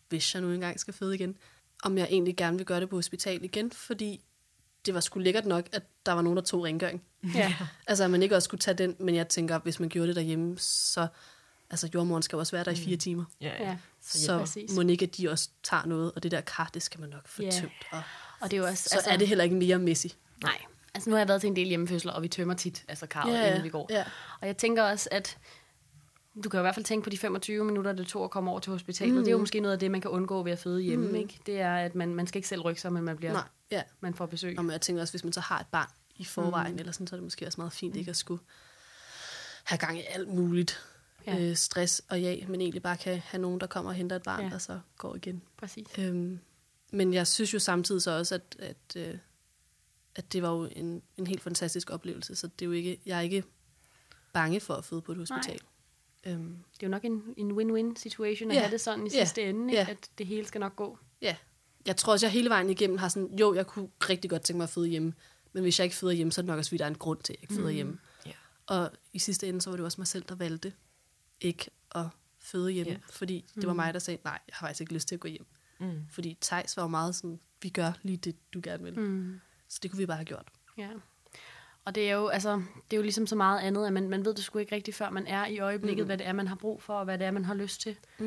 hvis 0.10 0.34
jeg 0.34 0.42
nu 0.42 0.52
engang 0.52 0.80
skal 0.80 0.94
føde 0.94 1.16
igen, 1.16 1.38
om 1.84 1.98
jeg 1.98 2.08
egentlig 2.12 2.38
gerne 2.38 2.58
vil 2.58 2.66
gøre 2.66 2.80
det 2.80 2.90
på 2.90 2.96
hospital 2.96 3.44
igen, 3.44 3.72
fordi 3.72 4.22
det 4.86 4.94
var 4.94 5.00
sgu 5.00 5.20
lækkert 5.20 5.46
nok, 5.46 5.66
at 5.72 5.84
der 6.06 6.12
var 6.12 6.22
nogen, 6.22 6.38
der 6.38 6.44
tog 6.44 6.64
rengøring. 6.64 7.04
Ja. 7.36 7.56
Altså, 7.88 8.04
at 8.04 8.12
man 8.12 8.24
ikke 8.24 8.36
også 8.36 8.46
skulle 8.46 8.62
tage 8.62 8.78
den, 8.78 8.96
men 9.00 9.16
jeg 9.16 9.28
tænker, 9.28 9.60
hvis 9.60 9.80
man 9.80 9.90
gjorde 9.90 10.08
det 10.08 10.16
derhjemme, 10.16 10.58
så... 10.60 11.08
Altså, 11.72 11.90
jordmoren 11.94 12.24
skal 12.24 12.36
jo 12.36 12.40
også 12.40 12.52
være 12.56 12.64
der 12.64 12.72
i 12.72 12.76
fire 12.76 12.98
timer. 12.98 13.26
Ja, 13.42 13.64
ja. 13.64 13.78
Så 14.02 14.40
præcis. 14.40 14.72
må 14.76 14.82
ikke, 14.82 15.06
at 15.06 15.18
de 15.18 15.30
også 15.30 15.50
tager 15.64 15.86
noget, 15.86 16.12
og 16.16 16.24
det 16.24 16.32
der 16.32 16.42
kar, 16.42 16.70
det 16.74 16.84
skal 16.84 17.00
man 17.00 17.10
nok 17.10 17.28
få 17.28 17.42
Ja. 17.44 17.50
tømt. 17.50 17.72
Og 17.92 18.02
Og 18.42 18.52
det 18.52 18.58
er 18.58 18.62
jo 18.62 18.68
også... 18.68 18.84
så 18.84 18.96
altså, 18.96 19.10
er 19.10 19.18
det 19.18 19.28
heller 19.28 19.44
ikke 19.44 19.56
mere 19.56 19.80
messy. 19.80 20.08
Nej. 20.44 20.58
Altså, 20.94 21.10
nu 21.10 21.14
har 21.14 21.20
jeg 21.20 21.28
været 21.28 21.42
til 21.42 21.48
en 21.48 21.56
del 21.56 21.68
hjemmefødsler, 21.68 22.12
og 22.14 22.24
vi 22.24 22.28
tømmer 22.28 22.54
tit, 22.54 22.84
altså 22.88 23.08
karret, 23.08 23.34
Ja, 23.34 23.40
ja. 23.40 23.48
inden 23.50 23.64
vi 23.64 23.70
går. 23.70 23.88
Ja. 23.90 24.04
Og 24.42 24.48
jeg 24.48 24.58
tænker 24.58 24.84
også, 24.84 25.10
at 25.12 25.38
du 26.44 26.50
kan 26.50 26.58
jo 26.58 26.62
i 26.62 26.64
hvert 26.64 26.76
fald 26.76 26.86
tænke 26.86 27.04
på 27.04 27.10
de 27.10 27.18
25 27.18 27.66
minutter, 27.66 27.92
det 27.92 28.08
tog 28.08 28.24
at 28.24 28.32
komme 28.32 28.52
over 28.52 28.60
til 28.60 28.72
hospitalet. 28.72 29.14
Mm. 29.16 29.20
Det 29.20 29.28
er 29.28 29.32
jo 29.32 29.38
måske 29.38 29.60
noget 29.60 29.74
af 29.74 29.80
det, 29.80 29.92
man 29.92 30.02
kan 30.02 30.12
undgå 30.12 30.44
ved 30.44 30.52
at 30.52 30.60
føde 30.60 30.82
hjemme, 30.82 31.08
mm. 31.08 31.16
ikke? 31.16 31.40
Det 31.46 31.60
er, 31.62 31.76
at 31.76 31.96
man, 31.96 32.16
man 32.16 32.28
skal 32.28 32.38
ikke 32.40 32.48
selv 32.48 32.62
rykke 32.62 32.82
sig, 32.82 32.94
men 32.94 33.04
man, 33.04 33.18
bliver, 33.18 33.34
Nej, 33.34 33.44
ja. 33.72 33.82
man 34.00 34.14
får 34.14 34.26
besøg. 34.26 34.60
Og 34.60 34.72
jeg 34.72 34.82
tænker 34.82 35.02
også, 35.02 35.14
hvis 35.14 35.24
man 35.24 35.34
så 35.34 35.40
har 35.40 35.60
et 35.60 35.68
barn 35.72 35.90
i 36.16 36.26
forvejen, 36.26 36.74
mm. 36.74 36.80
eller 36.80 36.92
sådan, 36.92 37.08
så 37.08 37.16
er 37.16 37.18
det 37.18 37.24
måske 37.24 37.46
også 37.48 37.62
meget 37.62 37.74
fint 37.74 37.96
ikke 37.96 38.10
at 38.10 38.16
skulle 38.18 38.42
have 39.64 39.78
gang 39.78 39.98
i 40.00 40.04
alt 40.10 40.28
muligt 40.28 40.80
Ja. 41.28 41.40
øh, 41.40 41.56
stress 41.56 42.02
og 42.10 42.22
ja, 42.22 42.48
men 42.48 42.62
egentlig 42.62 42.82
bare 42.82 42.98
kan 42.98 43.20
have 43.20 43.42
nogen, 43.42 43.60
der 43.60 43.68
kommer 43.68 43.92
og 43.92 43.96
henter 43.96 44.16
et 44.16 44.24
barn, 44.24 44.48
Ja. 44.48 44.54
og 44.54 44.62
så 44.62 44.80
går 44.98 45.16
igen. 45.16 45.42
Præcis. 45.58 45.88
Øhm, 46.00 46.40
men 46.92 47.14
jeg 47.14 47.28
synes 47.28 47.54
jo 47.54 47.60
samtidig 47.60 48.02
så 48.02 48.12
også, 48.18 48.36
at, 48.36 48.56
at, 48.60 48.96
øh, 48.98 49.18
at 50.16 50.34
det 50.34 50.42
var 50.42 50.50
jo 50.52 50.70
en, 50.76 51.02
en 51.18 51.28
helt 51.28 51.42
fantastisk 51.42 51.90
oplevelse, 51.90 52.36
så 52.36 52.48
det 52.48 52.62
er 52.62 52.66
jo 52.66 52.72
ikke, 52.72 53.00
jeg 53.06 53.18
er 53.18 53.22
ikke 53.22 53.44
bange 54.34 54.60
for 54.60 54.74
at 54.74 54.86
føde 54.86 55.02
på 55.02 55.12
et 55.12 55.18
hospital. 55.18 55.60
Øhm, 56.26 56.58
Det 56.74 56.84
er 56.84 56.88
jo 56.88 56.92
nok 56.92 57.06
en, 57.06 57.24
en 57.38 57.52
win-win 57.52 57.96
situation 58.02 58.52
at 58.52 58.56
Ja. 58.56 58.62
have 58.62 58.72
det 58.72 58.82
sådan 58.82 59.08
i 59.08 59.10
Ja. 59.14 59.24
sidste 59.26 59.42
ende, 59.44 59.66
ikke? 59.66 59.78
Ja. 59.78 59.88
at 59.90 60.10
det 60.18 60.28
hele 60.28 60.48
skal 60.48 60.60
nok 60.62 60.76
gå. 60.76 60.98
ja, 61.22 61.36
jeg 61.86 61.98
tror 61.98 62.14
også, 62.14 62.26
jeg 62.26 62.32
hele 62.34 62.50
vejen 62.50 62.70
igennem 62.70 62.98
har 62.98 63.10
sådan, 63.10 63.38
jo, 63.40 63.54
jeg 63.54 63.68
kunne 63.68 63.90
rigtig 64.10 64.30
godt 64.30 64.42
tænke 64.42 64.58
mig 64.58 64.64
at 64.64 64.70
føde 64.70 64.88
hjemme, 64.88 65.14
men 65.54 65.64
hvis 65.64 65.80
jeg 65.80 65.84
ikke 65.86 65.96
føder 65.96 66.14
hjemme, 66.14 66.32
så 66.32 66.42
er 66.42 66.44
det 66.44 66.48
nok 66.48 66.58
også, 66.58 66.70
fordi 66.70 66.78
der 66.78 66.84
er 66.86 66.90
en 66.90 66.96
grund 66.98 67.20
til, 67.24 67.34
at 67.34 67.38
jeg 67.38 67.44
ikke 67.44 67.54
føder 67.54 67.70
Mm. 67.70 67.76
hjemme. 67.76 68.00
Ja. 68.26 68.32
Og 68.68 68.92
i 69.14 69.20
sidste 69.20 69.48
ende, 69.48 69.62
så 69.62 69.70
var 69.70 69.78
det 69.78 69.86
også 69.86 70.02
mig 70.02 70.08
selv, 70.08 70.24
der 70.30 70.36
valgte 70.36 70.74
ikke 71.42 71.70
at 71.96 72.06
føde 72.40 72.72
hjemme, 72.72 72.92
yeah. 72.92 73.02
fordi 73.10 73.46
det 73.56 73.68
var 73.68 73.74
mig, 73.74 73.94
der 73.94 74.00
sagde, 74.00 74.20
nej, 74.24 74.40
jeg 74.48 74.54
har 74.56 74.68
faktisk 74.68 74.82
ikke 74.82 74.94
lyst 74.94 75.08
til 75.08 75.16
at 75.16 75.20
gå 75.20 75.28
hjem. 75.28 75.46
Mm. 75.80 76.06
Fordi 76.10 76.38
Tejs 76.42 76.78
var 76.78 76.84
jo 76.84 76.88
meget 76.88 77.16
sådan, 77.16 77.40
vi 77.62 77.70
gør 77.70 77.92
lige 78.02 78.18
det, 78.18 78.54
du 78.54 78.60
gerne 78.64 78.84
vil. 78.84 79.00
Mm. 79.00 79.40
Så 79.68 79.80
det 79.84 79.92
kunne 79.92 79.98
vi 79.98 80.06
bare 80.06 80.18
have 80.18 80.26
gjort. 80.26 80.48
Ja. 80.78 80.90
Og 81.86 81.96
det 81.96 82.10
er 82.10 82.14
jo, 82.16 82.28
altså, 82.28 82.56
det 82.92 82.94
er 82.94 82.98
jo 82.98 83.02
ligesom 83.02 83.28
så 83.28 83.36
meget 83.36 83.60
andet, 83.60 83.88
at 83.88 83.94
man, 83.94 84.10
man 84.10 84.26
ved 84.26 84.34
det 84.34 84.44
sgu 84.44 84.60
ikke 84.60 84.76
rigtigt, 84.76 84.98
før 84.98 85.10
man 85.10 85.28
er 85.28 85.46
i 85.46 85.60
øjeblikket, 85.60 86.04
mm. 86.04 86.08
hvad 86.08 86.18
det 86.18 86.28
er, 86.28 86.34
man 86.34 86.48
har 86.48 86.56
brug 86.56 86.82
for, 86.82 86.94
og 86.94 87.06
hvad 87.06 87.18
det 87.18 87.28
er, 87.28 87.32
man 87.32 87.46
har 87.46 87.54
lyst 87.54 87.82
til. 87.82 87.98
Mm. 88.20 88.26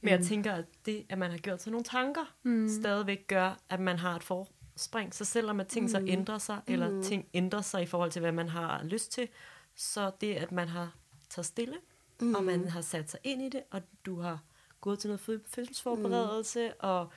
Men 0.00 0.10
jeg 0.10 0.22
tænker, 0.24 0.52
at 0.52 0.64
det, 0.86 1.06
at 1.08 1.18
man 1.18 1.30
har 1.30 1.38
gjort 1.38 1.62
sig 1.62 1.72
nogle 1.72 1.84
tanker, 1.84 2.34
mm. 2.42 2.68
stadigvæk 2.68 3.26
gør, 3.26 3.58
at 3.68 3.80
man 3.80 3.98
har 3.98 4.16
et 4.16 4.22
forspring. 4.22 5.14
Så 5.14 5.24
selvom 5.24 5.60
at 5.60 5.66
ting 5.66 5.84
mm. 5.84 5.88
så 5.88 6.04
ændrer 6.06 6.38
sig, 6.38 6.60
eller 6.66 6.90
Mm. 6.90 7.02
ting 7.02 7.26
ændrer 7.34 7.60
sig 7.60 7.82
i 7.82 7.86
forhold 7.86 8.10
til, 8.10 8.20
hvad 8.20 8.32
man 8.32 8.48
har 8.48 8.84
lyst 8.84 9.12
til, 9.12 9.28
så 9.76 10.10
det, 10.20 10.34
at 10.34 10.52
man 10.52 10.68
har 10.68 10.94
taget 11.30 11.46
stille, 11.46 11.76
mm. 12.20 12.34
og 12.34 12.44
man 12.44 12.68
har 12.68 12.80
sat 12.80 13.10
sig 13.10 13.20
ind 13.24 13.42
i 13.42 13.48
det, 13.48 13.62
og 13.70 13.82
du 14.06 14.20
har 14.20 14.38
gået 14.80 14.98
til 14.98 15.08
noget 15.10 15.20
fø- 15.20 15.48
fødselsforberedelse, 15.54 16.66
mm. 16.68 16.74
og 16.78 17.10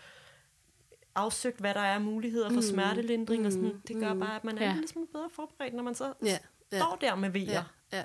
afsøgt, 1.16 1.60
hvad 1.60 1.74
der 1.74 1.80
er 1.80 1.94
af 1.94 2.02
muligheder 2.02 2.50
for 2.50 2.56
Mm. 2.56 2.62
smertelindring, 2.62 3.42
mm. 3.42 3.46
og 3.46 3.52
sådan, 3.52 3.82
det 3.88 3.96
gør 3.96 4.14
Mm. 4.14 4.20
bare, 4.20 4.36
at 4.36 4.44
man 4.44 4.58
er 4.58 4.66
Ja. 4.66 4.74
lille 4.74 4.88
smule 4.88 5.08
bedre 5.08 5.30
forberedt, 5.34 5.74
når 5.74 5.84
man 5.84 5.96
så 5.96 6.14
Ja, 6.24 6.38
ja. 6.72 6.78
står 6.80 6.98
der 7.02 7.16
med 7.16 7.30
vejer. 7.30 7.52
Ja, 7.92 7.98
ja. 7.98 8.04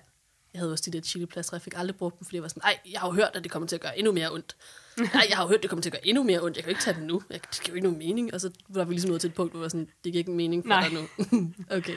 Jeg 0.53 0.61
havde 0.61 0.73
også 0.73 0.91
de 0.91 0.97
der 0.99 1.01
chiliplaster, 1.05 1.57
jeg 1.57 1.63
fik 1.63 1.73
aldrig 1.77 1.97
brugt 1.97 2.19
dem, 2.19 2.25
fordi 2.25 2.37
jeg 2.37 2.43
var 2.43 2.49
sådan, 2.49 2.63
ej, 2.65 2.79
jeg 2.93 3.01
har 3.01 3.09
jo 3.09 3.13
hørt, 3.15 3.31
at 3.35 3.43
det 3.45 3.53
kommer 3.53 3.67
til 3.69 3.77
at 3.77 3.83
gøre 3.83 3.99
endnu 3.99 4.13
mere 4.13 4.33
ondt. 4.33 4.57
Nej, 5.15 5.27
jeg 5.29 5.37
har 5.37 5.45
jo 5.45 5.49
hørt, 5.49 5.57
at 5.57 5.63
det 5.63 5.71
kommer 5.71 5.83
til 5.83 5.89
at 5.91 5.93
gøre 5.93 6.07
endnu 6.07 6.23
mere 6.23 6.41
ondt. 6.43 6.57
Jeg 6.57 6.65
kan 6.65 6.71
jo 6.71 6.75
ikke 6.75 6.83
tage 6.83 6.97
det 6.97 7.03
nu. 7.07 7.23
Jeg, 7.31 7.41
det 7.43 7.61
giver 7.65 7.69
jo 7.73 7.75
ikke 7.75 7.87
nogen 7.89 7.99
mening. 7.99 8.35
Og 8.35 8.41
så 8.41 8.51
var 8.69 8.85
vi 8.85 8.95
ligesom 8.95 9.09
nået 9.11 9.21
til 9.21 9.29
et 9.29 9.35
punkt, 9.35 9.53
hvor 9.53 9.59
jeg 9.59 9.63
var 9.63 9.69
sådan, 9.69 9.87
det 10.05 10.13
giver 10.13 10.19
ikke 10.19 10.31
mening 10.31 10.63
for 10.65 10.69
Nej. 10.69 10.89
dig 10.89 10.93
nu. 10.93 11.53
okay. 11.79 11.97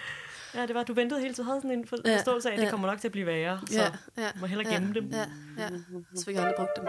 Ja, 0.55 0.65
det 0.65 0.75
var, 0.75 0.83
du 0.83 0.93
ventede 0.93 1.21
hele 1.21 1.33
tiden, 1.33 1.47
havde 1.47 1.61
sådan 1.61 1.79
en 1.79 1.87
for- 1.87 1.97
Ja, 2.05 2.15
forståelse 2.17 2.49
af, 2.49 2.53
at 2.53 2.59
det 2.59 2.65
ja. 2.65 2.69
kommer 2.71 2.87
nok 2.87 2.99
til 2.99 3.07
at 3.07 3.11
blive 3.11 3.25
værre, 3.25 3.59
så 3.67 3.81
Ja, 3.81 3.91
ja, 4.17 4.29
må 4.39 4.45
hellere 4.45 4.67
ja, 4.69 4.75
gemme 4.75 4.93
dem. 4.93 5.09
Ja, 5.09 5.25
ja. 5.57 5.69
Så 6.15 6.25
fik 6.25 6.35
jeg 6.35 6.43
aldrig 6.43 6.55
brugt 6.57 6.69
dem. 6.77 6.85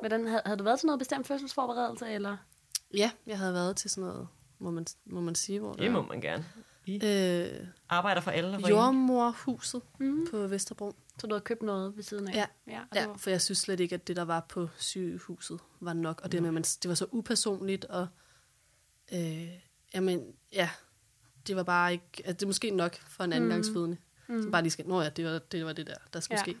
Hvordan, 0.00 0.26
havde, 0.26 0.42
havde 0.46 0.58
du 0.58 0.64
været 0.64 0.78
til 0.78 0.86
noget 0.86 0.98
bestemt 0.98 1.26
fødselsforberedelse, 1.26 2.08
eller? 2.10 2.36
Ja, 2.96 3.10
jeg 3.26 3.38
havde 3.38 3.54
været 3.54 3.76
til 3.76 3.90
sådan 3.90 4.08
noget, 4.10 4.28
må 4.58 4.70
man, 4.70 4.86
må 5.06 5.20
man 5.20 5.34
sige, 5.34 5.60
hvor 5.60 5.72
Det 5.72 5.92
må 5.92 6.02
man 6.02 6.20
gerne. 6.20 6.44
I 6.86 6.94
Øh, 7.04 7.66
arbejder 7.88 8.20
for 8.20 8.30
alle 8.30 8.60
for 8.60 8.68
jordmorhuset 8.68 9.82
Mm. 9.98 10.06
mm. 10.06 10.26
på 10.30 10.36
Vesterbro. 10.46 10.92
Så 11.18 11.26
du 11.26 11.34
havde 11.34 11.44
købt 11.44 11.62
noget 11.62 11.96
ved 11.96 12.02
siden 12.02 12.28
af? 12.28 12.34
Ja. 12.34 12.46
ja, 12.68 12.80
og 12.80 12.86
det 12.94 13.00
Ja, 13.00 13.06
var- 13.06 13.16
for 13.16 13.30
jeg 13.30 13.40
synes 13.40 13.58
slet 13.58 13.80
ikke, 13.80 13.94
at 13.94 14.08
det, 14.08 14.16
der 14.16 14.24
var 14.24 14.46
på 14.48 14.68
sygehuset, 14.76 15.60
var 15.80 15.92
nok. 15.92 16.20
Og 16.24 16.32
det, 16.32 16.42
med, 16.42 16.50
man, 16.52 16.62
det 16.62 16.88
var 16.88 16.94
så 16.94 17.06
upersonligt, 17.12 17.84
og 17.84 18.06
øh, 19.12 19.48
jamen, 19.94 20.34
ja, 20.52 20.70
det 21.46 21.56
var 21.56 21.62
bare 21.62 21.92
ikke, 21.92 22.06
altså, 22.16 22.32
det 22.32 22.42
er 22.42 22.46
måske 22.46 22.70
nok 22.70 22.96
for 22.96 23.24
en 23.24 23.32
anden 23.32 23.48
mm. 23.48 23.52
gangsfødende. 23.54 23.96
Mm. 24.28 24.42
Som 24.42 24.50
bare 24.50 24.62
lige 24.62 24.70
skal, 24.70 24.86
nå 24.86 25.00
ja, 25.02 25.08
det 25.08 25.24
var 25.24 25.38
det, 25.38 25.64
var 25.66 25.72
det 25.72 25.86
der, 25.86 25.94
der 26.12 26.20
skulle 26.20 26.38
Ja. 26.38 26.42
ske. 26.44 26.56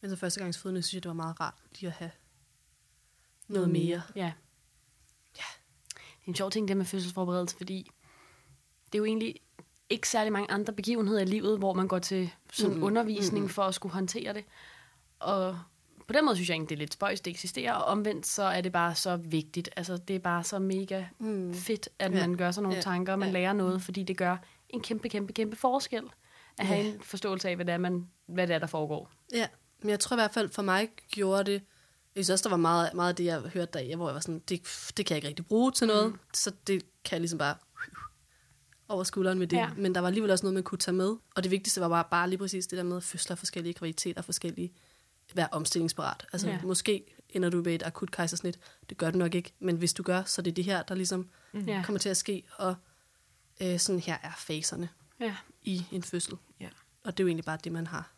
Men 0.00 0.10
som 0.10 0.18
førstegangsfødende, 0.18 0.82
synes 0.82 0.94
jeg, 0.94 1.02
det 1.02 1.08
var 1.08 1.14
meget 1.14 1.40
rart 1.40 1.54
lige 1.80 1.86
at 1.86 1.92
have 1.92 2.10
noget 3.48 3.70
mere. 3.70 4.02
Ja. 4.16 4.32
ja. 5.36 5.44
Det 5.94 6.26
er 6.26 6.28
en 6.28 6.34
sjov 6.34 6.50
ting, 6.50 6.68
det 6.68 6.76
med 6.76 6.84
fødselsforberedelse, 6.86 7.56
fordi 7.56 7.90
det 8.86 8.94
er 8.94 8.98
jo 8.98 9.04
egentlig 9.04 9.40
ikke 9.90 10.08
særlig 10.08 10.32
mange 10.32 10.50
andre 10.50 10.72
begivenheder 10.72 11.20
i 11.20 11.24
livet, 11.24 11.58
hvor 11.58 11.72
man 11.72 11.88
går 11.88 11.98
til 11.98 12.30
sådan 12.52 12.72
Mm-mm. 12.72 12.82
undervisning 12.84 13.50
for 13.50 13.62
at 13.62 13.74
skulle 13.74 13.92
håndtere 13.92 14.34
det. 14.34 14.44
Og 15.18 15.58
på 16.12 16.16
den 16.16 16.24
måde 16.24 16.36
synes 16.36 16.48
jeg 16.48 16.54
egentlig, 16.54 16.68
det 16.68 16.74
er 16.76 16.78
lidt 16.78 16.92
spøjs, 16.94 17.20
det 17.20 17.30
eksisterer, 17.30 17.72
og 17.72 17.84
omvendt 17.84 18.26
så 18.26 18.42
er 18.42 18.60
det 18.60 18.72
bare 18.72 18.94
så 18.94 19.16
vigtigt. 19.16 19.68
Altså, 19.76 19.96
det 19.96 20.16
er 20.16 20.20
bare 20.20 20.44
så 20.44 20.58
mega 20.58 21.04
mm. 21.18 21.54
fedt, 21.54 21.88
at 21.98 22.12
Ja. 22.12 22.20
man 22.20 22.36
gør 22.36 22.50
sig 22.50 22.62
nogle 22.62 22.76
Ja. 22.76 22.82
tanker, 22.82 23.12
og 23.12 23.18
man 23.18 23.28
Ja. 23.28 23.32
lærer 23.32 23.52
noget, 23.52 23.82
fordi 23.82 24.02
det 24.02 24.16
gør 24.16 24.36
en 24.68 24.80
kæmpe, 24.80 25.08
kæmpe, 25.08 25.32
kæmpe 25.32 25.56
forskel 25.56 26.02
at 26.58 26.66
have 26.66 26.84
en 26.94 27.00
forståelse 27.00 27.48
af, 27.48 27.56
hvad 27.56 27.66
det 27.66 27.72
er, 27.74 27.78
man, 27.78 28.08
hvad 28.26 28.46
det 28.46 28.54
er 28.54 28.58
der 28.58 28.66
foregår. 28.66 29.10
Ja, 29.34 29.46
men 29.80 29.90
jeg 29.90 30.00
tror 30.00 30.16
i 30.16 30.18
hvert 30.18 30.34
fald 30.34 30.48
for 30.48 30.62
mig 30.62 30.88
gjorde 31.10 31.44
det, 31.52 31.62
jeg 32.16 32.24
synes 32.24 32.30
også, 32.30 32.42
der 32.42 32.50
var 32.50 32.56
meget, 32.56 32.94
meget 32.94 33.08
af 33.08 33.16
det, 33.16 33.24
jeg 33.24 33.40
hørte 33.40 33.78
der, 33.78 33.96
hvor 33.96 34.08
jeg 34.08 34.14
var 34.14 34.20
sådan, 34.20 34.38
det, 34.48 34.60
det 34.96 35.06
kan 35.06 35.14
jeg 35.14 35.16
ikke 35.16 35.28
rigtig 35.28 35.46
bruge 35.46 35.72
til 35.72 35.86
noget, 35.86 36.12
mm. 36.12 36.18
så 36.34 36.52
det 36.66 36.82
kan 37.04 37.12
jeg 37.16 37.20
ligesom 37.20 37.38
bare 37.38 37.54
over 38.88 39.04
skulderen 39.04 39.38
med 39.38 39.46
det. 39.46 39.56
Ja. 39.56 39.62
Ja. 39.62 39.70
Men 39.76 39.94
der 39.94 40.00
var 40.00 40.08
alligevel 40.08 40.30
også 40.30 40.46
noget, 40.46 40.54
man 40.54 40.62
kunne 40.62 40.78
tage 40.78 40.94
med. 40.94 41.16
Og 41.36 41.42
det 41.42 41.50
vigtigste 41.50 41.80
var 41.80 41.88
bare, 41.88 42.04
bare 42.10 42.28
lige 42.28 42.38
præcis 42.38 42.66
det 42.66 42.76
der 42.76 42.82
med, 42.82 43.00
fødsler 43.00 43.36
forskellige 43.36 43.74
graviditeter, 43.74 44.22
forskellige, 44.22 44.72
være 45.36 45.48
omstillingsparat. 45.52 46.26
Altså 46.32 46.48
Ja. 46.48 46.58
måske 46.62 47.04
ender 47.30 47.50
du 47.50 47.60
ved 47.60 47.74
et 47.74 47.82
akut 47.82 48.10
kejsersnit, 48.10 48.58
det 48.88 48.98
gør 48.98 49.10
du 49.10 49.18
nok 49.18 49.34
ikke, 49.34 49.52
men 49.60 49.76
hvis 49.76 49.92
du 49.94 50.02
gør, 50.02 50.22
så 50.22 50.40
er 50.40 50.42
det 50.42 50.56
det 50.56 50.64
her, 50.64 50.82
der 50.82 50.94
ligesom 50.94 51.28
Ja. 51.54 51.58
ja. 51.66 51.82
kommer 51.84 51.98
til 52.00 52.08
at 52.08 52.16
ske, 52.16 52.42
og 52.56 52.74
øh, 53.62 53.78
sådan 53.78 54.00
her 54.00 54.16
er 54.22 54.32
faserne 54.38 54.88
Ja. 55.20 55.36
i 55.62 55.82
en 55.92 56.02
fødsel. 56.02 56.34
Ja. 56.60 56.68
Og 57.04 57.12
det 57.18 57.22
er 57.22 57.24
jo 57.24 57.28
egentlig 57.28 57.44
bare 57.44 57.58
det, 57.64 57.72
man 57.72 57.86
har. 57.86 58.12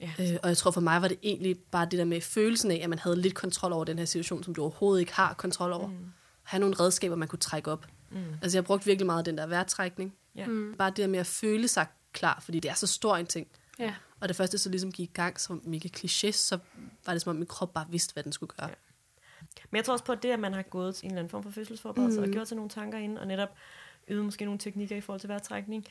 Ja. 0.00 0.10
Øh, 0.20 0.38
og 0.42 0.48
jeg 0.48 0.56
tror 0.56 0.70
for 0.70 0.80
mig 0.80 1.02
var 1.02 1.08
det 1.08 1.18
egentlig 1.22 1.58
bare 1.58 1.84
det 1.90 1.98
der 1.98 2.04
med 2.04 2.20
følelsen 2.20 2.70
af, 2.70 2.80
at 2.82 2.90
man 2.90 2.98
havde 2.98 3.16
lidt 3.20 3.34
kontrol 3.34 3.72
over 3.72 3.84
den 3.84 3.98
her 3.98 4.04
situation, 4.04 4.42
som 4.44 4.54
du 4.54 4.62
overhovedet 4.62 5.00
ikke 5.00 5.12
har 5.14 5.34
kontrol 5.34 5.72
over. 5.72 5.86
Mm. 5.88 6.12
Have 6.42 6.60
nogle 6.60 6.74
redskaber, 6.80 7.16
man 7.16 7.28
kunne 7.28 7.38
trække 7.38 7.70
op. 7.70 7.86
Mm. 8.10 8.24
Altså 8.42 8.56
jeg 8.58 8.64
brugte 8.64 8.86
virkelig 8.86 9.06
meget 9.06 9.26
den 9.26 9.38
der 9.38 9.46
vejrtrækning. 9.46 10.14
Ja. 10.34 10.46
Mm. 10.46 10.74
Bare 10.78 10.90
det 10.90 10.96
der 10.96 11.06
med 11.06 11.18
at 11.18 11.26
føle 11.26 11.68
sig 11.68 11.86
klar, 12.12 12.40
fordi 12.40 12.60
det 12.60 12.70
er 12.70 12.74
så 12.74 12.86
stor 12.86 13.16
en 13.16 13.26
ting. 13.26 13.46
Ja. 13.78 13.94
Og 14.20 14.28
det 14.28 14.36
første 14.36 14.58
så 14.58 14.70
ligesom 14.70 14.92
gik 14.92 15.10
i 15.10 15.12
gang, 15.12 15.40
som 15.40 15.62
mega 15.64 15.88
kliché, 15.96 16.30
så 16.30 16.58
var 17.06 17.12
det 17.12 17.22
som 17.22 17.30
om 17.30 17.36
min 17.36 17.46
krop 17.46 17.74
bare 17.74 17.86
vidste, 17.90 18.12
hvad 18.12 18.22
den 18.22 18.32
skulle 18.32 18.52
gøre. 18.56 18.68
Ja. 18.68 18.74
Men 19.70 19.76
jeg 19.76 19.84
tror 19.84 19.92
også 19.92 20.04
på, 20.04 20.12
at 20.12 20.22
det, 20.22 20.30
at 20.30 20.40
man 20.40 20.52
har 20.52 20.62
gået 20.62 20.94
til 20.94 21.04
en 21.04 21.10
eller 21.10 21.18
anden 21.18 21.30
form 21.30 21.42
for 21.42 21.50
fødselsforberedelse 21.50 22.20
mm. 22.20 22.26
og 22.26 22.30
gjort 22.30 22.48
sig 22.48 22.56
nogle 22.56 22.70
tanker 22.70 22.98
ind, 22.98 23.18
og 23.18 23.26
netop 23.26 23.48
øvet 24.08 24.24
måske 24.24 24.44
nogle 24.44 24.58
teknikker 24.58 24.96
i 24.96 25.00
forhold 25.00 25.20
til 25.20 25.28
vejrtrækning, 25.28 25.86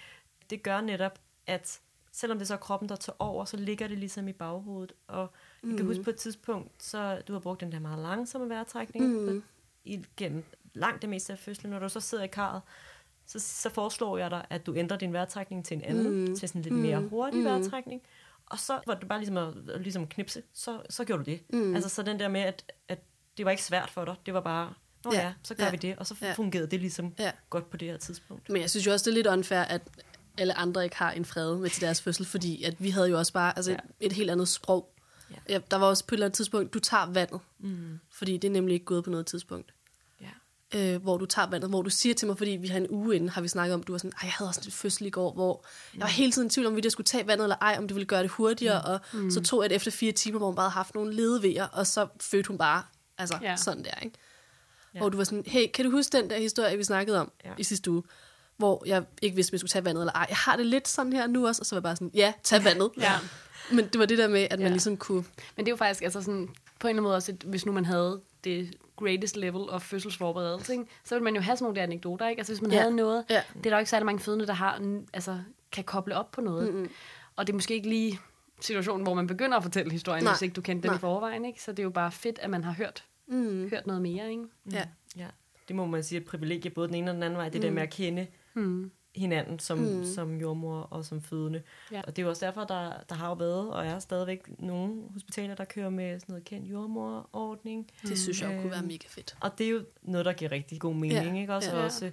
det 0.49 0.63
gør 0.63 0.81
netop, 0.81 1.19
at 1.47 1.79
selvom 2.11 2.37
det 2.37 2.47
så 2.47 2.53
er 2.53 2.57
kroppen, 2.57 2.89
der 2.89 2.95
tager 2.95 3.15
over, 3.19 3.45
så 3.45 3.57
ligger 3.57 3.87
det 3.87 3.97
ligesom 3.97 4.27
i 4.27 4.33
baghovedet. 4.33 4.93
Og 5.07 5.31
jeg 5.63 5.77
kan 5.77 5.85
huske 5.85 6.03
på 6.03 6.09
et 6.09 6.15
tidspunkt, 6.15 6.83
så 6.83 7.21
du 7.27 7.33
har 7.33 7.39
brugt 7.39 7.61
den 7.61 7.71
der 7.71 7.79
meget 7.79 7.99
langsomme 7.99 8.49
vejrtrækning 8.49 9.05
mm. 9.05 9.43
igennem 9.83 10.43
langt 10.73 11.01
det 11.01 11.09
meste 11.09 11.33
af 11.33 11.39
fødslen. 11.39 11.71
Når 11.71 11.79
du 11.79 11.89
så 11.89 11.99
sidder 11.99 12.23
i 12.23 12.27
karret, 12.27 12.61
så, 13.25 13.39
så 13.39 13.69
foreslår 13.69 14.17
jeg 14.17 14.31
dig, 14.31 14.45
at 14.49 14.65
du 14.65 14.75
ændrer 14.75 14.97
din 14.97 15.13
vejrtrækning 15.13 15.65
til 15.65 15.77
en 15.77 15.83
anden, 15.83 16.25
mm. 16.25 16.35
til 16.35 16.49
sådan 16.49 16.61
lidt 16.61 16.75
mere 16.75 17.01
hurtig 17.01 17.39
mm. 17.39 17.45
vejrtrækning. 17.45 18.01
Og 18.49 18.59
så 18.59 18.79
var 18.88 18.95
det 18.95 19.07
bare 19.07 19.19
ligesom 19.19 19.38
at 19.38 19.81
ligesom 19.81 20.07
knipse, 20.07 20.43
så, 20.53 20.81
så 20.89 21.03
gjorde 21.05 21.23
du 21.23 21.31
det. 21.31 21.41
Mm. 21.53 21.75
Altså 21.75 21.89
så 21.89 22.03
den 22.03 22.19
der 22.19 22.27
med, 22.27 22.41
at, 22.41 22.71
at 22.88 22.99
det 23.38 23.45
var 23.45 23.51
ikke 23.51 23.63
svært 23.63 23.89
for 23.89 24.05
dig, 24.05 24.15
det 24.25 24.33
var 24.33 24.41
bare, 24.41 24.73
nå 25.05 25.12
ja, 25.13 25.19
Ja, 25.19 25.25
ja 25.27 25.33
så 25.43 25.55
gør 25.55 25.63
ja, 25.65 25.71
vi 25.71 25.77
det, 25.77 25.95
og 25.97 26.07
så 26.07 26.15
ja. 26.21 26.33
fungerede 26.33 26.67
det 26.67 26.79
ligesom 26.79 27.13
Ja. 27.19 27.31
godt 27.49 27.69
på 27.69 27.77
det 27.77 27.88
her 27.88 27.97
tidspunkt. 27.97 28.49
Men 28.49 28.62
jeg 28.62 28.69
synes 28.69 28.85
jo 28.88 28.91
også, 28.91 29.03
det 29.03 29.12
er 29.12 29.15
lidt 29.15 29.27
unfair, 29.27 29.59
at 29.59 29.81
alle 30.38 30.53
andre 30.57 30.83
ikke 30.83 30.95
har 30.95 31.12
en 31.12 31.25
fred 31.25 31.57
med 31.57 31.69
til 31.69 31.81
deres 31.81 32.01
fødsel, 32.01 32.25
fordi 32.25 32.63
at 32.63 32.83
vi 32.83 32.89
havde 32.89 33.09
jo 33.09 33.17
også 33.17 33.33
bare 33.33 33.53
altså, 33.57 33.71
Ja. 33.71 33.77
ja. 33.83 34.05
et, 34.05 34.05
et 34.05 34.13
helt 34.13 34.29
andet 34.31 34.47
sprog. 34.47 34.93
Ja. 35.31 35.35
Ja. 35.49 35.59
Der 35.71 35.77
var 35.77 35.88
også 35.88 36.05
på 36.05 36.15
et 36.15 36.17
eller 36.17 36.25
andet 36.25 36.35
tidspunkt, 36.35 36.73
du 36.73 36.79
tager 36.79 37.05
vandet, 37.05 37.39
mm. 37.59 37.99
fordi 38.12 38.38
det 38.38 38.47
er 38.47 38.51
nemlig 38.51 38.73
ikke 38.73 38.85
gået 38.85 39.03
på 39.03 39.09
noget 39.09 39.25
tidspunkt. 39.25 39.73
Øh, 40.75 41.01
hvor 41.01 41.17
du 41.17 41.25
tager 41.25 41.47
vandet, 41.49 41.69
hvor 41.69 41.82
du 41.82 41.89
siger 41.89 42.15
til 42.15 42.27
mig, 42.27 42.38
fordi 42.38 42.51
vi 42.51 42.67
har 42.67 42.77
en 42.77 42.88
uge 42.89 43.15
inden, 43.15 43.29
har 43.29 43.41
vi 43.41 43.47
snakket 43.47 43.73
om, 43.73 43.84
du 43.84 43.91
var 43.93 43.97
sådan, 43.97 44.12
jeg 44.23 44.32
havde 44.32 44.49
også 44.49 44.62
en 44.65 44.71
fødsel 44.71 45.05
i 45.05 45.10
går, 45.10 45.34
hvor 45.34 45.65
jeg 45.93 46.01
var 46.01 46.08
hele 46.08 46.32
tiden 46.32 46.47
i 46.47 46.49
tvivl 46.49 46.67
om, 46.67 46.75
vi 46.75 46.82
jeg 46.84 46.91
skulle 46.91 47.05
tage 47.05 47.27
vandet 47.27 47.45
eller 47.45 47.55
ej, 47.62 47.75
om 47.77 47.88
det 47.88 47.95
ville 47.95 48.05
gøre 48.08 48.21
det 48.23 48.29
hurtigere, 48.32 48.82
og 48.82 48.99
mm. 49.13 49.32
så 49.32 49.41
tog 49.41 49.62
jeg 49.63 49.69
det 49.69 49.75
efter 49.75 49.91
fire 49.91 50.12
timer, 50.12 50.38
hvor 50.38 50.47
hun 50.47 50.55
bare 50.55 50.63
havde 50.63 50.73
haft 50.73 50.95
nogle 50.95 51.13
ledevejer, 51.13 51.65
og 51.65 51.88
så 51.88 52.08
fødte 52.21 52.47
hun 52.47 52.58
bare, 52.58 52.84
altså 53.17 53.38
Ja. 53.41 53.55
sådan 53.55 53.84
der, 53.84 53.99
ikke? 54.03 54.17
ja. 54.93 54.99
hvor 54.99 55.10
du 55.10 55.17
var 55.17 55.23
sådan, 55.23 55.43
hey, 55.47 55.65
kan 55.73 55.86
du 55.86 55.91
huske 55.91 56.17
den 56.17 56.29
der 56.29 56.38
historie, 56.38 56.77
vi 56.77 56.84
snakkede 56.84 57.19
om 57.21 57.32
Ja. 57.45 57.51
i 57.58 57.63
sidste 57.63 57.91
uge? 57.91 58.03
Hvor 58.58 58.84
jeg 58.86 59.03
ikke 59.21 59.36
vidste, 59.36 59.51
om 59.51 59.53
jeg 59.53 59.60
skulle 59.60 59.69
tage 59.69 59.86
vandet 59.86 60.01
eller 60.01 60.13
ej. 60.13 60.25
Jeg 60.29 60.38
har 60.38 60.55
det 60.55 60.65
lidt 60.65 60.88
sådan 60.88 61.13
her 61.13 61.27
nu 61.27 61.47
også, 61.47 61.62
og 61.62 61.65
så 61.65 61.75
var 61.75 61.77
jeg 61.79 61.84
bare 61.84 61.95
sådan, 61.95 62.12
ja, 62.13 62.34
tag 62.43 62.63
vandet. 62.63 62.89
Ja. 62.97 63.13
Men 63.71 63.88
det 63.88 63.99
var 63.99 64.05
det 64.05 64.17
der 64.17 64.27
med, 64.27 64.41
at 64.41 64.60
man 64.60 64.67
Ja. 64.67 64.67
ligesom 64.71 64.97
kunne... 64.97 65.23
Men 65.55 65.65
det 65.65 65.67
er 65.67 65.71
jo 65.71 65.75
faktisk 65.75 66.03
altså 66.03 66.21
sådan, 66.21 66.47
på 66.79 66.88
en 66.88 66.89
eller 66.89 66.89
anden 66.89 67.03
måde 67.03 67.15
også, 67.15 67.32
et, 67.32 67.43
hvis 67.43 67.65
nu 67.65 67.71
man 67.71 67.86
havde 67.86 68.21
det 68.43 68.75
greatest 68.95 69.38
level 69.38 69.69
of 69.69 69.82
fødselsforberedelse, 69.82 70.73
ikke? 70.73 70.86
så 71.04 71.15
ville 71.15 71.23
man 71.23 71.36
jo 71.36 71.41
have 71.41 71.58
sådan 71.58 71.63
nogle 71.63 71.75
der 71.75 71.84
anekdoter, 71.84 72.28
ikke? 72.28 72.39
Altså 72.39 72.54
hvis 72.54 72.62
man 72.62 72.71
Ja. 72.71 72.80
havde 72.80 72.95
noget, 72.95 73.25
Ja. 73.30 73.41
det 73.54 73.65
er 73.65 73.69
der 73.69 73.71
jo 73.71 73.78
ikke 73.80 73.89
særlig 73.89 74.06
mange 74.06 74.19
fødende, 74.19 74.47
der 74.47 74.54
har, 74.54 75.02
altså, 75.13 75.39
kan 75.71 75.84
koble 75.84 76.15
op 76.15 76.32
på 76.32 76.41
noget. 76.41 76.73
Mm-hmm. 76.73 76.89
Og 77.36 77.47
det 77.47 77.54
er 77.54 77.56
måske 77.56 77.73
ikke 77.73 77.89
lige 77.89 78.19
situationen, 78.62 79.04
hvor 79.04 79.13
man 79.13 79.28
begynder 79.28 79.58
at 79.58 79.63
fortælle 79.63 79.91
historien, 79.91 80.23
Nej. 80.23 80.34
hvis 80.34 80.41
ikke 80.41 80.54
du 80.54 80.62
kendte 80.62 80.88
den 80.88 80.95
i 80.95 80.99
forvejen, 80.99 81.45
ikke? 81.45 81.63
Så 81.63 81.71
det 81.71 81.80
er 81.80 81.84
jo 81.84 81.89
bare 81.89 82.12
fedt, 82.12 82.39
at 82.39 82.49
man 82.49 82.63
har 82.63 82.71
hørt, 82.71 83.04
Mm, 83.28 83.69
hørt 83.69 83.88
noget 83.88 84.02
mere, 84.02 84.30
ikke? 84.32 84.43
ja. 84.71 84.84
Ja, 85.17 85.28
det 85.67 85.75
må 85.75 85.86
man 85.86 86.04
sige 86.04 86.17
er 86.17 86.21
et 86.21 86.28
privilegie, 86.28 86.71
både 86.71 86.88
den 86.88 86.95
ene 86.95 87.12
og 87.12 87.15
den 87.15 87.23
anden 87.23 87.38
vej, 87.38 87.49
det 87.49 87.62
der 87.62 87.71
med 87.71 87.82
at 87.82 87.89
kende 87.89 88.28
Mm. 88.54 88.91
Hinanden 89.19 89.60
som, 89.60 89.77
mm. 89.77 90.05
som 90.05 90.38
jordmor 90.38 90.79
og 90.82 91.05
som 91.05 91.21
fødende. 91.21 91.62
Ja. 91.91 92.01
Og 92.01 92.15
det 92.15 92.21
er 92.21 92.23
jo 92.23 92.29
også 92.29 92.45
derfor, 92.45 92.63
der, 92.63 92.93
der 93.10 93.15
har 93.15 93.27
jo 93.27 93.34
været, 93.34 93.71
og 93.71 93.86
er 93.86 93.99
stadigvæk 93.99 94.60
nogle 94.60 95.03
hospitaler, 95.13 95.55
der 95.55 95.65
kører 95.65 95.89
med 95.89 96.19
sådan 96.19 96.34
noget 96.34 96.45
kendt 96.45 96.71
jordmorordning. 96.71 97.91
Det 98.01 98.19
synes 98.19 98.41
jeg 98.41 98.55
jo 98.55 98.62
kunne 98.62 98.71
være 98.71 98.79
Øh, 98.79 98.88
mega 98.88 99.08
fedt. 99.08 99.38
Og 99.41 99.58
det 99.58 99.65
er 99.65 99.71
jo 99.71 99.84
noget, 100.01 100.25
der 100.25 100.34
giver 100.34 100.51
rigtig 100.51 100.79
god 100.79 100.93
mening, 100.93 101.36
Ja, 101.36 101.41
ikke? 101.41 101.53
Også, 101.53 101.75
ja. 101.77 101.84
også, 101.84 102.12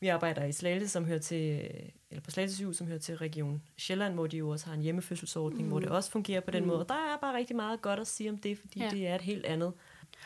vi 0.00 0.08
arbejder 0.08 0.44
i 0.44 0.52
Slagelse, 0.52 0.88
som 0.88 1.04
hører 1.04 1.18
til, 1.18 1.70
eller 2.10 2.22
på 2.22 2.30
Slagelse 2.30 2.56
sygehus, 2.56 2.76
som 2.76 2.86
hører 2.86 2.98
til 2.98 3.16
Region 3.16 3.62
Sjælland, 3.76 4.14
hvor 4.14 4.26
de 4.26 4.36
jo 4.36 4.48
også 4.48 4.66
har 4.66 4.74
en 4.74 4.82
hjemmefødselsordning, 4.82 5.62
mm. 5.62 5.68
hvor 5.68 5.80
det 5.80 5.88
også 5.88 6.10
fungerer 6.10 6.40
på 6.40 6.50
den 6.50 6.62
mm. 6.62 6.68
måde. 6.68 6.80
Og 6.80 6.88
der 6.88 6.94
er 6.94 7.18
bare 7.20 7.36
rigtig 7.36 7.56
meget 7.56 7.82
godt 7.82 8.00
at 8.00 8.06
sige 8.06 8.30
om 8.30 8.38
det, 8.38 8.58
fordi 8.58 8.80
ja. 8.80 8.90
det 8.90 9.06
er 9.06 9.14
et 9.14 9.20
helt 9.20 9.46
andet, 9.46 9.72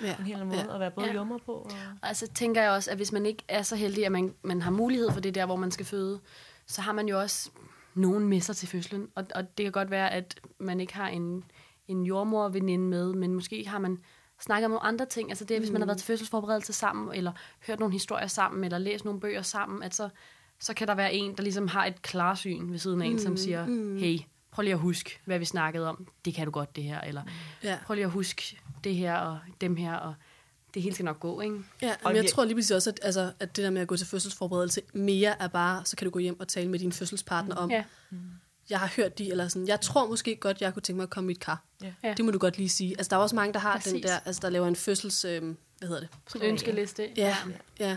Ja. 0.03 0.17
en 0.19 0.25
helt 0.25 0.37
anden 0.37 0.49
måde 0.49 0.61
Ja. 0.69 0.75
at 0.75 0.81
være 0.81 0.91
både 0.91 1.07
Ja. 1.07 1.15
jordmor 1.15 1.41
på. 1.47 1.53
Og, 1.53 1.71
Og 2.03 2.09
altså 2.09 2.27
tænker 2.35 2.63
jeg 2.63 2.71
også, 2.71 2.91
at 2.91 2.97
hvis 2.97 3.13
man 3.13 3.27
ikke 3.27 3.43
er 3.49 3.63
så 3.63 3.77
heldig, 3.77 4.07
at 4.07 4.13
man, 4.13 4.35
man 4.43 4.63
har 4.63 4.71
mulighed 4.71 5.11
for 5.13 5.21
det 5.21 5.35
der, 5.35 5.47
hvor 5.47 5.57
man 5.57 5.71
skal 5.71 5.87
føde, 5.87 6.21
så 6.67 6.81
har 6.83 6.93
man 6.93 7.09
jo 7.09 7.21
også 7.21 7.51
nogen 7.95 8.29
med 8.29 8.41
sig 8.41 8.57
til 8.57 8.69
fødslen. 8.69 9.09
Og, 9.15 9.27
og 9.35 9.59
det 9.59 9.65
kan 9.65 9.73
godt 9.73 9.91
være, 9.91 10.13
at 10.13 10.41
man 10.59 10.81
ikke 10.81 10.95
har 10.95 11.09
en, 11.09 11.45
en 11.89 12.03
jordmorveninde 12.05 12.85
med, 12.85 13.13
men 13.13 13.35
måske 13.35 13.65
har 13.69 13.79
man 13.79 13.99
snakket 14.41 14.65
om 14.65 14.71
nogle 14.71 14.83
andre 14.85 15.07
ting. 15.07 15.31
Altså 15.31 15.45
det, 15.45 15.55
er, 15.55 15.59
hvis 15.59 15.71
man 15.71 15.81
har 15.81 15.87
været 15.87 15.99
til 15.99 16.07
fødselsforberedelse 16.07 16.73
sammen, 16.73 17.15
eller 17.15 17.33
hørt 17.67 17.81
nogle 17.81 17.93
historier 17.93 18.27
sammen, 18.27 18.65
eller 18.65 18.79
læst 18.79 19.05
nogle 19.05 19.21
bøger 19.21 19.43
sammen, 19.43 19.83
at 19.83 19.95
så, 19.95 20.09
så 20.61 20.75
kan 20.75 20.89
der 20.89 20.95
være 20.95 21.15
en, 21.15 21.35
der 21.37 21.43
ligesom 21.43 21.69
har 21.69 21.87
et 21.87 22.03
klarsyn 22.03 22.71
ved 22.71 22.79
siden 22.79 23.03
af 23.03 23.07
en, 23.07 23.19
som 23.19 23.37
siger, 23.37 23.65
hey, 23.99 24.19
prøv 24.57 24.63
lige 24.63 24.75
at 24.75 24.79
huske, 24.81 25.19
hvad 25.25 25.39
vi 25.39 25.45
snakkede 25.45 25.89
om. 25.89 26.07
Det 26.25 26.35
kan 26.35 26.45
du 26.47 26.51
godt, 26.51 26.77
det 26.77 26.85
her. 26.85 27.01
Eller 27.01 27.23
Ja. 27.63 27.79
prøv 27.87 27.95
lige 27.95 28.05
at 28.05 28.11
huske 28.11 28.59
det 28.85 28.95
her 28.97 29.15
og 29.17 29.39
dem 29.61 29.77
her, 29.77 29.95
og 29.95 30.15
det 30.75 30.83
hele 30.83 30.95
skal 30.95 31.05
nok 31.05 31.21
gå, 31.21 31.41
ikke? 31.41 31.57
Ja, 31.83 31.91
Og 31.91 31.97
men 32.05 32.17
jeg 32.17 32.23
vi- 32.25 32.29
tror 32.29 32.45
lige 32.45 32.55
præcis 32.55 32.71
også, 32.71 32.91
at, 32.91 33.01
altså, 33.03 33.33
at 33.41 33.57
det 33.57 33.65
der 33.65 33.71
med 33.71 33.83
at 33.83 33.89
gå 33.89 33.97
til 33.97 34.07
fødselsforberedelse 34.07 34.81
mere 34.93 35.43
er 35.43 35.49
bare, 35.49 35.85
så 35.85 35.97
kan 35.97 36.05
du 36.05 36.11
gå 36.11 36.19
hjem 36.19 36.41
og 36.41 36.49
tale 36.49 36.69
med 36.71 36.79
din 36.79 36.93
fødselspartner 36.93 37.55
om, 37.57 37.71
Ja. 37.71 37.85
jeg 38.71 38.81
har 38.81 38.93
hørt 38.97 39.19
de, 39.19 39.31
eller 39.31 39.49
sådan, 39.49 39.69
jeg 39.69 39.81
tror 39.81 40.09
måske 40.09 40.37
godt, 40.37 40.61
jeg 40.61 40.73
kunne 40.73 40.83
tænke 40.83 40.97
mig 40.97 41.03
at 41.03 41.11
komme 41.11 41.33
i 41.33 41.35
et 41.35 41.41
kar. 41.41 41.63
Ja. 41.83 41.93
Ja. 42.05 42.15
Det 42.17 42.25
må 42.25 42.31
du 42.31 42.39
godt 42.39 42.57
lige 42.57 42.69
sige. 42.69 42.91
Altså, 42.99 43.11
der 43.11 43.17
er 43.17 43.21
også 43.21 43.37
mange, 43.37 43.53
der 43.53 43.59
har 43.61 43.73
Præcis. 43.77 43.93
den 43.93 44.03
der, 44.03 44.19
altså, 44.25 44.41
der 44.43 44.51
laver 44.51 44.67
en 44.69 44.77
fødsels, 44.77 45.25
øh, 45.25 45.43
hvad 45.43 45.89
hedder 45.89 46.01
det? 46.01 46.09
Sådan 46.29 46.47
en 46.47 46.53
ønskeliste. 46.53 47.09
Ja, 47.17 47.37
ja. 47.81 47.91
Og 47.93 47.97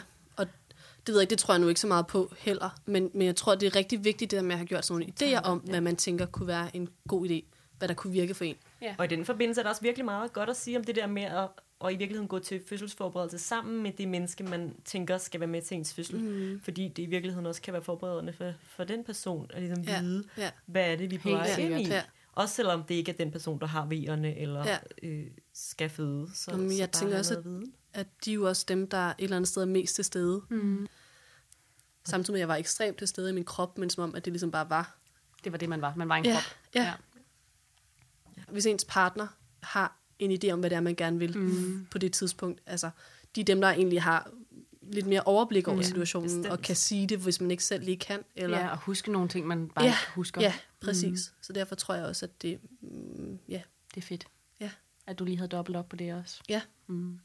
det 1.09 1.13
ved 1.13 1.19
jeg 1.19 1.23
ikke, 1.23 1.29
det 1.31 1.39
tror 1.39 1.53
jeg 1.53 1.61
nu 1.61 1.67
ikke 1.67 1.79
så 1.81 1.87
meget 1.87 2.07
på 2.07 2.33
heller. 2.37 2.79
Men, 2.85 3.11
men 3.13 3.27
jeg 3.27 3.35
tror, 3.35 3.55
det 3.55 3.67
er 3.67 3.75
rigtig 3.75 4.03
vigtigt, 4.03 4.31
det 4.31 4.37
der 4.37 4.43
med 4.43 4.51
at 4.51 4.57
have 4.57 4.67
gjort 4.67 4.85
sådan 4.85 4.99
nogle 4.99 5.13
idéer 5.37 5.41
om, 5.41 5.57
hvad 5.57 5.81
man 5.81 5.95
tænker 5.95 6.25
kunne 6.25 6.47
være 6.47 6.75
en 6.75 6.89
god 7.07 7.29
idé. 7.29 7.41
Hvad 7.77 7.87
der 7.87 7.93
kunne 7.93 8.13
virke 8.13 8.33
for 8.33 8.43
en. 8.45 8.55
Og 8.97 9.05
i 9.05 9.07
den 9.07 9.25
forbindelse 9.25 9.61
er 9.61 9.63
der 9.63 9.69
også 9.69 9.81
virkelig 9.81 10.05
meget 10.05 10.33
godt 10.33 10.49
at 10.49 10.55
sige 10.57 10.77
om 10.77 10.83
det 10.83 10.95
der 10.95 11.07
med 11.07 11.21
at, 11.23 11.47
at 11.85 11.93
i 11.93 11.95
virkeligheden 11.95 12.27
gå 12.27 12.39
til 12.39 12.61
fødselsforberedelse 12.69 13.37
sammen 13.39 13.83
med 13.83 13.91
det 13.97 14.07
menneske, 14.07 14.43
man 14.43 14.75
tænker 14.85 15.17
skal 15.17 15.39
være 15.39 15.47
med 15.49 15.61
til 15.61 15.77
ens 15.77 15.93
fødsel. 15.93 16.19
Mm. 16.19 16.61
Fordi 16.63 16.87
det 16.87 17.03
i 17.03 17.05
virkeligheden 17.05 17.45
også 17.45 17.61
kan 17.61 17.73
være 17.73 17.83
forberedende 17.83 18.33
for, 18.33 18.53
for 18.75 18.83
den 18.83 19.03
person 19.03 19.47
at 19.53 19.61
ligesom 19.61 19.83
Ja, 19.83 20.01
vide, 20.01 20.23
ja. 20.37 20.49
hvad 20.65 20.91
er 20.91 20.95
det, 20.95 21.11
vi 21.11 21.15
er 21.15 21.19
på 21.19 21.29
vej 21.29 21.55
ind 21.59 21.79
i. 21.81 21.87
Ja. 21.87 22.01
Også 22.35 22.55
selvom 22.55 22.83
det 22.83 22.95
ikke 22.95 23.11
er 23.11 23.15
den 23.15 23.31
person, 23.31 23.59
der 23.59 23.67
har 23.67 23.85
V'erne 23.85 24.41
eller 24.41 24.65
Ja. 24.65 24.77
ja. 25.03 25.07
øh, 25.07 25.25
skal 25.53 25.89
føde. 25.89 26.29
Så, 26.33 26.51
Jamen, 26.51 26.71
så 26.71 26.77
jeg 26.77 26.91
tænker 26.91 27.17
også, 27.17 27.41
viden. 27.41 27.73
At 27.93 28.07
de 28.25 28.29
er 28.31 28.35
jo 28.35 28.47
også 28.47 28.65
dem, 28.67 28.87
der 28.89 28.97
et 29.07 29.15
eller 29.19 29.35
andet 29.35 29.47
sted 29.47 29.61
er 29.61 29.65
mest 29.65 29.95
til 29.95 30.03
stede. 30.05 30.41
Mm. 30.49 30.87
Samtidig 32.09 32.33
med, 32.33 32.39
at 32.39 32.41
jeg 32.41 32.47
var 32.47 32.55
ekstremt 32.55 32.97
til 32.97 33.07
stede 33.07 33.29
i 33.29 33.33
min 33.33 33.43
krop, 33.45 33.77
men 33.77 33.89
som 33.89 34.03
om, 34.03 34.15
at 34.15 34.25
det 34.25 34.33
ligesom 34.33 34.51
bare 34.51 34.69
var. 34.69 34.95
Det 35.43 35.51
var 35.51 35.57
det, 35.57 35.69
man 35.69 35.81
var. 35.81 35.93
Man 35.95 36.09
var 36.09 36.15
en 36.15 36.25
Ja, 36.25 36.33
krop. 36.33 36.43
ja. 36.75 36.93
Hvis 38.51 38.65
ens 38.65 38.85
partner 38.85 39.27
har 39.63 39.97
en 40.19 40.31
idé 40.43 40.49
om, 40.51 40.59
hvad 40.59 40.69
det 40.69 40.75
er, 40.75 40.79
man 40.79 40.95
gerne 40.95 41.19
vil 41.19 41.37
mm. 41.37 41.87
på 41.91 41.97
det 41.97 42.13
tidspunkt. 42.13 42.61
Altså, 42.65 42.89
de 43.35 43.41
er 43.41 43.45
dem, 43.45 43.61
der 43.61 43.67
egentlig 43.69 44.01
har 44.01 44.31
lidt 44.81 45.05
mere 45.05 45.21
overblik 45.25 45.67
over 45.67 45.77
Ja, 45.77 45.83
situationen, 45.83 46.27
bestemt. 46.29 46.47
og 46.47 46.61
kan 46.61 46.75
sige 46.75 47.07
det, 47.07 47.19
hvis 47.19 47.41
man 47.41 47.51
ikke 47.51 47.63
selv 47.63 47.83
lige 47.83 47.97
kan. 47.97 48.23
Eller, 48.35 48.59
ja, 48.59 48.69
og 48.69 48.77
huske 48.77 49.11
nogle 49.11 49.29
ting, 49.29 49.47
man 49.47 49.69
bare 49.69 49.85
ja, 49.85 49.91
ikke 49.91 50.11
husker. 50.15 50.41
ja, 50.41 50.53
præcis. 50.79 51.31
Mm. 51.31 51.37
Så 51.41 51.53
derfor 51.53 51.75
tror 51.75 51.95
jeg 51.95 52.05
også, 52.05 52.25
at 52.25 52.41
det... 52.41 52.59
Mm, 52.81 53.39
ja, 53.49 53.61
Det 53.95 54.01
er 54.01 54.05
fedt. 54.05 54.27
Ja. 54.59 54.71
At 55.07 55.19
du 55.19 55.25
lige 55.25 55.37
havde 55.37 55.49
dobbelt 55.49 55.77
op 55.77 55.89
på 55.89 55.95
det 55.95 56.13
også. 56.13 56.41
ja. 56.49 56.61
Mm. 56.87 57.19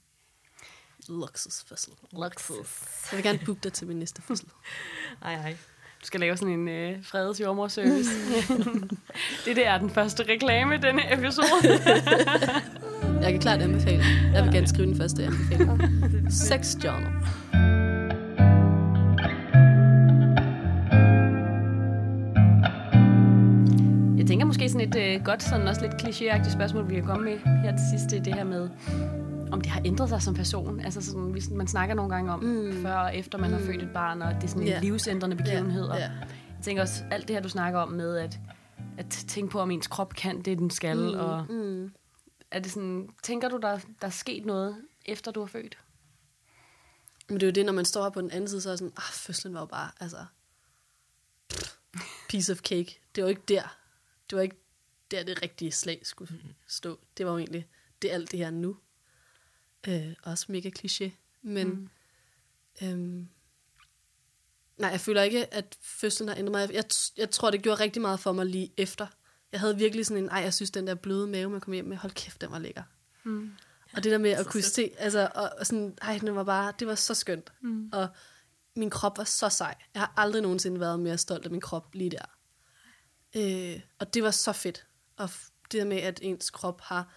Luxusfødsel. 1.09 1.93
Luxus. 2.13 2.83
Jeg 3.13 3.17
vil 3.17 3.25
gerne 3.25 3.39
booke 3.47 3.61
dig 3.63 3.73
til 3.73 3.87
min 3.87 3.97
næste 3.97 4.23
fødsel. 4.23 4.49
Ej, 5.25 5.35
ej. 5.35 5.57
Du 6.01 6.07
skal 6.07 6.21
lave 6.21 6.37
sådan 6.37 6.55
en 6.55 6.69
øh, 6.69 7.05
fredes 7.05 7.41
jordmorservice. 7.41 8.11
det 9.45 9.57
der 9.57 9.71
er 9.71 9.79
den 9.79 9.91
første 9.91 10.23
reklame 10.29 10.75
i 10.75 10.79
denne 10.79 11.13
episode. 11.13 11.49
Jeg 13.23 13.33
kan 13.33 13.41
klart 13.41 13.63
anbefale. 13.63 14.05
Jeg 14.33 14.45
vil 14.45 14.53
gerne 14.53 14.69
skrive 14.69 14.87
den 14.87 14.97
første 14.97 15.25
anbefaling. 15.25 16.33
Sex 16.33 16.77
journal. 16.85 17.13
Jeg 24.19 24.27
tænker 24.27 24.47
måske 24.47 24.69
sådan 24.69 24.89
et 24.89 24.97
øh, 24.97 25.25
godt, 25.25 25.43
sådan 25.43 25.69
også 25.69 25.81
lidt 25.81 25.95
klichéagtigt 25.95 26.53
spørgsmål, 26.53 26.89
vi 26.89 26.95
kan 26.95 27.05
komme 27.05 27.25
med 27.25 27.39
her 27.39 27.77
til 27.77 27.87
sidst, 27.91 28.11
det 28.11 28.19
er 28.19 28.23
det 28.23 28.35
her 28.35 28.45
med, 28.45 28.69
om 29.55 29.61
det 29.61 29.71
har 29.71 29.83
ændret 29.85 30.09
sig 30.09 30.23
som 30.23 30.35
person. 30.35 30.81
Altså 30.81 31.03
sådan, 31.03 31.23
hvis 31.31 31.51
man 31.51 31.69
snakker 31.69 31.95
nogle 31.95 32.15
gange 32.15 32.33
om, 32.33 32.41
mm. 32.41 32.83
før 32.83 32.95
og 32.95 33.17
efter 33.17 33.39
man 33.39 33.51
mm. 33.51 33.57
har 33.57 33.65
født 33.65 33.83
et 33.83 33.91
barn, 33.95 34.23
og 34.23 34.35
det 34.35 34.45
er 34.45 34.49
sådan 34.49 34.63
en 34.63 34.69
yeah. 34.69 34.83
livsændrende 34.83 35.37
begivenhed. 35.37 35.85
Og 35.85 35.97
Ja. 35.99 36.11
Jeg 36.11 36.67
tænker 36.67 36.83
også, 36.83 37.05
alt 37.11 37.29
det 37.29 37.37
her, 37.37 37.43
du 37.43 37.49
snakker 37.49 37.81
om 37.81 37.89
med, 37.89 38.17
at, 38.17 38.39
at 38.99 39.07
tænke 39.29 39.51
på, 39.51 39.61
om 39.61 39.71
ens 39.71 39.87
krop 39.87 40.15
kan 40.15 40.43
det, 40.43 40.59
den 40.59 40.71
skal, 40.71 40.97
mm. 40.97 41.21
og 41.21 41.47
Mm. 41.49 41.93
er 42.51 42.59
det 42.59 42.73
sådan, 42.73 43.09
tænker 43.23 43.49
du, 43.49 43.57
der, 43.57 43.79
der 44.01 44.07
er 44.07 44.11
sket 44.11 44.47
noget, 44.47 44.77
efter 45.07 45.31
du 45.31 45.41
har 45.41 45.47
født? 45.47 45.79
Men 47.29 47.35
det 47.35 47.43
er 47.43 47.47
jo 47.47 47.53
det, 47.53 47.67
når 47.67 47.73
man 47.73 47.85
står 47.85 48.03
her 48.03 48.11
på 48.11 48.21
den 48.21 48.31
anden 48.31 48.49
side, 48.49 48.61
så 48.61 48.69
er 48.69 48.73
det 48.73 48.79
sådan, 48.79 48.93
ah, 48.97 49.13
fødslen 49.13 49.55
var 49.55 49.61
jo 49.61 49.67
bare, 49.67 49.91
altså, 50.01 50.25
pff, 51.51 51.77
piece 52.29 52.53
of 52.53 52.59
cake. 52.59 53.01
Det 53.15 53.25
var 53.25 53.31
ikke 53.31 53.43
der. 53.49 53.77
Det 54.31 54.37
var 54.37 54.43
ikke 54.43 54.57
der, 55.11 55.23
det 55.23 55.43
rigtige 55.43 55.73
slag 55.73 56.01
skulle 56.03 56.41
stå. 56.69 56.99
Det 57.19 57.27
var 57.27 57.33
jo 57.33 57.39
egentlig, 57.39 57.67
det 58.03 58.11
er 58.11 58.15
alt 58.15 58.31
det 58.31 58.39
her 58.39 58.51
nu. 58.51 58.77
Øh, 59.89 60.15
også 60.23 60.47
mega 60.49 60.71
kliché. 60.79 61.11
Men, 61.43 61.69
mm. 61.69 61.89
øhm, 62.83 63.29
nej, 64.79 64.91
jeg 64.91 65.01
føler 65.01 65.23
ikke, 65.23 65.55
at 65.55 65.77
fødslen 65.81 66.29
har 66.29 66.37
ændret 66.37 66.53
mig. 66.53 66.75
Jeg, 66.75 66.85
jeg 67.17 67.31
tror, 67.31 67.51
det 67.51 67.63
gjorde 67.63 67.81
rigtig 67.83 68.03
meget 68.03 68.21
for 68.21 68.33
mig 68.33 68.47
lige 68.47 68.73
efter. 68.77 69.07
Jeg 69.53 69.61
havde 69.61 69.77
virkelig 69.79 70.07
sådan 70.07 70.23
en, 70.23 70.29
ej, 70.29 70.39
jeg 70.39 70.55
synes, 70.55 70.71
den 70.71 70.87
der 70.87 70.95
bløde 70.95 71.27
mave, 71.27 71.51
man 71.51 71.61
kom 71.61 71.73
hjem 71.73 71.85
med, 71.85 71.97
hold 71.97 72.13
kæft, 72.13 72.41
den 72.41 72.51
var 72.51 72.59
lækker. 72.59 72.83
Mm. 73.25 73.51
Og 73.93 74.05
det 74.05 74.13
der 74.13 74.19
med 74.19 74.31
at 74.31 74.47
kunne 74.47 74.63
se, 74.63 74.91
altså, 74.99 75.29
og, 75.35 75.51
og 75.59 75.67
sådan, 75.67 75.99
ej, 76.03 76.19
det 76.19 76.35
var 76.35 76.45
bare, 76.45 76.73
det 76.79 76.87
var 76.87 76.95
så 76.95 77.15
skønt. 77.15 77.53
Mm. 77.61 77.91
Og 77.93 78.09
min 78.77 78.91
krop 78.91 79.19
var 79.19 79.25
så 79.25 79.49
sej. 79.49 79.75
Jeg 79.95 80.03
har 80.03 80.13
aldrig 80.17 80.43
nogensinde 80.43 80.81
været 80.81 81.01
mere 81.01 81.19
stolt 81.19 81.45
af 81.45 81.51
min 81.51 81.61
krop 81.61 81.95
lige 81.95 82.11
der. 82.11 82.25
Øh, 83.37 83.81
og 83.99 84.15
det 84.15 84.23
var 84.23 84.31
så 84.31 84.53
fedt. 84.53 84.87
Og 85.17 85.31
det 85.73 85.79
der 85.79 85.85
med, 85.85 85.97
at 85.97 86.19
ens 86.23 86.51
krop 86.51 86.81
har, 86.81 87.13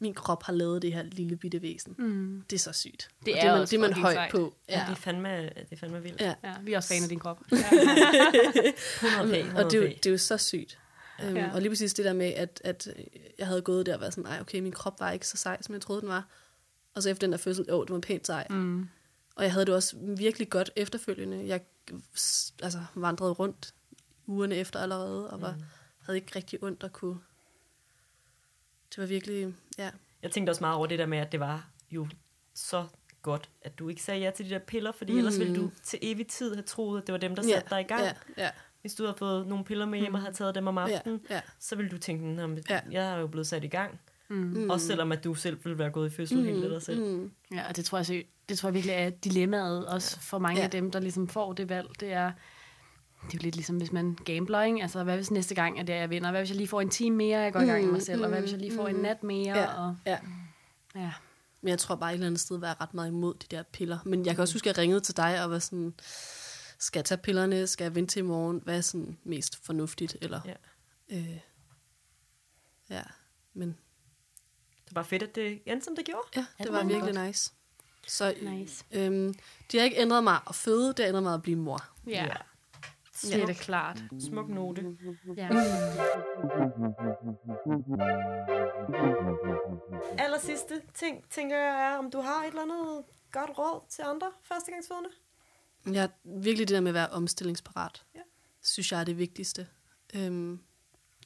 min 0.00 0.14
krop 0.14 0.42
har 0.42 0.52
lavet 0.52 0.82
det 0.82 0.92
her 0.92 1.02
lille 1.02 1.36
bitte 1.36 1.62
væsen. 1.62 1.94
Mm. 1.98 2.44
Det 2.50 2.56
er 2.56 2.60
så 2.60 2.72
sygt. 2.72 3.08
Det 3.26 3.34
og 3.34 3.38
er 3.38 3.42
det 3.42 3.48
er 3.48 3.52
man, 3.52 3.60
også 3.60 3.70
det 3.70 3.76
er 3.76 3.80
man 3.88 3.92
højt 3.92 4.14
sejt. 4.14 4.30
på. 4.30 4.54
Ja. 4.68 4.78
Ja. 4.78 4.84
Det, 4.84 4.90
er 4.90 4.94
fandme, 4.96 5.42
det 5.42 5.66
er 5.70 5.76
fandme 5.76 6.02
vildt. 6.02 6.20
ja. 6.20 6.34
Ja, 6.44 6.54
vi 6.62 6.72
er 6.72 6.76
også 6.76 6.88
fan 6.88 7.02
af 7.02 7.08
din 7.08 7.18
krop. 7.18 7.40
100 7.46 9.44
p, 9.44 9.56
Og 9.58 9.64
det 9.64 9.74
er, 9.74 9.80
jo, 9.80 9.84
100 9.84 9.94
p. 9.94 9.96
det 9.96 10.06
er 10.06 10.10
jo 10.10 10.18
så 10.18 10.36
sygt. 10.38 10.78
Um, 11.22 11.36
Ja. 11.36 11.40
ja. 11.40 11.50
Og 11.54 11.60
lige 11.60 11.70
præcis 11.70 11.94
det 11.94 12.04
der 12.04 12.12
med, 12.12 12.26
at, 12.26 12.60
at 12.64 12.88
jeg 13.38 13.46
havde 13.46 13.62
gået 13.62 13.86
der 13.86 13.94
og 13.94 14.00
været 14.00 14.14
sådan, 14.14 14.30
nej, 14.30 14.40
okay, 14.40 14.60
min 14.60 14.72
krop 14.72 15.00
var 15.00 15.10
ikke 15.10 15.26
så 15.26 15.36
sej, 15.36 15.62
som 15.62 15.74
jeg 15.74 15.82
troede, 15.82 16.00
den 16.00 16.08
var. 16.08 16.28
Og 16.94 17.02
så 17.02 17.10
efter 17.10 17.26
den 17.26 17.32
der 17.32 17.38
fødsel, 17.38 17.64
jo, 17.68 17.84
det 17.84 17.90
var 17.90 18.00
pænt 18.00 18.26
sej. 18.26 18.46
Mm. 18.50 18.88
Og 19.36 19.44
jeg 19.44 19.52
havde 19.52 19.66
det 19.66 19.74
også 19.74 19.96
virkelig 20.00 20.50
godt 20.50 20.70
efterfølgende. 20.76 21.46
Jeg 21.46 21.60
altså, 22.62 22.84
vandrede 22.94 23.32
rundt 23.32 23.74
ugerne 24.26 24.56
efter 24.56 24.80
allerede, 24.80 25.30
og 25.30 25.40
var, 25.40 25.52
mm. 25.52 25.62
havde 26.00 26.18
ikke 26.18 26.32
rigtig 26.36 26.62
ondt 26.62 26.82
at 26.84 26.92
kunne... 26.92 27.18
Det 28.90 28.98
var 28.98 29.06
virkelig, 29.06 29.54
ja. 29.78 29.90
Jeg 30.22 30.30
tænkte 30.30 30.50
også 30.50 30.60
meget 30.60 30.76
over 30.76 30.86
det 30.86 30.98
der 30.98 31.06
med, 31.06 31.18
at 31.18 31.32
det 31.32 31.40
var 31.40 31.68
jo 31.90 32.08
så 32.54 32.84
godt, 33.22 33.50
at 33.62 33.78
du 33.78 33.88
ikke 33.88 34.02
sagde 34.02 34.20
ja 34.20 34.30
til 34.30 34.44
de 34.44 34.50
der 34.50 34.58
piller, 34.58 34.92
fordi 34.92 35.12
mm. 35.12 35.18
ellers 35.18 35.38
ville 35.38 35.56
du 35.56 35.70
til 35.82 35.98
evig 36.02 36.26
tid 36.26 36.54
have 36.54 36.62
troet, 36.62 37.00
at 37.00 37.06
det 37.06 37.12
var 37.12 37.18
dem, 37.18 37.34
der 37.36 37.42
ja, 37.48 37.54
satte 37.54 37.70
dig 37.70 37.80
i 37.80 37.84
gang. 37.84 38.02
Ja, 38.02 38.12
ja, 38.36 38.50
Hvis 38.80 38.94
du 38.94 39.02
havde 39.02 39.16
fået 39.18 39.46
nogle 39.46 39.64
piller 39.64 39.86
med 39.86 39.98
hjem 40.00 40.14
og 40.14 40.20
havde 40.20 40.34
taget 40.34 40.54
dem 40.54 40.66
om 40.66 40.78
aftenen, 40.78 41.20
ja. 41.30 41.40
så 41.58 41.76
ville 41.76 41.90
du 41.90 41.98
tænke, 41.98 42.26
"Nå, 42.26 42.46
men 42.46 42.64
Ja. 42.70 42.80
jeg 42.90 43.12
er 43.14 43.18
jo 43.18 43.26
blevet 43.26 43.46
sat 43.46 43.64
i 43.64 43.68
gang. 43.68 44.00
Mm. 44.28 44.70
Også 44.70 44.86
selvom 44.86 45.12
at 45.12 45.24
du 45.24 45.34
selv 45.34 45.64
ville 45.64 45.78
være 45.78 45.90
gået 45.90 46.12
i 46.12 46.14
fødsel 46.14 46.38
mm. 46.38 46.44
helt 46.44 46.64
af 46.64 46.70
dig 46.70 46.82
selv. 46.82 47.04
Mm. 47.04 47.30
Ja, 47.52 47.68
og 47.68 47.76
det 47.76 47.84
tror 47.84 47.98
jeg, 47.98 48.24
det 48.48 48.58
tror 48.58 48.68
jeg 48.68 48.74
virkelig 48.74 48.94
er 48.94 49.10
dilemmaet 49.10 49.86
også 49.86 50.20
for 50.20 50.38
mange 50.38 50.58
ja. 50.58 50.64
af 50.64 50.70
dem, 50.70 50.90
der 50.90 51.00
ligesom 51.00 51.28
får 51.28 51.52
det 51.52 51.68
valg. 51.68 51.88
Det 52.00 52.12
er, 52.12 52.32
det 53.26 53.34
er 53.34 53.38
jo 53.38 53.42
lidt 53.42 53.54
ligesom, 53.56 53.76
hvis 53.76 53.92
man 53.92 54.14
gambler, 54.24 54.62
ikke? 54.62 54.82
Altså, 54.82 55.04
hvad 55.04 55.16
hvis 55.16 55.30
næste 55.30 55.54
gang, 55.54 55.78
at 55.80 55.86
det 55.86 55.94
er, 55.94 55.98
jeg 55.98 56.10
vinder? 56.10 56.30
Hvad 56.30 56.40
hvis 56.40 56.50
jeg 56.50 56.56
lige 56.56 56.68
får 56.68 56.80
en 56.80 56.90
time 56.90 57.16
mere, 57.16 57.38
jeg 57.40 57.52
går 57.52 57.60
i 57.60 57.64
gang 57.66 57.84
med 57.84 57.92
mig 57.92 58.02
selv? 58.02 58.22
Og 58.22 58.28
hvad 58.28 58.40
hvis 58.40 58.50
jeg 58.52 58.60
lige 58.60 58.74
får 58.76 58.88
en 58.88 58.96
nat 58.96 59.22
mere? 59.22 59.58
Ja, 59.58 59.74
og, 59.86 59.96
ja. 60.06 60.18
ja. 60.94 61.12
Men 61.60 61.68
jeg 61.68 61.78
tror 61.78 61.94
bare 61.94 62.10
et 62.10 62.14
eller 62.14 62.26
andet 62.26 62.40
sted, 62.40 62.58
være 62.58 62.74
ret 62.80 62.94
meget 62.94 63.08
imod 63.08 63.34
de 63.34 63.46
der 63.56 63.62
piller. 63.62 63.98
Men 64.04 64.26
jeg 64.26 64.34
kan 64.34 64.42
også 64.42 64.54
huske, 64.54 64.70
at 64.70 64.76
jeg 64.76 64.82
ringede 64.82 65.00
til 65.00 65.16
dig 65.16 65.44
og 65.44 65.50
var 65.50 65.58
sådan, 65.58 65.94
skal 66.78 66.98
jeg 67.00 67.04
tage 67.04 67.18
pillerne? 67.18 67.66
Skal 67.66 67.84
jeg 67.84 67.94
vente 67.94 68.12
til 68.12 68.20
i 68.20 68.22
morgen? 68.22 68.60
Hvad 68.64 68.76
er 68.76 68.80
sådan 68.80 69.18
mest 69.24 69.64
fornuftigt? 69.66 70.16
Eller, 70.22 70.40
Ja. 70.44 70.54
øh, 71.16 71.38
ja, 72.90 73.02
men 73.54 73.68
Det 74.88 74.94
var 74.94 75.02
fedt, 75.02 75.22
at 75.22 75.34
det 75.34 75.62
endte, 75.66 75.84
som 75.84 75.96
det 75.96 76.04
gjorde. 76.04 76.28
ja, 76.36 76.40
det 76.58 76.66
det 76.66 76.72
var 76.72 76.78
var 76.82 76.88
virkelig 76.88 77.14
godt. 77.14 77.26
nice. 77.26 77.52
Så 78.06 78.34
Nice. 78.42 78.84
øhm, 78.92 79.34
de 79.72 79.76
har 79.78 79.84
ikke 79.84 79.96
ændret 80.00 80.24
mig 80.24 80.38
at 80.48 80.54
føde, 80.54 80.88
det 80.88 80.98
har 80.98 81.06
ændret 81.06 81.22
mig 81.22 81.34
at 81.34 81.42
blive 81.42 81.56
mor. 81.56 81.84
Ja, 82.06 82.24
Ja. 82.24 82.36
Det 83.22 83.42
er 83.42 83.46
det 83.46 83.56
klart. 83.56 84.02
Smuk 84.20 84.48
note. 84.48 84.96
Ja. 85.36 85.48
Aller 90.18 90.38
sidste 90.38 90.82
ting, 90.94 91.24
tænker 91.30 91.56
jeg, 91.56 91.92
er, 91.92 91.98
om 91.98 92.10
du 92.10 92.20
har 92.20 92.42
et 92.42 92.48
eller 92.48 92.62
andet 92.62 93.04
godt 93.32 93.58
råd 93.58 93.80
til 93.90 94.02
andre 94.02 94.30
førstegangsfødende? 94.42 95.08
Jeg 95.86 96.04
er 96.04 96.08
virkelig 96.42 96.68
det 96.68 96.74
der 96.74 96.80
med 96.80 96.90
at 96.90 96.94
være 96.94 97.08
omstillingsparat. 97.08 98.04
Ja. 98.14 98.20
Synes 98.62 98.92
jeg 98.92 99.00
er 99.00 99.04
det 99.04 99.18
vigtigste. 99.18 99.66
Øhm, 100.14 100.60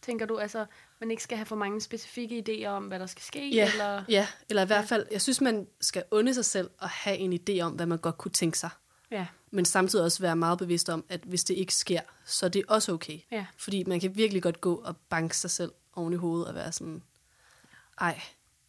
Tænker 0.03 0.26
du, 0.26 0.38
altså, 0.38 0.66
man 1.01 1.11
ikke 1.11 1.22
skal 1.22 1.36
have 1.36 1.47
for 1.47 1.57
mange 1.57 1.80
specifikke 1.80 2.45
idéer 2.49 2.66
om, 2.68 2.84
hvad 2.86 2.99
der 3.01 3.07
skal 3.07 3.22
ske? 3.22 3.55
Ja, 3.55 3.70
Eller? 3.72 4.05
ja, 4.09 4.26
eller 4.49 4.62
i 4.62 4.66
hvert 4.66 4.84
fald, 4.88 5.07
jeg 5.11 5.22
synes, 5.22 5.40
man 5.40 5.66
skal 5.80 6.05
unde 6.11 6.34
sig 6.34 6.45
selv 6.45 6.70
og 6.78 6.88
have 6.88 7.16
en 7.16 7.32
idé 7.32 7.61
om, 7.61 7.72
hvad 7.72 7.86
man 7.86 7.99
godt 7.99 8.18
kunne 8.18 8.32
tænke 8.32 8.59
sig. 8.59 8.70
Ja. 9.12 9.26
Men 9.50 9.64
samtidig 9.64 10.04
også 10.04 10.22
være 10.22 10.36
meget 10.36 10.58
bevidst 10.58 10.88
om, 10.88 11.04
at 11.08 11.20
hvis 11.24 11.44
det 11.44 11.54
ikke 11.54 11.74
sker, 11.74 12.00
så 12.24 12.46
er 12.46 12.50
det 12.50 12.62
også 12.68 12.92
okay. 12.92 13.18
Ja. 13.32 13.46
Fordi 13.58 13.84
man 13.84 14.00
kan 14.00 14.16
virkelig 14.16 14.42
godt 14.42 14.60
gå 14.60 14.74
og 14.74 14.96
banke 14.96 15.36
sig 15.36 15.50
selv 15.50 15.72
oven 15.94 16.12
i 16.12 16.16
hovedet 16.16 16.48
og 16.48 16.54
være 16.54 16.72
sådan, 16.72 17.02
ej, 18.00 18.20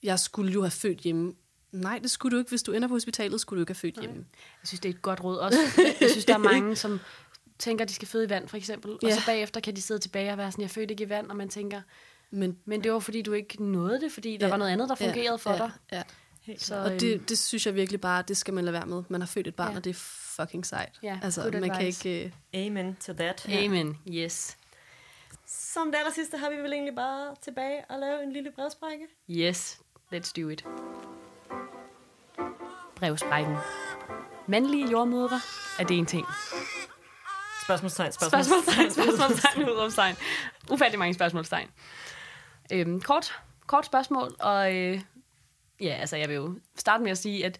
jeg 0.03 0.19
skulle 0.19 0.51
jo 0.53 0.61
have 0.61 0.71
født 0.71 0.99
hjemme. 0.99 1.33
Nej, 1.71 1.99
det 2.03 2.11
skulle 2.11 2.35
du 2.35 2.39
ikke. 2.39 2.49
Hvis 2.49 2.63
du 2.63 2.71
ender 2.71 2.87
på 2.87 2.93
hospitalet, 2.93 3.41
skulle 3.41 3.57
du 3.57 3.61
ikke 3.61 3.69
have 3.69 3.75
født 3.75 3.99
hjemme. 4.01 4.15
Jeg 4.61 4.67
synes, 4.67 4.79
det 4.79 4.89
er 4.89 4.93
et 4.93 5.01
godt 5.01 5.23
råd 5.23 5.37
også. 5.37 5.57
Jeg 6.01 6.09
synes, 6.09 6.25
der 6.25 6.33
er 6.33 6.37
mange, 6.37 6.75
som 6.85 6.99
tænker, 7.59 7.85
de 7.85 7.93
skal 7.93 8.07
føde 8.07 8.25
i 8.25 8.29
vand, 8.29 8.47
for 8.47 8.57
eksempel. 8.57 8.91
Og 8.91 8.99
Ja. 9.03 9.15
så 9.15 9.21
bagefter 9.25 9.59
kan 9.59 9.75
de 9.75 9.81
sidde 9.81 9.99
tilbage 9.99 10.31
og 10.31 10.37
være 10.37 10.51
sådan, 10.51 10.61
jeg 10.61 10.69
fødte 10.71 10.91
ikke 10.91 11.03
i 11.03 11.09
vand, 11.09 11.29
og 11.29 11.35
man 11.35 11.49
tænker, 11.49 11.81
Men, 12.31 12.57
men 12.65 12.83
det 12.83 12.91
var 12.93 12.99
fordi, 12.99 13.21
du 13.21 13.33
ikke 13.33 13.63
nåede 13.63 14.01
det, 14.01 14.11
fordi 14.11 14.37
der 14.37 14.45
Ja. 14.45 14.49
var 14.49 14.57
noget 14.57 14.71
andet, 14.71 14.89
der 14.89 14.95
fungerede 14.95 15.37
for 15.37 15.51
ja, 15.51 15.57
dig. 15.57 15.71
Ja. 15.91 16.03
Så, 16.57 16.75
Og 16.75 16.89
øhm, 16.89 16.99
det, 16.99 17.29
det 17.29 17.37
synes 17.37 17.65
jeg 17.65 17.75
virkelig 17.75 18.01
bare, 18.01 18.23
det 18.27 18.37
skal 18.37 18.53
man 18.53 18.65
lade 18.65 18.73
være 18.73 18.85
med. 18.85 19.03
Man 19.09 19.21
har 19.21 19.25
født 19.27 19.47
et 19.47 19.55
barn, 19.55 19.71
Ja. 19.71 19.77
og 19.77 19.83
det 19.83 19.89
er 19.89 19.93
fucking 20.35 20.65
sejt. 20.65 20.99
Ja, 21.03 21.19
altså, 21.23 21.41
good 21.41 21.51
man 21.53 21.61
kan 21.69 21.71
advice. 21.71 22.09
ikke... 22.09 22.31
øh, 22.55 22.65
Amen 22.67 22.95
to 22.95 23.13
that. 23.13 23.49
Amen, 23.49 23.97
yes. 24.07 24.57
Som 25.45 25.91
det 25.91 25.97
aller 25.97 26.11
sidste 26.11 26.37
har 26.37 26.49
vi 26.49 26.55
vel 26.55 26.73
egentlig 26.73 26.95
bare 26.95 27.35
tilbage 27.41 27.85
og 27.89 27.99
lave 27.99 28.23
en 28.23 28.33
lille 28.33 28.51
brevsprække. 28.55 29.05
Yes, 29.29 29.81
let's 30.13 30.31
do 30.41 30.49
it. 30.49 30.65
Brevsprækken. 32.95 33.55
Mandlige 34.47 34.91
jordmødre, 34.91 35.39
er 35.79 35.83
det 35.83 35.97
en 35.97 36.05
ting? 36.05 36.25
Spørgsmålstegn, 37.63 38.11
spørgsmålstegn. 38.11 38.65
Spørgsmålstegn, 38.65 38.91
spørgsmålstegn, 38.91 39.69
udråbstegn. 39.69 40.15
Ufattelig 40.71 40.99
mange 40.99 41.13
spørgsmålstegn. 41.13 41.69
Øhm, 42.71 43.01
kort, 43.01 43.33
kort 43.67 43.85
spørgsmål, 43.85 44.35
og 44.39 44.75
øh, 44.75 45.01
ja, 45.81 45.93
altså 45.99 46.17
jeg 46.17 46.29
vil 46.29 46.35
jo 46.35 46.59
starte 46.75 47.03
med 47.03 47.11
at 47.11 47.17
sige, 47.17 47.45
at 47.45 47.57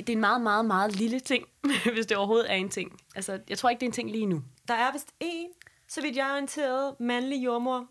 det 0.00 0.08
er 0.12 0.16
en 0.16 0.20
meget, 0.20 0.40
meget, 0.40 0.64
meget 0.64 0.96
lille 0.96 1.20
ting, 1.20 1.44
hvis 1.94 2.06
det 2.06 2.16
overhovedet 2.16 2.50
er 2.50 2.54
en 2.54 2.68
ting. 2.68 3.00
Altså, 3.14 3.38
jeg 3.48 3.58
tror 3.58 3.68
ikke, 3.70 3.80
det 3.80 3.86
er 3.86 3.88
en 3.90 3.92
ting 3.94 4.10
lige 4.10 4.26
nu. 4.26 4.42
Der 4.68 4.74
er 4.74 4.92
vist 4.92 5.08
en, 5.20 5.48
så 5.88 6.00
vidt 6.02 6.16
jeg 6.16 6.28
er 6.28 6.32
orienteret, 6.32 6.94
mandlig 7.00 7.44
jordmor. 7.44 7.86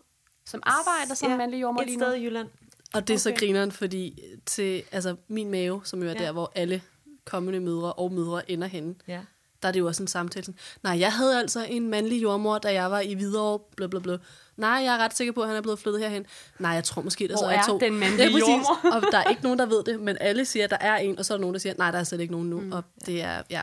Som 0.46 0.62
arbejder 0.66 1.14
som 1.14 1.30
ja, 1.30 1.36
mandlig 1.36 1.60
jordmor 1.60 1.80
et 1.80 1.86
lige 1.86 1.98
sted 1.98 2.16
nu. 2.16 2.22
i 2.22 2.26
Jylland. 2.26 2.48
Og 2.94 3.08
det 3.08 3.14
er 3.14 3.18
så 3.18 3.28
Okay. 3.30 3.38
grineren, 3.38 3.72
fordi 3.72 4.18
til 4.46 4.82
altså, 4.92 5.16
min 5.28 5.50
mave, 5.50 5.80
som 5.84 6.02
jo 6.02 6.08
er 6.08 6.12
Ja. 6.12 6.20
ja. 6.20 6.26
der, 6.26 6.32
hvor 6.32 6.52
alle 6.54 6.82
kommende 7.24 7.60
mødre 7.60 7.92
og 7.92 8.12
mødre 8.12 8.50
ender 8.50 8.66
henne, 8.68 8.94
Ja. 9.08 9.20
der 9.62 9.68
er 9.68 9.72
det 9.72 9.80
jo 9.80 9.86
også 9.86 10.02
en 10.02 10.06
samtale. 10.06 10.44
Sådan, 10.44 10.58
Nej, 10.82 10.98
jeg 10.98 11.12
havde 11.12 11.38
altså 11.38 11.64
en 11.68 11.88
mandlig 11.88 12.22
jordmor, 12.22 12.58
da 12.58 12.72
jeg 12.72 12.90
var 12.90 13.00
i 13.00 13.14
Hvidovre, 13.14 13.58
bla 13.76 13.86
bla 13.86 14.00
bla. 14.00 14.16
Nej, 14.60 14.70
jeg 14.70 14.94
er 14.94 14.98
ret 14.98 15.16
sikker 15.16 15.32
på, 15.32 15.40
at 15.42 15.48
han 15.48 15.56
er 15.56 15.60
blevet 15.60 15.78
flyttet 15.78 16.02
herhen. 16.02 16.26
Nej, 16.58 16.70
jeg 16.70 16.84
tror 16.84 17.02
måske, 17.02 17.28
der 17.28 17.34
Hvor 17.34 17.38
så 17.38 17.46
er 17.46 17.58
er 17.58 17.62
to. 17.66 17.78
den 17.78 17.98
mandlige 17.98 18.28
ja, 18.28 18.32
præcis. 18.32 18.66
Og 18.84 19.02
der 19.12 19.18
er 19.18 19.30
ikke 19.30 19.42
nogen, 19.42 19.58
der 19.58 19.66
ved 19.66 19.84
det, 19.84 20.00
men 20.00 20.16
alle 20.20 20.44
siger, 20.44 20.64
at 20.64 20.70
der 20.70 20.78
er 20.80 20.96
en, 20.96 21.18
og 21.18 21.24
så 21.24 21.34
er 21.34 21.36
der 21.36 21.40
nogen, 21.40 21.54
der 21.54 21.60
siger, 21.60 21.74
nej, 21.78 21.90
der 21.90 21.98
er 21.98 22.04
slet 22.04 22.20
ikke 22.20 22.32
nogen 22.32 22.50
nu. 22.50 22.60
Mm. 22.60 22.72
Og 22.72 22.84
det 23.06 23.22
er, 23.22 23.42
ja. 23.50 23.60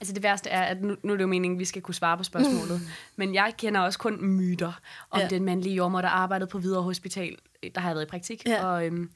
Altså 0.00 0.14
det 0.14 0.22
værste 0.22 0.50
er, 0.50 0.62
at 0.62 0.82
nu, 0.82 0.96
nu 1.02 1.12
er 1.12 1.16
det 1.16 1.22
jo 1.22 1.28
meningen, 1.28 1.56
at 1.56 1.60
vi 1.60 1.64
skal 1.64 1.82
kunne 1.82 1.94
svare 1.94 2.16
på 2.16 2.24
spørgsmålet. 2.24 2.80
Men 3.16 3.34
jeg 3.34 3.54
kender 3.58 3.80
også 3.80 3.98
kun 3.98 4.26
myter 4.26 4.72
om 5.10 5.20
ja. 5.20 5.28
Den 5.28 5.44
mandlige 5.44 5.74
jordmor, 5.74 6.00
der 6.00 6.08
arbejdede 6.08 6.50
på 6.50 6.58
Hvidovre 6.58 6.82
Hospital. 6.82 7.36
Der 7.74 7.80
har 7.80 7.94
været 7.94 8.06
i 8.06 8.08
praktik. 8.08 8.42
Ja. 8.46 8.66
Og, 8.66 8.86
øhm, 8.86 9.10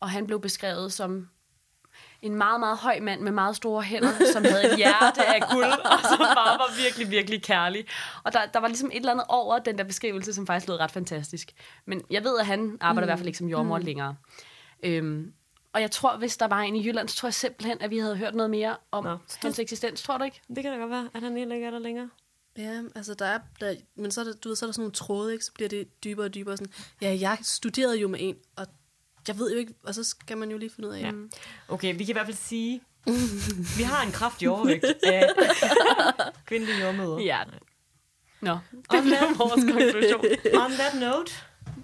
og 0.00 0.10
han 0.10 0.26
blev 0.26 0.40
beskrevet 0.40 0.92
som 0.92 1.28
en 2.24 2.34
meget, 2.34 2.60
meget 2.60 2.78
høj 2.78 3.00
mand 3.00 3.20
med 3.20 3.32
meget 3.32 3.56
store 3.56 3.82
hænder, 3.82 4.12
som 4.32 4.44
havde 4.44 4.72
et 4.72 4.76
hjerte 4.76 5.26
af 5.26 5.42
guld, 5.50 5.64
og 5.92 5.98
som 6.08 6.18
bare 6.18 6.58
var 6.58 6.82
virkelig, 6.82 7.10
virkelig 7.10 7.42
kærlig. 7.42 7.86
Og 8.24 8.32
der, 8.32 8.46
der 8.46 8.60
var 8.60 8.68
ligesom 8.68 8.88
et 8.88 8.96
eller 8.96 9.12
andet 9.12 9.26
over 9.28 9.58
den 9.58 9.78
der 9.78 9.84
beskrivelse, 9.84 10.34
som 10.34 10.46
faktisk 10.46 10.68
lød 10.68 10.80
ret 10.80 10.90
fantastisk. 10.90 11.52
Men 11.86 12.02
jeg 12.10 12.24
ved, 12.24 12.38
at 12.38 12.46
han 12.46 12.78
arbejder 12.80 13.06
mm. 13.06 13.08
i 13.08 13.10
hvert 13.10 13.18
fald 13.18 13.28
ikke 13.28 13.38
som 13.38 13.48
jordmor 13.48 13.78
mm. 13.78 13.84
længere. 13.84 14.16
Øhm, 14.82 15.32
og 15.72 15.80
jeg 15.80 15.90
tror, 15.90 16.16
hvis 16.16 16.36
der 16.36 16.48
var 16.48 16.60
en 16.60 16.76
i 16.76 16.86
Jylland, 16.86 17.08
så 17.08 17.16
tror 17.16 17.26
jeg 17.26 17.34
simpelthen, 17.34 17.78
at 17.80 17.90
vi 17.90 17.98
havde 17.98 18.16
hørt 18.16 18.34
noget 18.34 18.50
mere 18.50 18.76
om 18.90 19.04
Nå, 19.04 19.18
hans 19.42 19.58
eksistens. 19.58 20.02
Tror 20.02 20.18
du 20.18 20.24
ikke? 20.24 20.40
Det 20.48 20.62
kan 20.62 20.72
da 20.72 20.78
godt 20.78 20.90
være, 20.90 21.08
at 21.14 21.22
han 21.22 21.36
ikke 21.36 21.66
er 21.66 21.70
der 21.70 21.78
længere. 21.78 22.10
Ja, 22.58 22.82
altså 22.94 23.14
der 23.14 23.26
er, 23.26 23.38
der, 23.60 23.74
men 23.96 24.10
så 24.10 24.20
er, 24.20 24.24
der, 24.24 24.32
du 24.32 24.48
ved, 24.48 24.56
så 24.56 24.64
er 24.64 24.68
der 24.68 24.72
sådan 24.72 24.82
nogle 24.82 24.92
tråde, 24.92 25.32
ikke? 25.32 25.44
så 25.44 25.52
bliver 25.52 25.68
det 25.68 26.04
dybere 26.04 26.26
og 26.26 26.34
dybere. 26.34 26.56
Sådan, 26.56 26.72
ja, 27.00 27.16
jeg 27.20 27.38
studerede 27.42 27.98
jo 27.98 28.08
med 28.08 28.18
en, 28.22 28.36
og 28.56 28.66
jeg 29.28 29.38
ved 29.38 29.52
jo 29.52 29.58
ikke, 29.58 29.74
og 29.82 29.94
så 29.94 30.04
skal 30.04 30.38
man 30.38 30.50
jo 30.50 30.58
lige 30.58 30.70
finde 30.70 30.88
ud 30.88 30.94
af. 30.94 31.00
Ja. 31.00 31.10
Okay, 31.68 31.94
vi 31.98 32.04
kan 32.04 32.12
i 32.12 32.12
hvert 32.12 32.26
fald 32.26 32.36
sige, 32.36 32.80
vi 33.78 33.82
har 33.82 34.02
en 34.06 34.12
kraftig 34.12 34.50
overvægt 34.50 34.84
af 35.02 35.28
kvindelige 36.46 36.80
jordmøder. 36.80 37.18
Ja. 37.18 37.38
Nå, 38.40 38.58
det 38.72 39.02
blev 39.02 39.38
vores 39.38 39.64
konklusion. 39.72 40.24
On 40.64 40.70
that 40.70 40.94
note, 41.00 41.32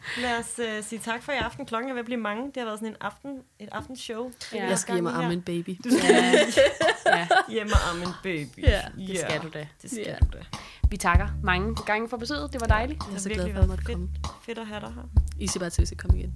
lad 0.22 0.38
os 0.38 0.58
uh, 0.58 0.84
sige 0.84 0.98
tak 0.98 1.22
for 1.22 1.32
i 1.32 1.36
aften. 1.36 1.66
Klokken 1.66 1.90
er 1.90 1.94
ved 1.94 2.00
at 2.00 2.04
blive 2.04 2.20
mange. 2.20 2.46
Det 2.46 2.56
har 2.56 2.64
været 2.64 2.78
sådan 2.78 2.88
en 2.88 2.96
aften, 3.00 3.30
et 3.58 3.68
aftenshow. 3.72 4.30
Ja. 4.54 4.66
Jeg 4.68 4.78
skal 4.78 4.94
hjem 4.94 5.06
og 5.06 5.16
amme 5.18 5.32
en 5.32 5.42
baby. 5.42 5.80
Ja, 6.02 7.16
ja, 7.16 7.26
Hjemme 7.48 7.72
og 7.72 7.90
amme 7.90 8.02
en 8.02 8.12
baby. 8.22 8.62
Ja, 8.62 8.80
det 8.98 9.18
skal 9.18 9.40
du 9.42 9.48
da. 9.54 9.66
Det 9.82 9.90
skal 9.90 10.04
Ja. 10.06 10.14
du 10.22 10.26
da. 10.38 10.44
Vi 10.90 10.96
takker 10.96 11.28
mange 11.42 11.74
gange 11.86 12.08
for 12.08 12.16
besøget. 12.16 12.52
Det 12.52 12.60
var 12.60 12.66
dejligt. 12.66 13.02
Det 13.08 13.14
er 13.14 13.18
så 13.18 13.28
har 13.28 13.34
glad 13.34 13.44
virkelig 13.44 13.54
for, 13.54 13.58
at 13.58 13.62
jeg 13.62 13.68
måtte 13.68 13.84
fedt, 13.84 13.96
komme. 13.96 14.08
fedt 14.42 14.58
at 14.58 14.66
have 14.66 14.80
dig 14.80 14.92
her. 14.94 15.02
I 15.38 15.46
siger 15.46 15.60
bare 15.60 15.70
til, 15.70 15.80
hvis 15.80 15.90
jeg 15.90 15.98
kommer 15.98 16.18
igen. 16.18 16.34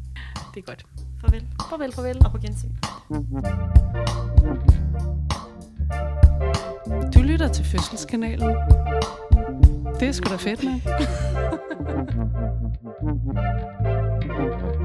Det 0.55 0.61
er 0.61 0.65
godt. 0.67 0.87
Farvel. 1.21 1.47
Farvel, 1.71 1.93
farvel. 1.93 2.23
Og 2.25 2.31
på 2.31 2.39
gensyn 2.39 2.71
lytter 7.35 7.49
til 7.49 7.65
Fødselskanalen. 7.65 8.57
Det 10.01 10.09
er 10.09 10.13
sgu 10.13 10.31
da 10.31 10.37
fedt, 10.37 10.65
mand. 10.65 10.81